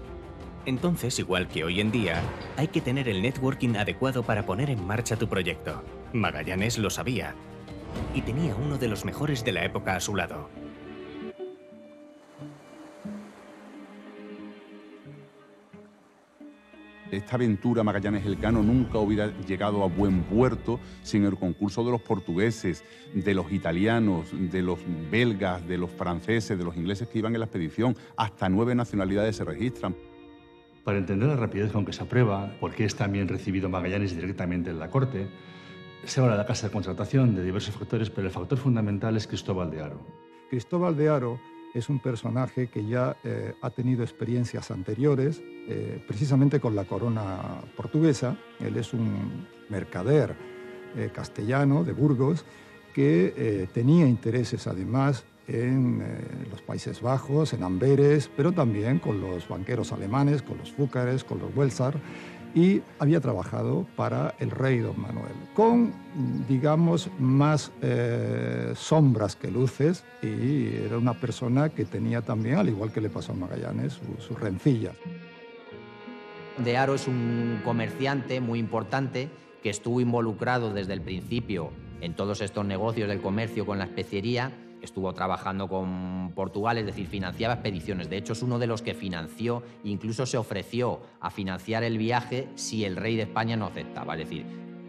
Entonces, 0.66 1.20
igual 1.20 1.48
que 1.48 1.64
hoy 1.64 1.82
en 1.82 1.92
día, 1.92 2.22
hay 2.58 2.70
que 2.70 2.82
tener 2.82 3.10
el 3.10 3.22
networking 3.22 3.76
adecuado 3.76 4.24
para 4.24 4.46
poner 4.46 4.70
en 4.70 4.86
marcha 4.86 5.18
tu 5.18 5.28
proyecto. 5.28 5.84
Magallanes 6.14 6.78
lo 6.78 6.90
sabía 6.90 7.36
y 8.16 8.22
tenía 8.22 8.56
uno 8.56 8.78
de 8.78 8.88
los 8.88 9.06
mejores 9.06 9.44
de 9.44 9.52
la 9.52 9.66
época 9.66 9.96
a 9.96 10.00
su 10.00 10.16
lado, 10.16 10.50
esta 17.18 17.36
aventura 17.36 17.84
Magallanes 17.84 18.26
Elcano 18.26 18.64
nunca 18.64 18.98
hubiera 18.98 19.28
llegado 19.46 19.84
a 19.84 19.88
buen 19.88 20.24
puerto 20.24 20.80
sin 21.02 21.26
el 21.26 21.38
concurso 21.38 21.84
de 21.84 21.92
los 21.92 22.02
portugueses, 22.02 22.84
de 23.14 23.34
los 23.34 23.52
italianos, 23.52 24.30
de 24.34 24.62
los 24.62 24.80
belgas, 25.12 25.66
de 25.68 25.78
los 25.78 25.92
franceses, 25.92 26.58
de 26.58 26.64
los 26.64 26.76
ingleses 26.76 27.08
que 27.08 27.20
iban 27.20 27.34
en 27.34 27.40
la 27.40 27.46
expedición. 27.46 27.96
Hasta 28.18 28.50
nueve 28.50 28.76
nacionalidades 28.76 29.36
se 29.36 29.44
registran. 29.44 29.96
Para 30.84 30.98
entender 30.98 31.30
la 31.30 31.38
rapidez 31.38 31.72
con 31.72 31.86
que 31.86 31.94
se 31.94 32.04
aprueba, 32.04 32.58
por 32.60 32.74
qué 32.76 32.84
es 32.84 32.96
también 32.96 33.30
recibido 33.30 33.70
Magallanes 33.70 34.16
directamente 34.16 34.70
en 34.70 34.80
la 34.80 34.90
corte, 34.90 35.28
se 36.04 36.20
habla 36.20 36.34
de 36.34 36.40
la 36.40 36.46
casa 36.46 36.68
de 36.68 36.74
contratación, 36.74 37.36
de 37.36 37.44
diversos 37.44 37.76
factores, 37.76 38.10
pero 38.10 38.28
el 38.28 38.34
factor 38.34 38.58
fundamental 38.58 39.16
es 39.16 39.26
Cristóbal 39.26 39.72
de 39.72 39.82
Aro. 39.82 40.06
Cristóbal 40.50 40.98
de 40.98 41.08
Aro 41.08 41.40
es 41.74 41.88
un 41.88 42.00
personaje 42.00 42.68
que 42.68 42.86
ya 42.86 43.16
eh, 43.24 43.54
ha 43.62 43.70
tenido 43.70 44.04
experiencias 44.04 44.72
anteriores, 44.72 45.42
eh, 45.70 46.04
precisamente 46.06 46.60
con 46.60 46.76
la 46.76 46.84
corona 46.84 47.62
portuguesa. 47.78 48.36
Él 48.60 48.76
es 48.76 48.94
un 48.94 49.48
mercader 49.70 50.36
eh, 50.98 51.10
castellano 51.14 51.86
de 51.86 51.94
Burgos 51.94 52.46
que 52.94 53.68
tenía 53.74 54.06
intereses 54.06 54.68
además 54.68 55.26
en 55.48 56.04
los 56.50 56.62
Países 56.62 57.02
Bajos, 57.02 57.54
en 57.54 57.64
Amberes, 57.64 58.30
pero 58.36 58.52
también 58.52 59.00
con 59.00 59.20
los 59.20 59.48
banqueros 59.48 59.92
alemanes, 59.92 60.42
con 60.42 60.58
los 60.58 60.72
Fúcares, 60.72 61.24
con 61.24 61.40
los 61.40 61.56
Welsar 61.56 62.00
y 62.56 62.82
había 63.00 63.20
trabajado 63.20 63.86
para 63.96 64.36
el 64.40 64.52
rey 64.52 64.80
don 64.80 65.00
Manuel, 65.00 65.34
con, 65.56 65.94
digamos, 66.48 67.10
más 67.20 67.72
eh, 67.82 68.74
sombras 68.76 69.36
que 69.36 69.50
luces 69.50 70.04
y 70.22 70.76
era 70.76 70.98
una 70.98 71.20
persona 71.20 71.70
que 71.70 71.86
tenía 71.86 72.22
también, 72.22 72.58
al 72.58 72.70
igual 72.70 72.92
que 72.92 73.02
le 73.02 73.10
pasó 73.10 73.32
a 73.32 73.36
Magallanes, 73.36 73.94
sus 73.94 74.26
su 74.26 74.36
rencillas. 74.36 74.96
De 76.64 76.78
Aro 76.78 76.94
es 76.94 77.08
un 77.08 77.62
comerciante 77.64 78.40
muy 78.40 78.60
importante 78.60 79.30
que 79.64 79.72
estuvo 79.72 80.00
involucrado 80.00 80.72
desde 80.72 80.94
el 80.94 81.02
principio 81.02 81.72
en 82.02 82.16
todos 82.16 82.42
estos 82.42 82.66
negocios 82.66 83.10
del 83.10 83.22
comercio 83.22 83.66
con 83.66 83.80
la 83.80 83.86
especiería 83.86 84.52
estuvo 84.84 85.14
trabajando 85.14 85.68
con 85.68 86.34
Portugal, 86.36 86.78
es 86.78 86.86
decir, 86.86 87.08
financiaba 87.08 87.56
expediciones. 87.56 88.10
De 88.10 88.18
hecho, 88.18 88.34
es 88.34 88.44
uno 88.44 88.60
de 88.60 88.68
los 88.68 88.82
que 88.82 88.94
financió, 88.94 89.64
incluso 89.84 90.26
se 90.26 90.38
ofreció 90.38 91.02
a 91.22 91.32
financiar 91.32 91.84
el 91.84 91.98
viaje 91.98 92.50
si 92.56 92.86
el 92.86 92.96
rey 92.96 93.16
de 93.16 93.24
España 93.24 93.56
no 93.56 93.66
aceptaba. 93.68 94.14
Es 94.14 94.30
decir, 94.30 94.46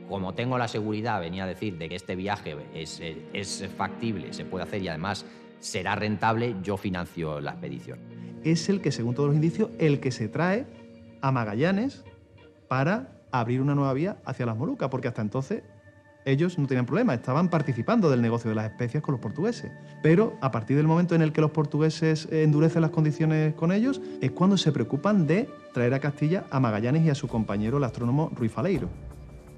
como 0.09 0.35
tengo 0.35 0.59
la 0.59 0.69
seguridad, 0.69 1.21
venía 1.21 1.45
a 1.45 1.47
decir, 1.47 1.79
de 1.79 1.89
que 1.89 1.95
este 1.95 2.17
viaje 2.17 2.57
es, 2.75 3.01
es 3.01 3.69
factible, 3.77 4.33
se 4.33 4.45
puede 4.45 4.65
hacer 4.65 4.83
y 4.83 4.89
además 4.89 5.25
será 5.61 5.95
rentable, 5.95 6.57
yo 6.63 6.77
financio 6.77 7.41
la 7.41 7.53
expedición. 7.53 7.99
Es 8.43 8.69
el 8.69 8.83
que, 8.83 8.93
según 8.93 9.15
todos 9.15 9.29
los 9.29 9.37
indicios, 9.37 9.71
el 9.79 10.01
que 10.01 10.11
se 10.11 10.29
trae 10.29 10.67
a 11.23 11.33
Magallanes 11.33 12.05
para 12.69 13.15
abrir 13.31 13.63
una 13.63 13.75
nueva 13.75 13.95
vía 13.95 14.19
hacia 14.27 14.45
las 14.45 14.57
Molucas, 14.57 14.91
porque 14.91 15.09
hasta 15.09 15.23
entonces 15.23 15.63
ellos 16.25 16.59
no 16.59 16.67
tenían 16.67 16.87
problema, 16.87 17.15
estaban 17.15 17.49
participando 17.49 18.11
del 18.11 18.23
negocio 18.23 18.49
de 18.49 18.57
las 18.57 18.67
especias 18.67 19.03
con 19.03 19.13
los 19.13 19.21
portugueses. 19.21 19.71
Pero 20.03 20.37
a 20.41 20.51
partir 20.51 20.77
del 20.77 20.87
momento 20.87 21.15
en 21.15 21.23
el 21.23 21.33
que 21.33 21.41
los 21.41 21.51
portugueses 21.51 22.29
endurecen 22.31 22.83
las 22.83 22.91
condiciones 22.91 23.55
con 23.55 23.73
ellos, 23.73 24.01
es 24.21 24.31
cuando 24.31 24.57
se 24.57 24.73
preocupan 24.73 25.27
de 25.27 25.49
traer 25.73 25.95
a 25.95 26.01
Castilla 26.01 26.45
a 26.51 26.61
Magallanes 26.61 27.05
y 27.05 27.11
a 27.11 27.15
su 27.15 27.29
compañero, 27.29 27.79
el 27.79 27.85
astrónomo 27.85 28.31
Ruiz 28.35 28.53
Faleiro. 28.53 28.89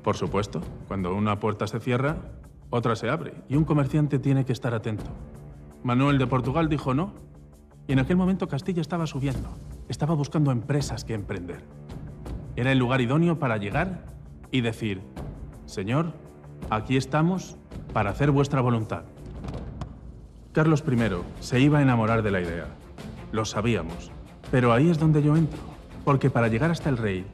Por 0.03 0.17
supuesto, 0.17 0.61
cuando 0.89 1.15
una 1.15 1.41
puerta 1.41 1.67
se 1.67 1.81
cierra, 1.81 2.17
otra 2.71 2.97
se 2.97 3.09
abre 3.09 3.35
y 3.49 3.57
un 3.57 3.65
comerciante 3.65 4.19
tiene 4.19 4.45
que 4.45 4.53
estar 4.53 4.75
atento. 4.75 5.07
Manuel 5.83 6.19
de 6.19 6.27
Portugal 6.27 6.69
dijo 6.69 6.95
no 6.95 7.15
y 7.87 7.93
en 7.93 8.01
aquel 8.01 8.17
momento 8.17 8.49
Castilla 8.49 8.81
estaba 8.81 9.07
subiendo, 9.07 9.57
estaba 9.89 10.15
buscando 10.15 10.51
empresas 10.51 11.05
que 11.05 11.15
emprender. 11.15 11.65
Era 12.57 12.73
el 12.73 12.79
lugar 12.79 13.01
idóneo 13.01 13.39
para 13.39 13.57
llegar 13.59 14.07
y 14.51 14.63
decir, 14.63 15.03
Señor, 15.67 16.15
aquí 16.71 16.97
estamos 16.97 17.57
para 17.93 18.11
hacer 18.11 18.31
vuestra 18.31 18.61
voluntad. 18.61 19.03
Carlos 20.53 20.83
I 20.91 20.99
se 21.41 21.61
iba 21.61 21.79
a 21.79 21.83
enamorar 21.83 22.23
de 22.23 22.31
la 22.31 22.41
idea. 22.41 22.67
Lo 23.33 23.45
sabíamos. 23.45 24.11
Pero 24.51 24.73
ahí 24.73 24.89
es 24.89 24.99
donde 24.99 25.23
yo 25.23 25.37
entro. 25.37 25.59
Porque 26.05 26.31
para 26.31 26.49
llegar 26.49 26.71
hasta 26.71 26.89
el 26.89 26.97
rey 26.97 27.27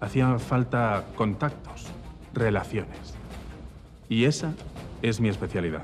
hacían 0.00 0.38
falta 0.38 1.04
contactos, 1.16 1.86
relaciones. 2.32 3.14
Y 4.08 4.24
esa 4.24 4.54
es 5.02 5.20
mi 5.20 5.28
especialidad. 5.28 5.82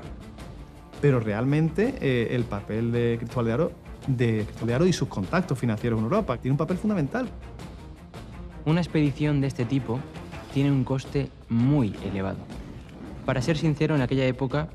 Pero 1.01 1.19
realmente 1.19 1.95
eh, 1.99 2.35
el 2.35 2.43
papel 2.43 2.91
de 2.91 3.17
Cristóbal 3.19 3.45
de 3.45 3.53
Aro, 3.53 3.71
de 4.07 4.43
Cristóbal 4.45 4.67
de 4.67 4.75
Aro 4.75 4.85
y 4.87 4.93
sus 4.93 5.07
contactos 5.07 5.57
financieros 5.57 5.99
en 5.99 6.05
Europa 6.05 6.37
tiene 6.37 6.53
un 6.53 6.57
papel 6.57 6.77
fundamental. 6.77 7.27
Una 8.65 8.81
expedición 8.81 9.41
de 9.41 9.47
este 9.47 9.65
tipo 9.65 9.99
tiene 10.53 10.71
un 10.71 10.83
coste 10.83 11.29
muy 11.49 11.95
elevado. 12.03 12.39
Para 13.27 13.41
ser 13.41 13.57
sincero, 13.57 13.93
en 13.93 14.01
aquella 14.01 14.25
época 14.25 14.69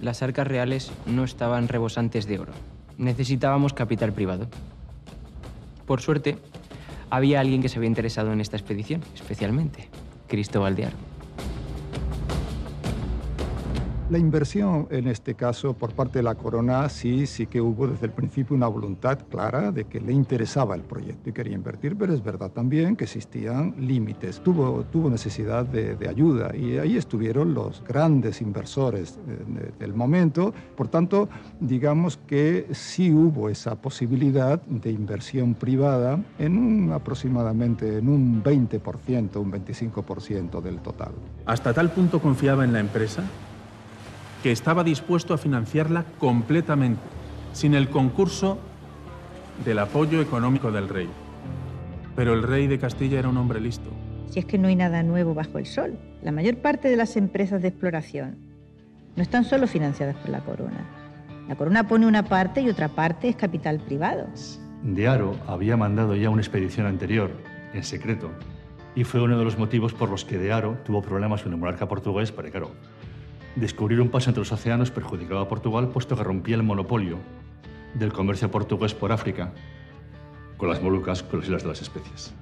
las 0.00 0.24
arcas 0.24 0.48
reales 0.48 0.90
no 1.06 1.22
estaban 1.22 1.68
rebosantes 1.68 2.26
de 2.26 2.40
oro. 2.40 2.52
Necesitábamos 2.98 3.74
capital 3.74 4.12
privado. 4.12 4.48
Por 5.86 6.00
suerte, 6.00 6.36
había 7.10 7.38
alguien 7.38 7.62
que 7.62 7.68
se 7.68 7.78
había 7.78 7.86
interesado 7.86 8.32
en 8.32 8.40
esta 8.40 8.56
expedición, 8.56 9.02
especialmente 9.14 9.88
Cristóbal 10.26 10.74
de 10.74 10.86
Aro. 10.86 11.11
La 14.12 14.18
inversión, 14.18 14.88
en 14.90 15.08
este 15.08 15.34
caso, 15.34 15.72
por 15.72 15.94
parte 15.94 16.18
de 16.18 16.22
la 16.22 16.34
corona, 16.34 16.86
sí, 16.90 17.26
sí 17.26 17.46
que 17.46 17.62
hubo 17.62 17.86
desde 17.86 18.04
el 18.04 18.12
principio 18.12 18.54
una 18.54 18.66
voluntad 18.66 19.18
clara 19.30 19.72
de 19.72 19.84
que 19.84 20.02
le 20.02 20.12
interesaba 20.12 20.74
el 20.74 20.82
proyecto 20.82 21.30
y 21.30 21.32
quería 21.32 21.54
invertir, 21.54 21.96
pero 21.96 22.12
es 22.12 22.22
verdad 22.22 22.50
también 22.50 22.94
que 22.94 23.04
existían 23.04 23.74
límites. 23.78 24.42
Tuvo, 24.42 24.84
tuvo 24.92 25.08
necesidad 25.08 25.64
de, 25.64 25.96
ayuda 26.06 26.54
y 26.54 26.76
ahí 26.76 26.98
estuvieron 26.98 27.54
los 27.54 27.82
grandes 27.84 28.42
inversores 28.42 29.18
eh, 29.26 29.70
del 29.78 29.94
momento. 29.94 30.52
Por 30.76 30.88
tanto, 30.88 31.30
digamos 31.58 32.18
que 32.18 32.66
sí 32.72 33.10
hubo 33.10 33.48
esa 33.48 33.76
posibilidad 33.76 34.60
de 34.60 34.90
inversión 34.90 35.54
privada 35.54 36.22
en 36.38 36.58
un 36.58 36.92
aproximadamente 36.92 37.96
en 37.96 38.10
un 38.10 38.44
20%, 38.44 39.36
un 39.36 39.52
25% 39.52 40.60
del 40.60 40.80
total. 40.80 41.12
Hasta 41.46 41.72
tal 41.72 41.90
punto 41.90 42.20
confiaba 42.20 42.62
en 42.62 42.74
la 42.74 42.80
empresa 42.80 43.22
que 44.42 44.52
estaba 44.52 44.82
dispuesto 44.82 45.34
a 45.34 45.38
financiarla 45.38 46.04
completamente, 46.18 47.00
sin 47.52 47.74
el 47.74 47.88
concurso 47.88 48.58
del 49.64 49.78
apoyo 49.78 50.20
económico 50.20 50.72
del 50.72 50.88
rey. 50.88 51.08
Pero 52.16 52.34
el 52.34 52.42
rey 52.42 52.66
de 52.66 52.78
Castilla 52.78 53.18
era 53.18 53.28
un 53.28 53.36
hombre 53.36 53.60
listo. 53.60 53.90
Si 54.28 54.40
es 54.40 54.44
que 54.44 54.58
no 54.58 54.68
hay 54.68 54.76
nada 54.76 55.02
nuevo 55.02 55.34
bajo 55.34 55.58
el 55.58 55.66
sol. 55.66 55.98
La 56.22 56.32
mayor 56.32 56.56
parte 56.56 56.88
de 56.88 56.96
las 56.96 57.16
empresas 57.16 57.62
de 57.62 57.68
exploración 57.68 58.36
no 59.14 59.22
están 59.22 59.44
solo 59.44 59.66
financiadas 59.66 60.16
por 60.16 60.30
la 60.30 60.40
corona. 60.40 60.86
La 61.48 61.56
corona 61.56 61.86
pone 61.86 62.06
una 62.06 62.24
parte 62.24 62.62
y 62.62 62.68
otra 62.68 62.88
parte 62.88 63.28
es 63.28 63.36
capital 63.36 63.78
privado. 63.78 64.26
De 64.82 65.06
Aro 65.06 65.36
había 65.46 65.76
mandado 65.76 66.16
ya 66.16 66.30
una 66.30 66.40
expedición 66.40 66.86
anterior, 66.86 67.30
en 67.74 67.84
secreto, 67.84 68.30
y 68.94 69.04
fue 69.04 69.22
uno 69.22 69.38
de 69.38 69.44
los 69.44 69.58
motivos 69.58 69.92
por 69.92 70.08
los 70.08 70.24
que 70.24 70.38
De 70.38 70.52
Aro 70.52 70.78
tuvo 70.84 71.02
problemas 71.02 71.42
con 71.42 71.52
el 71.52 71.58
monarca 71.58 71.88
portugués, 71.88 72.32
porque 72.32 72.50
claro, 72.50 72.72
Descubrir 73.56 74.00
un 74.00 74.08
paso 74.08 74.30
entre 74.30 74.40
los 74.40 74.52
océanos 74.52 74.90
perjudicaba 74.90 75.42
a 75.42 75.48
Portugal 75.48 75.88
puesto 75.88 76.16
que 76.16 76.24
rompía 76.24 76.56
el 76.56 76.62
monopolio 76.62 77.18
del 77.94 78.12
comercio 78.12 78.50
portugués 78.50 78.94
por 78.94 79.12
África 79.12 79.52
con 80.56 80.70
las 80.70 80.80
Molucas, 80.82 81.22
con 81.22 81.40
las 81.40 81.48
Islas 81.48 81.62
de 81.62 81.68
las 81.68 81.82
Especies. 81.82 82.32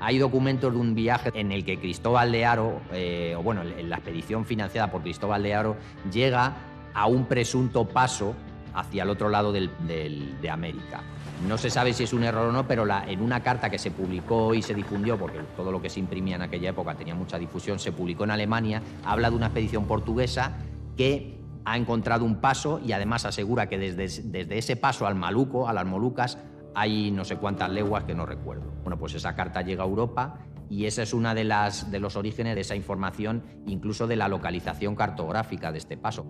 Hay 0.00 0.18
documentos 0.18 0.72
de 0.72 0.78
un 0.78 0.94
viaje 0.94 1.30
en 1.34 1.50
el 1.50 1.64
que 1.64 1.78
Cristóbal 1.78 2.30
de 2.30 2.44
Aro, 2.44 2.80
eh, 2.92 3.34
o 3.36 3.42
bueno, 3.42 3.62
la 3.64 3.96
expedición 3.96 4.44
financiada 4.44 4.90
por 4.90 5.02
Cristóbal 5.02 5.42
de 5.42 5.54
Aro, 5.54 5.76
llega 6.12 6.54
a 6.94 7.06
un 7.06 7.26
presunto 7.26 7.88
paso 7.88 8.34
hacia 8.74 9.02
el 9.02 9.10
otro 9.10 9.28
lado 9.28 9.52
de 9.52 10.50
América. 10.50 11.02
No 11.46 11.56
se 11.56 11.70
sabe 11.70 11.94
si 11.94 12.04
es 12.04 12.12
un 12.12 12.22
error 12.22 12.48
o 12.48 12.52
no, 12.52 12.68
pero 12.68 12.84
en 13.06 13.22
una 13.22 13.42
carta 13.42 13.70
que 13.70 13.78
se 13.78 13.90
publicó 13.90 14.54
y 14.54 14.60
se 14.60 14.74
difundió, 14.74 15.16
porque 15.16 15.40
todo 15.56 15.72
lo 15.72 15.80
que 15.80 15.88
se 15.88 15.98
imprimía 15.98 16.36
en 16.36 16.42
aquella 16.42 16.70
época 16.70 16.94
tenía 16.94 17.14
mucha 17.14 17.38
difusión, 17.38 17.78
se 17.78 17.92
publicó 17.92 18.24
en 18.24 18.32
Alemania, 18.32 18.82
habla 19.04 19.30
de 19.30 19.36
una 19.36 19.46
expedición 19.46 19.86
portuguesa 19.86 20.58
que 20.98 21.38
ha 21.64 21.78
encontrado 21.78 22.26
un 22.26 22.42
paso 22.42 22.78
y 22.84 22.92
además 22.92 23.24
asegura 23.24 23.68
que 23.70 23.78
desde, 23.78 24.58
ese 24.58 24.76
paso 24.76 25.06
al 25.06 25.14
Maluco, 25.14 25.66
a 25.66 25.72
las 25.72 25.86
Molucas, 25.86 26.36
hay 26.74 27.10
no 27.10 27.24
sé 27.24 27.36
cuántas 27.36 27.70
leguas 27.70 28.04
que 28.04 28.14
no 28.14 28.26
recuerdo. 28.26 28.70
Bueno, 28.82 28.98
pues 28.98 29.14
esa 29.14 29.34
carta 29.34 29.62
llega 29.62 29.82
a 29.82 29.86
Europa 29.86 30.40
y 30.68 30.84
ese 30.84 31.02
es 31.02 31.14
las, 31.14 31.90
de 31.90 32.00
los 32.00 32.16
orígenes 32.16 32.54
de 32.54 32.60
esa 32.60 32.76
información, 32.76 33.42
incluso 33.66 34.06
de 34.06 34.16
la 34.16 34.28
localización 34.28 34.94
cartográfica 34.94 35.72
de 35.72 35.78
este 35.78 35.96
paso. 35.96 36.26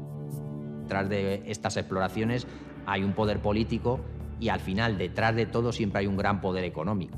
Detrás 0.91 1.09
de 1.09 1.45
estas 1.47 1.77
exploraciones 1.77 2.49
hay 2.85 3.05
un 3.05 3.13
poder 3.13 3.39
político 3.39 4.01
y 4.41 4.49
al 4.49 4.59
final, 4.59 4.99
detrás 4.99 5.37
de 5.37 5.47
todo, 5.47 5.71
siempre 5.71 6.01
hay 6.01 6.09
un 6.09 6.17
gran 6.17 6.41
poder 6.41 6.65
económico. 6.65 7.17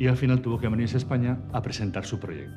Y 0.00 0.08
al 0.08 0.16
final 0.16 0.42
tuvo 0.42 0.58
que 0.58 0.66
venirse 0.66 0.96
a 0.96 0.98
España 0.98 1.38
a 1.52 1.62
presentar 1.62 2.04
su 2.04 2.18
proyecto. 2.18 2.56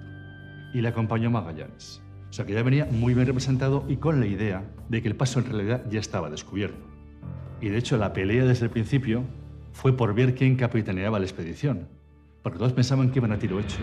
Y 0.73 0.81
le 0.81 0.87
acompañó 0.87 1.29
Magallanes. 1.29 2.01
O 2.27 2.33
sea 2.33 2.43
que 2.43 2.53
ya 2.53 2.63
venía 2.63 2.87
muy 2.89 3.13
bien 3.13 3.27
representado 3.27 3.85
y 3.87 3.97
con 3.97 4.19
la 4.19 4.25
idea 4.25 4.63
de 4.89 5.03
que 5.03 5.09
el 5.09 5.15
paso 5.15 5.41
en 5.41 5.45
realidad 5.45 5.83
ya 5.91 5.99
estaba 5.99 6.31
descubierto. 6.31 6.83
Y 7.61 7.69
de 7.69 7.77
hecho 7.77 7.97
la 7.97 8.13
pelea 8.13 8.45
desde 8.45 8.65
el 8.65 8.71
principio 8.71 9.25
fue 9.73 9.95
por 9.95 10.15
ver 10.15 10.33
quién 10.33 10.55
capitaneaba 10.55 11.19
la 11.19 11.25
expedición, 11.25 11.87
porque 12.41 12.57
todos 12.57 12.73
pensaban 12.73 13.11
que 13.11 13.19
iban 13.19 13.31
a 13.31 13.37
tiro 13.37 13.59
hecho. 13.59 13.77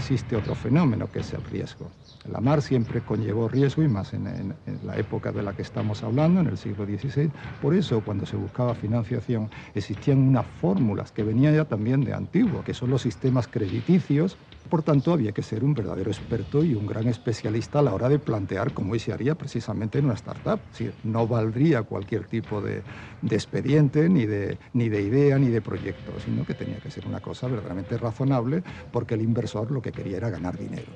Existe 0.00 0.34
otro 0.34 0.54
fenómeno 0.54 1.10
que 1.12 1.20
es 1.20 1.32
el 1.34 1.44
riesgo. 1.44 1.90
La 2.30 2.40
mar 2.40 2.60
siempre 2.62 3.00
conllevó 3.00 3.48
riesgo 3.48 3.82
y 3.82 3.88
más 3.88 4.12
en, 4.12 4.54
la 4.84 4.96
época 4.96 5.30
de 5.32 5.42
la 5.42 5.52
que 5.54 5.62
estamos 5.62 6.02
hablando, 6.02 6.40
en 6.40 6.46
el 6.48 6.58
siglo 6.58 6.84
XVI. 6.84 7.30
Por 7.62 7.74
eso, 7.74 8.00
cuando 8.00 8.26
se 8.26 8.36
buscaba 8.36 8.74
financiación, 8.74 9.48
existían 9.74 10.18
unas 10.18 10.46
fórmulas 10.60 11.12
que 11.12 11.22
venían 11.22 11.54
ya 11.54 11.64
también 11.64 12.02
de 12.02 12.12
antiguo, 12.12 12.62
que 12.62 12.74
son 12.74 12.90
los 12.90 13.02
sistemas 13.02 13.46
crediticios 13.48 14.36
por 14.70 14.82
tanto, 14.82 15.12
había 15.12 15.32
que 15.32 15.42
ser 15.42 15.62
un 15.64 15.74
verdadero 15.74 16.10
experto 16.10 16.64
y 16.64 16.74
un 16.74 16.86
gran 16.86 17.08
especialista 17.08 17.80
a 17.80 17.82
la 17.82 17.92
hora 17.92 18.08
de 18.08 18.18
plantear 18.18 18.72
cómo 18.72 18.98
se 18.98 19.12
haría 19.12 19.34
precisamente 19.34 19.98
en 19.98 20.06
una 20.06 20.14
startup. 20.14 20.60
Es 20.78 20.94
no 21.04 21.26
valdría 21.26 21.82
cualquier 21.82 22.24
tipo 22.26 22.62
de, 22.62 22.82
expediente, 23.28 24.08
de, 24.08 24.58
ni 24.72 24.88
de 24.88 25.02
idea, 25.02 25.38
ni 25.38 25.48
de 25.48 25.60
proyecto, 25.60 26.12
sino 26.24 26.46
que 26.46 26.54
tenía 26.54 26.78
que 26.78 26.90
ser 26.90 27.06
una 27.06 27.20
cosa 27.20 27.48
verdaderamente 27.48 27.98
razonable 27.98 28.62
porque 28.92 29.14
el 29.14 29.22
inversor 29.22 29.70
lo 29.70 29.82
que 29.82 29.92
quería 29.92 30.16
era 30.16 30.30
ganar 30.30 30.56
dinero. 30.56 30.92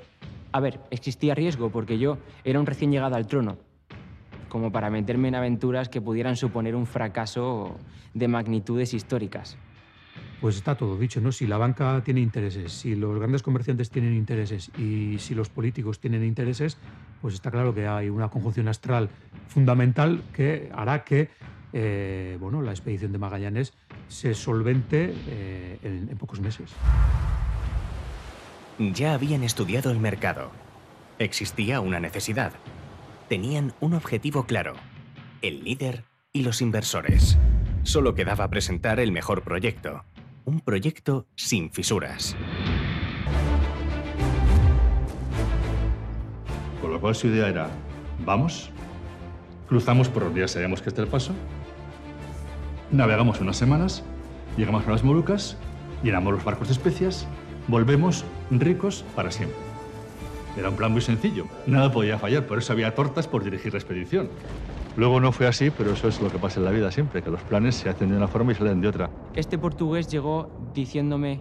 A 0.53 0.61
ver, 0.61 0.81
existía 0.91 1.35
riesgo 1.35 1.71
porque 1.71 1.99
yo 1.99 2.19
era 2.45 2.61
un 2.61 2.67
recién 2.67 2.93
llegado 2.93 3.17
al 3.17 3.27
trono, 3.27 3.59
como 4.49 4.71
para 4.71 4.89
meterme 4.89 5.29
en 5.29 5.35
aventuras 5.35 5.89
que 5.89 6.01
pudieran 6.01 6.37
suponer 6.37 6.77
un 6.77 6.87
fracaso 6.87 7.77
de 8.15 8.29
magnitudes 8.29 8.95
históricas 8.95 9.59
pues 10.45 10.57
está 10.57 10.75
todo 10.75 10.99
dicho, 10.99 11.23
¿no? 11.23 11.33
Si 11.33 11.47
la 11.47 11.57
banca 11.57 12.03
tiene 12.05 12.21
intereses, 12.21 12.71
si 12.71 12.97
los 12.97 13.19
grandes 13.19 13.43
comerciantes 13.43 13.89
tienen 13.89 14.13
intereses 14.13 14.71
y 14.77 15.19
si 15.19 15.35
los 15.35 15.49
políticos 15.49 16.01
tienen 16.01 16.23
intereses, 16.23 16.77
pues 17.23 17.33
está 17.33 17.51
claro 17.51 17.75
que 17.75 17.87
hay 17.87 18.11
una 18.11 18.29
conjunción 18.29 18.69
astral 18.69 19.09
fundamental 19.49 20.23
que 20.35 20.71
hará 20.75 21.03
que 21.03 21.31
eh, 21.73 22.37
bueno, 22.39 22.61
la 22.61 22.73
expedición 22.73 23.11
de 23.11 23.17
Magallanes 23.17 23.73
se 24.09 24.35
solvente 24.35 25.15
eh, 25.29 25.79
en, 25.83 26.11
en 26.11 26.19
pocos 26.19 26.41
meses. 26.41 26.73
Ya 28.79 29.15
habían 29.15 29.45
estudiado 29.45 29.93
el 29.93 29.99
mercado. 29.99 30.51
Existía 31.19 31.81
una 31.81 32.01
necesidad. 32.01 32.53
Tenían 33.31 33.73
un 33.81 33.95
objetivo 33.95 34.45
claro, 34.45 34.75
el 35.41 35.65
líder 35.65 36.05
y 36.35 36.43
los 36.43 36.61
inversores. 36.61 37.39
Solo 37.83 38.15
quedaba 38.15 38.49
presentar 38.49 39.01
el 39.01 39.11
mejor 39.11 39.43
proyecto, 39.43 40.05
un 40.45 40.61
proyecto 40.61 41.27
sin 41.35 41.71
fisuras. 41.71 42.37
Con 46.81 46.93
lo 46.93 47.01
cual 47.01 47.15
su 47.15 47.29
idea 47.29 47.49
era, 47.49 47.71
vamos, 48.25 48.71
cruzamos 49.69 50.09
por 50.09 50.25
donde 50.25 50.41
ya 50.41 50.49
sabemos 50.49 50.83
que 50.83 50.91
está 50.91 51.03
el 51.03 51.09
paso, 51.09 51.33
navegamos 52.91 53.41
unas 53.41 53.57
semanas, 53.57 54.03
llegamos 54.57 54.87
a 54.87 54.91
las 54.91 55.03
Molucas, 55.03 55.57
llenamos 56.03 56.35
los 56.35 56.45
barcos 56.45 56.69
de 56.69 56.75
especias, 56.75 57.27
volvemos 57.69 58.25
ricos 58.51 59.05
para 59.17 59.31
siempre. 59.31 59.59
Era 60.57 60.69
un 60.69 60.77
plan 60.77 60.93
muy 60.93 61.01
sencillo, 61.01 61.47
nada 61.67 61.91
podía 61.91 62.19
fallar, 62.19 62.47
por 62.47 62.59
eso 62.59 62.73
había 62.73 62.95
tortas 62.95 63.27
por 63.27 63.43
dirigir 63.43 63.73
la 63.73 63.79
expedición. 63.79 64.29
Luego 64.97 65.21
no 65.21 65.33
fue 65.33 65.49
así, 65.49 65.71
pero 65.71 65.93
eso 65.93 66.07
es 66.07 66.21
lo 66.21 66.31
que 66.31 66.39
pasa 66.39 66.61
en 66.61 66.67
la 66.67 66.71
vida 66.71 66.91
siempre, 66.93 67.21
que 67.21 67.31
los 67.31 67.43
planes 67.43 67.75
se 67.75 67.89
hacen 67.89 68.11
de 68.11 68.17
una 68.17 68.29
forma 68.29 68.53
y 68.53 68.55
salen 68.55 68.81
de 68.81 68.89
otra. 68.89 69.11
Este 69.35 69.59
portugués 69.59 70.09
llegó 70.09 70.49
diciéndome 70.73 71.41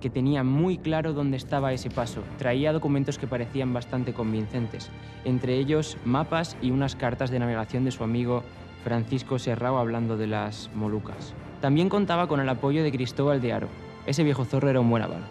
que 0.00 0.10
tenía 0.10 0.44
muy 0.44 0.78
claro 0.78 1.12
dónde 1.12 1.36
estaba 1.36 1.72
ese 1.72 1.90
paso. 1.90 2.22
Traía 2.38 2.72
documentos 2.72 3.18
que 3.18 3.26
parecían 3.26 3.72
bastante 3.72 4.12
convincentes, 4.12 4.90
entre 5.24 5.56
ellos 5.56 5.96
mapas 6.04 6.56
y 6.60 6.70
unas 6.70 6.96
cartas 6.96 7.30
de 7.30 7.38
navegación 7.38 7.84
de 7.84 7.90
su 7.90 8.04
amigo 8.04 8.42
Francisco 8.82 9.38
Serrao 9.38 9.78
hablando 9.78 10.16
de 10.16 10.26
las 10.26 10.70
Molucas. 10.74 11.34
También 11.60 11.88
contaba 11.88 12.26
con 12.26 12.40
el 12.40 12.48
apoyo 12.48 12.82
de 12.82 12.92
Cristóbal 12.92 13.40
de 13.40 13.52
Aro. 13.52 13.68
Ese 14.06 14.24
viejo 14.24 14.44
zorro 14.44 14.68
era 14.70 14.80
un 14.80 14.88
buen 14.88 15.02
aval. 15.02 15.22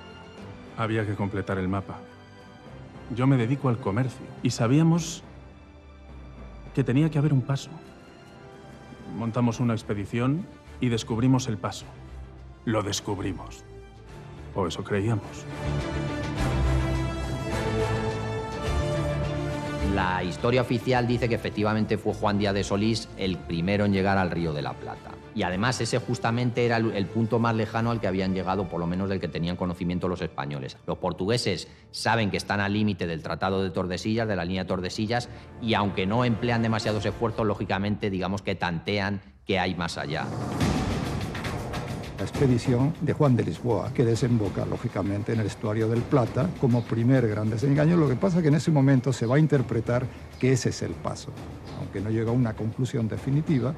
Había 0.78 1.06
que 1.06 1.16
completar 1.16 1.58
el 1.58 1.68
mapa. 1.68 2.00
Yo 3.16 3.26
me 3.26 3.38
dedico 3.38 3.70
al 3.70 3.80
comercio 3.80 4.26
y 4.44 4.52
sabíamos 4.52 5.24
que 6.80 6.84
tenía 6.86 7.12
que 7.12 7.20
haber 7.20 7.34
un 7.34 7.42
paso. 7.42 7.70
Montamos 9.18 9.60
una 9.60 9.74
expedición 9.74 10.46
y 10.80 10.88
descubrimos 10.88 11.50
el 11.50 11.58
paso. 11.58 11.86
Lo 12.64 12.84
descubrimos. 12.84 13.66
O 14.56 14.66
eso 14.66 14.82
creíamos. 14.82 15.44
La 19.94 20.24
historia 20.24 20.62
oficial 20.62 21.06
dice 21.06 21.28
que 21.28 21.36
efectivamente 21.36 21.98
fue 21.98 22.14
Juan 22.14 22.40
Díaz 22.40 22.54
de 22.54 22.64
Solís 22.64 23.10
el 23.18 23.38
primero 23.38 23.84
en 23.84 23.92
llegar 23.92 24.18
al 24.18 24.32
Río 24.32 24.54
de 24.54 24.62
la 24.62 24.72
Plata. 24.72 25.19
Y 25.36 25.44
además 25.44 25.80
ese 25.82 26.00
justamente 26.00 26.66
era 26.66 26.78
el, 26.78 27.06
punto 27.06 27.40
más 27.40 27.56
lejano 27.56 27.92
al 27.92 28.00
que 28.00 28.08
habían 28.08 28.34
llegado, 28.34 28.68
por 28.68 28.80
lo 28.80 28.88
menos 28.88 29.10
del 29.10 29.20
que 29.20 29.28
tenían 29.28 29.56
conocimiento 29.56 30.08
los 30.08 30.22
españoles. 30.22 30.78
Los 30.86 30.98
portugueses 30.98 31.68
saben 31.92 32.32
que 32.32 32.38
están 32.38 32.60
al 32.60 32.74
límite 32.74 33.08
del 33.08 33.22
Tratado 33.22 33.64
de 33.64 33.70
Tordesillas, 33.70 34.28
de 34.28 34.36
la 34.36 34.46
línea 34.46 34.64
de 34.64 34.68
Tordesillas, 34.68 35.30
y 35.62 35.74
aunque 35.74 36.06
no 36.06 36.26
emplean 36.26 36.62
demasiados 36.62 37.06
esfuerzos, 37.06 37.46
lógicamente 37.46 38.10
digamos 38.10 38.42
que 38.42 38.56
tantean 38.56 39.22
que 39.46 39.60
hay 39.60 39.76
más 39.76 39.98
allá. 39.98 40.26
La 42.20 42.26
expedición 42.26 42.94
de 43.00 43.14
Juan 43.14 43.38
de 43.38 43.46
Lisboa, 43.46 43.94
que 43.94 44.04
desemboca 44.04 44.66
lógicamente 44.66 45.32
en 45.32 45.40
el 45.40 45.46
estuario 45.46 45.88
del 45.88 46.02
Plata 46.02 46.50
como 46.60 46.84
primer 46.84 47.26
gran 47.30 47.50
desengaño. 47.50 47.96
Lo 47.96 48.10
que 48.10 48.18
pasa 48.18 48.38
es 48.38 48.42
que 48.42 48.50
en 48.50 48.56
ese 48.56 48.72
momento 48.72 49.14
se 49.14 49.26
va 49.26 49.38
a 49.38 49.40
interpretar 49.40 50.06
que 50.38 50.52
ese 50.52 50.68
es 50.68 50.82
el 50.82 50.92
paso, 50.92 51.32
aunque 51.80 52.02
no 52.02 52.10
llega 52.10 52.32
a 52.32 52.34
una 52.34 52.54
conclusión 52.54 53.08
definitiva. 53.08 53.74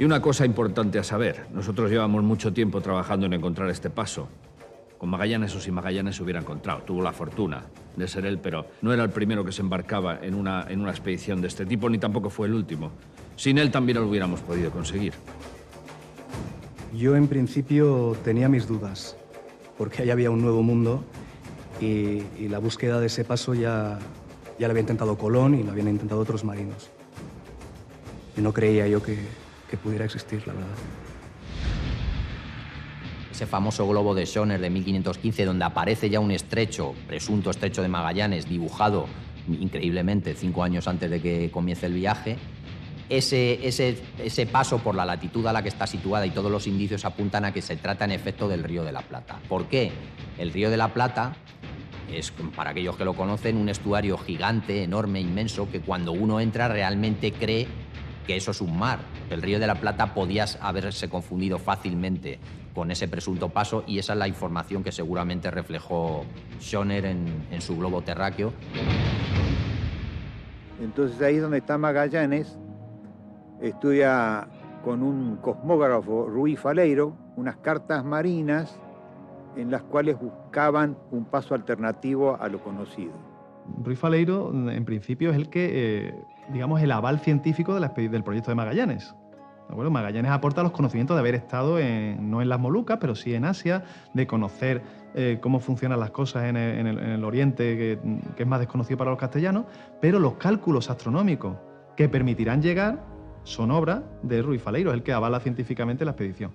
Y 0.00 0.04
una 0.04 0.22
cosa 0.22 0.46
importante 0.46 0.98
a 0.98 1.04
saber, 1.04 1.44
nosotros 1.52 1.90
llevamos 1.90 2.22
mucho 2.22 2.54
tiempo 2.54 2.80
trabajando 2.80 3.26
en 3.26 3.34
encontrar 3.34 3.68
este 3.68 3.90
paso. 3.90 4.28
Con 4.96 5.10
Magallanes 5.10 5.54
o 5.54 5.60
sin 5.60 5.74
Magallanes 5.74 6.16
se 6.16 6.22
hubiera 6.22 6.40
encontrado. 6.40 6.80
Tuvo 6.80 7.02
la 7.02 7.12
fortuna 7.12 7.66
de 7.96 8.08
ser 8.08 8.24
él, 8.24 8.38
pero 8.38 8.64
no 8.80 8.94
era 8.94 9.02
el 9.02 9.10
primero 9.10 9.44
que 9.44 9.52
se 9.52 9.60
embarcaba 9.60 10.18
en 10.22 10.36
una, 10.36 10.64
en 10.70 10.80
una 10.80 10.90
expedición 10.90 11.42
de 11.42 11.48
este 11.48 11.66
tipo, 11.66 11.90
ni 11.90 11.98
tampoco 11.98 12.30
fue 12.30 12.46
el 12.46 12.54
último. 12.54 12.92
Sin 13.36 13.58
él 13.58 13.70
también 13.70 13.98
lo 13.98 14.08
hubiéramos 14.08 14.40
podido 14.40 14.70
conseguir. 14.70 15.12
Yo 16.96 17.14
en 17.14 17.28
principio 17.28 18.16
tenía 18.24 18.48
mis 18.48 18.66
dudas, 18.66 19.18
porque 19.76 20.00
ahí 20.00 20.08
había 20.08 20.30
un 20.30 20.40
nuevo 20.40 20.62
mundo 20.62 21.04
y, 21.78 22.22
la 22.48 22.58
búsqueda 22.58 23.00
de 23.00 23.08
ese 23.08 23.26
paso 23.26 23.52
ya, 23.52 23.98
ya 24.58 24.66
la 24.66 24.70
había 24.70 24.80
intentado 24.80 25.18
Colón 25.18 25.56
y 25.56 25.62
la 25.62 25.72
habían 25.72 25.88
intentado 25.88 26.22
otros 26.22 26.42
marinos. 26.42 26.88
Y 28.38 28.40
no 28.40 28.54
creía 28.54 28.88
yo 28.88 29.02
que, 29.02 29.18
que 29.70 29.76
pudiera 29.76 30.04
existir, 30.04 30.42
la 30.46 30.52
verdad. 30.52 30.68
Ese 33.30 33.46
famoso 33.46 33.88
globo 33.88 34.14
de 34.14 34.26
Schoner 34.26 34.60
de 34.60 34.68
1515, 34.68 35.44
donde 35.44 35.64
aparece 35.64 36.10
ya 36.10 36.20
un 36.20 36.32
estrecho, 36.32 36.94
presunto 37.06 37.50
estrecho 37.50 37.80
de 37.80 37.88
Magallanes, 37.88 38.48
dibujado 38.48 39.06
increíblemente 39.48 40.34
cinco 40.34 40.62
años 40.62 40.88
antes 40.88 41.08
de 41.08 41.22
que 41.22 41.50
comience 41.50 41.86
el 41.86 41.94
viaje, 41.94 42.36
ese, 43.08 43.66
ese, 43.66 43.98
ese, 44.18 44.46
paso 44.46 44.78
por 44.78 44.94
la 44.94 45.04
latitud 45.04 45.44
a 45.46 45.52
la 45.52 45.62
que 45.62 45.68
está 45.68 45.86
situada 45.86 46.26
y 46.26 46.30
todos 46.30 46.50
los 46.50 46.66
indicios 46.68 47.04
apuntan 47.04 47.44
a 47.44 47.52
que 47.52 47.62
se 47.62 47.76
trata 47.76 48.04
en 48.04 48.12
efecto 48.12 48.46
del 48.46 48.62
Río 48.62 48.84
de 48.84 48.92
la 48.92 49.00
Plata. 49.02 49.40
¿Por 49.48 49.66
qué? 49.66 49.90
El 50.38 50.52
Río 50.52 50.70
de 50.70 50.76
la 50.76 50.94
Plata 50.94 51.34
es, 52.12 52.32
para 52.54 52.70
aquellos 52.70 52.96
que 52.96 53.04
lo 53.04 53.14
conocen, 53.14 53.56
un 53.56 53.68
estuario 53.68 54.16
gigante, 54.16 54.84
enorme, 54.84 55.20
inmenso, 55.20 55.68
que 55.70 55.80
cuando 55.80 56.12
uno 56.12 56.40
entra 56.40 56.68
realmente 56.68 57.32
cree 57.32 57.66
que 58.26 58.36
eso 58.36 58.52
es 58.52 58.60
un 58.60 58.78
mar. 58.78 59.00
El 59.30 59.42
Río 59.42 59.58
de 59.58 59.66
la 59.66 59.76
Plata 59.76 60.12
podía 60.12 60.44
haberse 60.60 61.08
confundido 61.08 61.58
fácilmente 61.58 62.38
con 62.74 62.90
ese 62.90 63.08
presunto 63.08 63.48
paso 63.48 63.84
y 63.86 63.98
esa 63.98 64.12
es 64.12 64.18
la 64.18 64.28
información 64.28 64.82
que 64.82 64.92
seguramente 64.92 65.50
reflejó 65.50 66.24
Schoner 66.60 67.06
en, 67.06 67.46
en 67.50 67.60
su 67.60 67.76
globo 67.76 68.02
terráqueo. 68.02 68.52
Entonces 70.82 71.20
ahí 71.22 71.36
donde 71.36 71.58
está 71.58 71.78
Magallanes, 71.78 72.58
estudia 73.60 74.48
con 74.84 75.02
un 75.02 75.36
cosmógrafo, 75.36 76.26
Ruiz 76.26 76.58
Faleiro, 76.58 77.14
unas 77.36 77.56
cartas 77.58 78.04
marinas 78.04 78.80
en 79.56 79.70
las 79.70 79.82
cuales 79.82 80.18
buscaban 80.18 80.96
un 81.10 81.24
paso 81.24 81.54
alternativo 81.54 82.36
a 82.40 82.48
lo 82.48 82.62
conocido. 82.62 83.12
Ruiz 83.82 83.98
Faleiro, 83.98 84.50
en 84.70 84.84
principio, 84.84 85.30
es 85.30 85.36
el 85.36 85.48
que, 85.48 85.70
eh, 86.08 86.14
digamos, 86.52 86.80
el 86.80 86.90
aval 86.92 87.20
científico 87.20 87.74
de 87.74 87.80
la, 87.80 87.88
del 87.88 88.24
proyecto 88.24 88.50
de 88.50 88.54
Magallanes. 88.54 89.14
Bueno, 89.74 89.90
Magallanes 89.90 90.32
aporta 90.32 90.62
los 90.62 90.72
conocimientos 90.72 91.16
de 91.16 91.20
haber 91.20 91.34
estado 91.34 91.78
no 92.18 92.42
en 92.42 92.48
las 92.48 92.60
Molucas, 92.60 92.98
pero 93.00 93.14
sí 93.14 93.34
en 93.34 93.44
Asia, 93.44 93.84
de 94.14 94.26
conocer 94.26 94.82
eh, 95.14 95.38
cómo 95.40 95.60
funcionan 95.60 96.00
las 96.00 96.10
cosas 96.10 96.44
en 96.44 96.56
el, 96.56 96.78
en 96.78 96.86
el, 96.86 96.98
en 96.98 97.10
el 97.10 97.24
Oriente, 97.24 97.98
que, 98.36 98.42
es 98.42 98.46
más 98.46 98.60
desconocido 98.60 98.98
para 98.98 99.10
los 99.10 99.18
castellanos, 99.18 99.66
pero 100.00 100.18
los 100.18 100.34
cálculos 100.34 100.90
astronómicos 100.90 101.56
que 101.96 102.08
permitirán 102.08 102.62
llegar 102.62 103.04
son 103.42 103.70
obra 103.70 104.02
de 104.22 104.42
Ruiz 104.42 104.62
Faleiro, 104.62 104.92
el 104.92 105.02
que 105.02 105.12
avala 105.12 105.40
científicamente 105.40 106.04
la 106.04 106.12
expedición. 106.12 106.52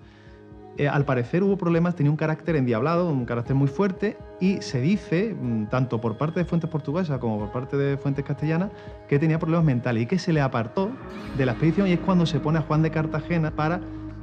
Eh, 0.77 0.89
al 0.89 1.05
parecer 1.05 1.41
hubo 1.41 1.57
problemas, 1.57 1.95
tenía 1.95 2.11
un 2.11 2.17
carácter 2.17 2.57
endiablado, 2.57 3.09
un 3.09 3.25
carácter 3.25 3.55
muy 3.55 3.67
fuerte, 3.67 4.17
y 4.41 4.61
se 4.61 4.81
dice, 4.81 5.33
mm, 5.33 5.67
tanto 5.67 6.01
por 6.01 6.17
parte 6.17 6.41
de 6.41 6.45
fuentes 6.45 6.69
portuguesas 6.69 7.17
como 7.19 7.39
por 7.39 7.51
parte 7.51 7.77
de 7.77 7.97
fuentes 7.97 8.25
castellanas, 8.25 8.71
que 9.07 9.17
tenía 9.17 9.39
problemas 9.39 9.65
mentales 9.65 10.03
y 10.03 10.05
que 10.05 10.19
se 10.19 10.33
le 10.33 10.41
apartó 10.41 10.91
de 11.37 11.45
la 11.45 11.53
expedición 11.53 11.87
y 11.87 11.93
es 11.93 11.99
cuando 11.99 12.25
se 12.25 12.39
pone 12.39 12.59
a 12.59 12.61
Juan 12.61 12.81
de 12.81 12.91
Cartagena 12.91 13.51
para 13.51 13.79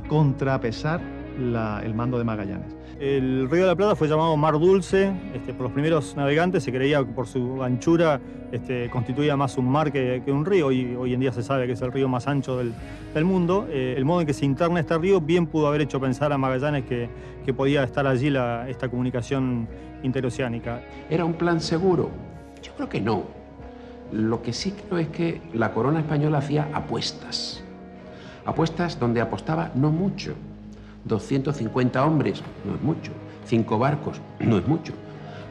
contrapesar 0.08 1.00
el 1.38 1.94
mando 1.94 2.18
de 2.18 2.24
Magallanes. 2.24 2.81
El 3.02 3.50
Río 3.50 3.62
de 3.62 3.66
la 3.66 3.74
Plata 3.74 3.96
fue 3.96 4.06
llamado 4.06 4.36
Mar 4.36 4.60
Dulce 4.60 5.12
este, 5.34 5.52
por 5.52 5.64
los 5.64 5.72
primeros 5.72 6.14
navegantes. 6.14 6.62
Se 6.62 6.70
creía 6.70 7.00
que 7.00 7.06
por 7.06 7.26
su 7.26 7.60
anchura 7.60 8.20
este, 8.52 8.88
constituía 8.90 9.36
más 9.36 9.58
un 9.58 9.68
mar 9.68 9.90
que, 9.90 10.22
un 10.28 10.46
río 10.46 10.70
y 10.70 10.94
hoy 10.94 11.12
en 11.12 11.18
día 11.18 11.32
se 11.32 11.42
sabe 11.42 11.66
que 11.66 11.72
es 11.72 11.82
el 11.82 11.90
río 11.90 12.06
más 12.06 12.28
ancho 12.28 12.58
del, 12.58 12.72
del 13.12 13.24
mundo. 13.24 13.66
Eh, 13.68 13.94
el 13.96 14.04
modo 14.04 14.20
en 14.20 14.28
que 14.28 14.32
se 14.32 14.44
interna 14.44 14.78
este 14.78 14.96
río 14.98 15.20
bien 15.20 15.48
pudo 15.48 15.66
haber 15.66 15.80
hecho 15.80 16.00
pensar 16.00 16.32
a 16.32 16.38
Magallanes 16.38 16.84
que, 16.84 17.08
que 17.44 17.52
podía 17.52 17.82
estar 17.82 18.06
allí 18.06 18.30
la, 18.30 18.70
esta 18.70 18.88
comunicación 18.88 19.66
interoceánica. 20.04 20.80
¿Era 21.10 21.24
un 21.24 21.34
plan 21.34 21.60
seguro? 21.60 22.08
Yo 22.62 22.72
creo 22.76 22.88
que 22.88 23.00
no. 23.00 23.24
Lo 24.12 24.42
que 24.42 24.52
sí 24.52 24.76
creo 24.86 25.00
es 25.00 25.08
que 25.08 25.40
la 25.54 25.72
corona 25.72 25.98
española 25.98 26.38
hacía 26.38 26.68
apuestas. 26.72 27.64
Apuestas 28.44 29.00
donde 29.00 29.20
apostaba 29.20 29.72
no 29.74 29.90
mucho 29.90 30.36
250 31.04 32.04
hombres, 32.04 32.42
no 32.64 32.74
es 32.74 32.82
mucho. 32.82 33.12
Cinco 33.44 33.78
barcos, 33.78 34.20
no 34.40 34.58
es 34.58 34.66
mucho. 34.66 34.92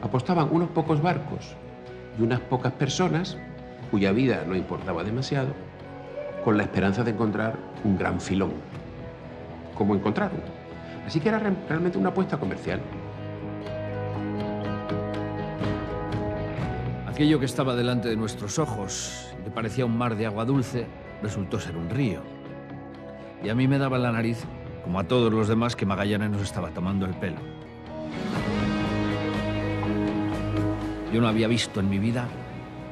Apostaban 0.02 0.48
unos 0.50 0.70
pocos 0.70 1.00
barcos 1.00 1.54
y 2.18 2.22
unas 2.22 2.40
pocas 2.40 2.72
personas, 2.72 3.36
cuya 3.90 4.12
vida 4.12 4.44
no 4.46 4.56
importaba 4.56 5.04
demasiado, 5.04 5.54
con 6.44 6.56
la 6.56 6.64
esperanza 6.64 7.04
de 7.04 7.12
encontrar 7.12 7.56
un 7.84 7.96
gran 7.96 8.20
filón. 8.20 8.52
Como 9.76 9.94
encontraron. 9.94 10.40
Así 11.06 11.20
que 11.20 11.28
era 11.28 11.38
realmente 11.38 11.98
una 11.98 12.10
apuesta 12.10 12.38
comercial. 12.38 12.80
Aquello 17.06 17.38
que 17.38 17.44
estaba 17.44 17.76
delante 17.76 18.08
de 18.08 18.16
nuestros 18.16 18.58
ojos, 18.58 19.28
que 19.44 19.50
parecía 19.50 19.84
un 19.84 19.96
mar 19.96 20.16
de 20.16 20.26
agua 20.26 20.44
dulce, 20.44 20.86
resultó 21.22 21.60
ser 21.60 21.76
un 21.76 21.90
río. 21.90 22.20
Y 23.44 23.48
a 23.48 23.54
mí 23.54 23.68
me 23.68 23.78
daba 23.78 23.98
la 23.98 24.12
nariz 24.12 24.44
como 24.82 24.98
a 25.00 25.04
todos 25.04 25.32
los 25.32 25.48
demás, 25.48 25.76
que 25.76 25.86
Magallanes 25.86 26.30
nos 26.30 26.42
estaba 26.42 26.70
tomando 26.70 27.06
el 27.06 27.14
pelo. 27.14 27.38
Yo 31.12 31.20
no 31.20 31.28
había 31.28 31.46
visto 31.46 31.80
en 31.80 31.90
mi 31.90 31.98
vida 31.98 32.26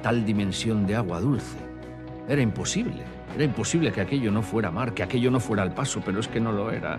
tal 0.02 0.24
dimensión 0.24 0.86
de 0.86 0.96
agua 0.96 1.20
dulce. 1.20 1.58
Era 2.28 2.42
imposible. 2.42 3.02
Era 3.34 3.44
imposible 3.44 3.92
que 3.92 4.00
aquello 4.00 4.30
no 4.30 4.42
fuera 4.42 4.70
mar, 4.70 4.92
que 4.92 5.02
aquello 5.02 5.30
no 5.30 5.40
fuera 5.40 5.62
el 5.62 5.72
paso, 5.72 6.02
pero 6.04 6.20
es 6.20 6.28
que 6.28 6.40
no 6.40 6.52
lo 6.52 6.70
era. 6.70 6.98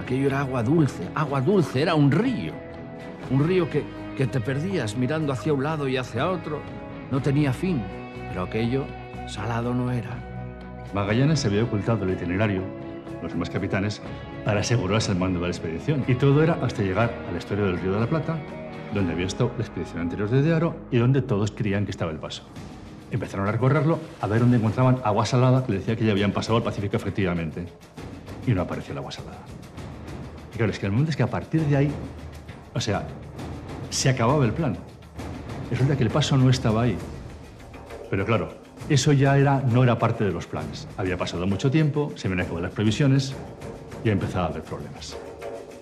Aquello 0.00 0.26
era 0.26 0.40
agua 0.40 0.62
dulce, 0.62 1.08
agua 1.14 1.40
dulce, 1.40 1.82
era 1.82 1.94
un 1.94 2.10
río. 2.10 2.52
Un 3.30 3.46
río 3.46 3.68
que, 3.68 3.84
que 4.16 4.26
te 4.26 4.40
perdías 4.40 4.96
mirando 4.96 5.32
hacia 5.32 5.52
un 5.52 5.62
lado 5.62 5.88
y 5.88 5.96
hacia 5.96 6.30
otro. 6.30 6.60
No 7.10 7.20
tenía 7.20 7.52
fin, 7.52 7.82
pero 8.28 8.42
aquello 8.42 8.84
salado 9.26 9.74
no 9.74 9.90
era. 9.90 10.10
Magallanes 10.94 11.40
se 11.40 11.48
había 11.48 11.64
ocultado 11.64 12.04
el 12.04 12.12
itinerario 12.12 12.85
los 13.22 13.32
demás 13.32 13.50
capitanes, 13.50 14.00
para 14.44 14.60
asegurarse 14.60 15.12
el 15.12 15.18
mando 15.18 15.40
de 15.40 15.46
la 15.46 15.50
expedición. 15.50 16.04
Y 16.06 16.14
todo 16.14 16.42
era 16.42 16.58
hasta 16.62 16.82
llegar 16.82 17.12
al 17.28 17.36
estuario 17.36 17.66
del 17.66 17.78
Río 17.78 17.92
de 17.92 18.00
la 18.00 18.06
Plata, 18.06 18.38
donde 18.94 19.12
había 19.12 19.26
estado 19.26 19.52
la 19.56 19.64
expedición 19.64 20.00
anterior 20.00 20.30
de 20.30 20.42
Dearo 20.42 20.76
y 20.90 20.98
donde 20.98 21.22
todos 21.22 21.50
creían 21.50 21.84
que 21.84 21.90
estaba 21.90 22.10
el 22.10 22.18
paso. 22.18 22.42
Empezaron 23.10 23.46
a 23.46 23.52
recorrerlo, 23.52 23.98
a 24.20 24.26
ver 24.26 24.40
dónde 24.40 24.56
encontraban 24.56 24.98
agua 25.04 25.26
salada, 25.26 25.64
que 25.64 25.72
decía 25.72 25.96
que 25.96 26.04
ya 26.04 26.12
habían 26.12 26.32
pasado 26.32 26.56
al 26.56 26.62
Pacífico 26.62 26.96
efectivamente. 26.96 27.66
Y 28.46 28.52
no 28.52 28.62
apareció 28.62 28.92
el 28.92 28.98
agua 28.98 29.12
salada. 29.12 29.38
Y 30.52 30.56
claro, 30.56 30.72
es 30.72 30.78
que 30.78 30.86
el 30.86 30.92
momento 30.92 31.10
es 31.10 31.16
que 31.16 31.22
a 31.22 31.30
partir 31.30 31.60
de 31.62 31.76
ahí 31.76 31.90
O 32.74 32.80
sea, 32.80 33.06
se 33.90 34.08
acababa 34.08 34.44
el 34.44 34.52
plan. 34.52 34.76
Resulta 35.70 35.96
que 35.96 36.04
el 36.04 36.10
paso 36.10 36.36
no 36.36 36.50
estaba 36.50 36.82
ahí. 36.82 36.96
Pero 38.10 38.24
claro, 38.24 38.50
eso 38.88 39.12
ya 39.12 39.36
era, 39.36 39.60
no 39.60 39.82
era 39.82 39.98
parte 39.98 40.24
de 40.24 40.32
los 40.32 40.46
planes. 40.46 40.86
Había 40.96 41.16
pasado 41.16 41.46
mucho 41.46 41.70
tiempo, 41.70 42.12
se 42.14 42.28
me 42.28 42.36
las 42.36 42.72
previsiones 42.72 43.34
y 44.04 44.10
empezaba 44.10 44.46
a 44.46 44.48
haber 44.48 44.62
problemas. 44.62 45.16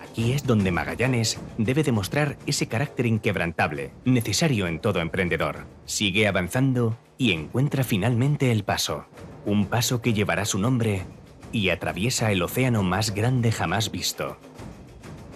Aquí 0.03 0.31
es 0.31 0.45
donde 0.45 0.71
Magallanes 0.71 1.39
debe 1.57 1.83
demostrar 1.83 2.37
ese 2.47 2.67
carácter 2.67 3.05
inquebrantable, 3.05 3.91
necesario 4.05 4.65
en 4.67 4.79
todo 4.79 5.01
emprendedor. 5.01 5.65
Sigue 5.85 6.27
avanzando 6.27 6.97
y 7.17 7.33
encuentra 7.33 7.83
finalmente 7.83 8.51
el 8.51 8.63
paso. 8.63 9.05
Un 9.45 9.67
paso 9.67 10.01
que 10.01 10.13
llevará 10.13 10.45
su 10.45 10.57
nombre 10.57 11.03
y 11.51 11.69
atraviesa 11.69 12.31
el 12.31 12.41
océano 12.41 12.81
más 12.81 13.13
grande 13.13 13.51
jamás 13.51 13.91
visto. 13.91 14.37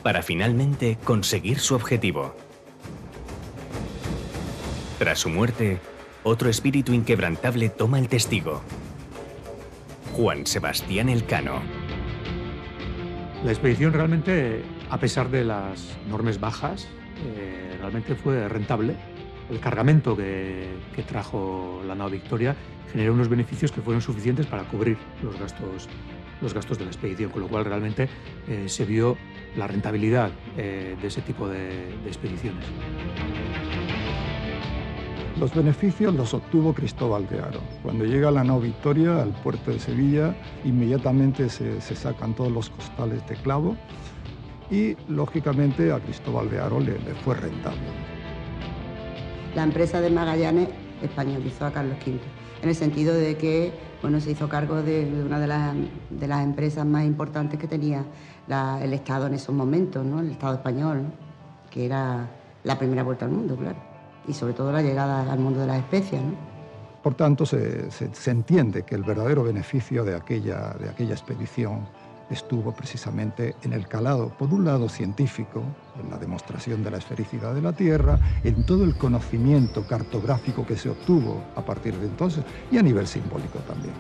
Para 0.02 0.24
finalmente 0.24 0.98
conseguir 1.04 1.60
su 1.60 1.76
objetivo. 1.76 2.36
Tras 4.98 5.20
su 5.20 5.30
muerte, 5.30 5.80
otro 6.30 6.50
espíritu 6.50 6.94
inquebrantable 6.94 7.70
toma 7.70 7.98
el 7.98 8.08
testigo. 8.08 8.62
Juan 10.14 10.46
Sebastián 10.46 11.10
Elcano. 11.10 11.62
La 13.44 13.52
expedición 13.52 13.94
realmente, 13.94 14.62
a 14.90 15.00
pesar 15.00 15.30
de 15.30 15.44
las 15.44 15.98
enormes 16.06 16.40
bajas, 16.40 16.88
eh, 17.26 17.76
realmente 17.80 18.16
fue 18.16 18.48
rentable. 18.48 18.96
El 19.50 19.60
cargamento 19.60 20.16
que, 20.16 20.68
trajo 21.08 21.82
la 21.88 21.96
nave 21.96 22.18
Victoria 22.18 22.56
generó 22.92 23.14
unos 23.14 23.30
beneficios 23.30 23.72
que 23.72 23.82
fueron 23.82 24.02
suficientes 24.02 24.46
para 24.46 24.64
cubrir 24.64 24.98
los 25.24 25.40
gastos, 25.40 25.88
los 26.42 26.54
gastos 26.54 26.78
de 26.78 26.86
la 26.86 26.92
expedición, 26.92 27.32
con 27.32 27.42
lo 27.42 27.48
cual 27.48 27.66
realmente 27.66 28.08
eh, 28.48 28.66
se 28.68 28.86
vio 28.86 29.18
la 29.58 29.66
rentabilidad 29.66 30.30
eh, 30.58 30.96
de 31.02 31.08
ese 31.08 31.22
tipo 31.22 31.48
de 31.48 31.90
expediciones. 32.06 32.66
Los 35.38 35.54
beneficios 35.54 36.14
los 36.14 36.34
obtuvo 36.34 36.74
Cristóbal 36.74 37.28
de 37.28 37.40
Aro. 37.40 37.62
Cuando 37.84 38.04
llega 38.04 38.32
la 38.32 38.44
nao 38.44 38.60
Victoria 38.60 39.22
al 39.22 39.30
puerto 39.30 39.72
de 39.72 39.80
Sevilla, 39.80 40.36
inmediatamente 40.66 41.50
se, 41.50 41.80
se 41.80 41.96
sacan 41.96 42.34
todos 42.34 42.52
los 42.52 42.70
costales 42.70 43.26
de 43.28 43.36
clavo 43.36 43.78
y, 44.70 44.98
lógicamente, 45.08 45.92
a 45.92 46.00
Cristóbal 46.00 46.50
de 46.50 46.60
Aro 46.60 46.80
le, 46.80 47.00
le 47.00 47.14
fue 47.24 47.36
rentable. 47.36 47.80
La 49.56 49.64
empresa 49.64 50.02
de 50.02 50.10
Magallanes 50.10 50.70
españolizó 51.02 51.66
a 51.66 51.72
Carlos 51.72 51.98
V, 52.06 52.20
en 52.62 52.70
el 52.70 52.76
sentido 52.76 53.14
de 53.14 53.38
que 53.38 53.72
bueno, 54.02 54.20
se 54.20 54.32
hizo 54.32 54.48
cargo 54.48 54.82
de, 54.82 55.24
una 55.26 55.40
de 55.40 55.48
las, 55.48 55.76
de 56.10 56.28
las, 56.28 56.44
empresas 56.44 56.86
más 56.86 57.06
importantes 57.06 57.60
que 57.60 57.68
tenía 57.68 58.06
el 58.82 58.94
Estado 58.94 59.28
en 59.28 59.34
esos 59.34 59.54
momentos, 59.54 60.06
¿no? 60.06 60.20
el 60.20 60.32
Estado 60.32 60.56
español, 60.56 61.04
¿no? 61.04 61.12
que 61.70 61.86
era 61.86 62.30
la 62.64 62.78
primera 62.78 63.04
vuelta 63.04 63.26
al 63.26 63.32
mundo, 63.32 63.56
claro 63.56 63.89
y 64.28 64.34
sobre 64.34 64.54
todo 64.54 64.72
la 64.72 64.82
llegada 64.82 65.32
al 65.32 65.40
mundo 65.40 65.62
de 65.62 65.68
las 65.68 65.78
especias. 65.78 66.22
¿no? 66.22 66.34
Por 67.02 67.16
tanto, 67.16 67.46
se, 67.46 67.90
se, 67.92 68.14
se, 68.14 68.32
entiende 68.32 68.84
que 68.84 68.96
el 68.96 69.04
verdadero 69.04 69.44
beneficio 69.44 70.04
de 70.04 70.16
aquella, 70.16 70.74
de 70.74 70.90
aquella 70.90 71.14
expedición 71.14 71.88
estuvo 72.30 72.72
precisamente 72.74 73.56
en 73.64 73.74
el 73.74 73.88
calado, 73.88 74.30
por 74.30 74.54
un 74.54 74.66
lado 74.66 74.88
científico, 74.90 75.64
en 76.02 76.12
la 76.12 76.18
demostración 76.18 76.84
de 76.84 76.92
la 76.92 76.98
esfericidad 76.98 77.56
de 77.56 77.62
la 77.62 77.74
Tierra, 77.74 78.20
en 78.44 78.66
todo 78.66 78.84
el 78.84 78.96
conocimiento 78.96 79.86
cartográfico 79.88 80.66
que 80.66 80.78
se 80.78 80.90
obtuvo 80.90 81.42
a 81.56 81.62
partir 81.62 81.96
de 81.98 82.06
entonces 82.06 82.44
y 82.72 82.78
a 82.78 82.84
nivel 82.84 83.08
simbólico 83.08 83.60
también. 83.60 83.94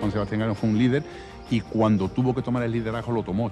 Juan 0.00 0.10
Sebastián 0.10 0.40
Cano 0.40 0.54
fue 0.54 0.70
un 0.70 0.78
líder 0.78 1.04
y 1.50 1.60
cuando 1.60 2.08
tuvo 2.08 2.34
que 2.34 2.42
tomar 2.42 2.64
el 2.64 2.72
liderazgo 2.72 3.12
lo 3.12 3.22
tomó. 3.22 3.50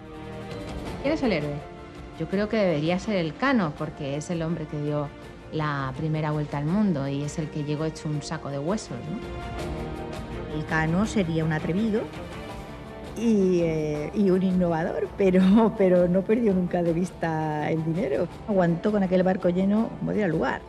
¿Quién 1.02 1.14
es 1.14 1.22
el 1.22 1.32
héroe? 1.32 1.79
Yo 2.18 2.28
creo 2.28 2.48
que 2.48 2.56
debería 2.56 2.98
ser 2.98 3.16
el 3.16 3.34
Cano, 3.34 3.72
porque 3.78 4.16
es 4.16 4.30
el 4.30 4.42
hombre 4.42 4.66
que 4.66 4.80
dio 4.80 5.08
la 5.52 5.92
primera 5.96 6.30
vuelta 6.30 6.58
al 6.58 6.66
mundo 6.66 7.08
y 7.08 7.22
es 7.22 7.38
el 7.38 7.48
que 7.48 7.64
llegó 7.64 7.84
hecho 7.84 8.08
un 8.08 8.22
saco 8.22 8.50
de 8.50 8.58
huesos. 8.58 8.96
¿no? 8.98 10.56
El 10.56 10.64
Cano 10.66 11.06
sería 11.06 11.44
un 11.44 11.52
atrevido 11.52 12.02
y, 13.16 13.60
eh, 13.60 14.10
y, 14.14 14.30
un 14.30 14.42
innovador, 14.42 15.08
pero, 15.16 15.74
pero 15.78 16.08
no 16.08 16.22
perdió 16.22 16.54
nunca 16.54 16.82
de 16.82 16.92
vista 16.92 17.70
el 17.70 17.84
dinero. 17.84 18.28
Aguantó 18.48 18.92
con 18.92 19.02
aquel 19.02 19.22
barco 19.22 19.48
lleno 19.48 19.90
como 19.98 20.12
diera 20.12 20.28
lugar. 20.28 20.60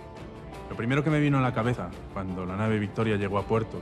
Lo 0.70 0.76
primero 0.76 1.04
que 1.04 1.10
me 1.10 1.20
vino 1.20 1.38
a 1.38 1.42
la 1.42 1.54
cabeza 1.54 1.90
cuando 2.14 2.46
la 2.46 2.56
nave 2.56 2.80
Victoria 2.80 3.18
llegó 3.18 3.38
a 3.38 3.44
puerto 3.44 3.80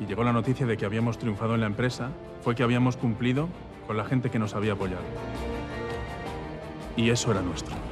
y 0.00 0.06
llegó 0.06 0.24
la 0.24 0.32
noticia 0.32 0.66
de 0.66 0.76
que 0.76 0.86
habíamos 0.86 1.18
triunfado 1.18 1.54
en 1.54 1.60
la 1.60 1.66
empresa 1.66 2.10
fue 2.40 2.54
que 2.54 2.62
habíamos 2.62 2.96
cumplido 2.96 3.48
con 3.86 3.96
la 3.96 4.04
gente 4.04 4.30
que 4.30 4.38
nos 4.38 4.54
había 4.54 4.72
apoyado 4.72 5.02
y 6.96 7.10
eso 7.10 7.30
era 7.30 7.42
nuestro. 7.42 7.91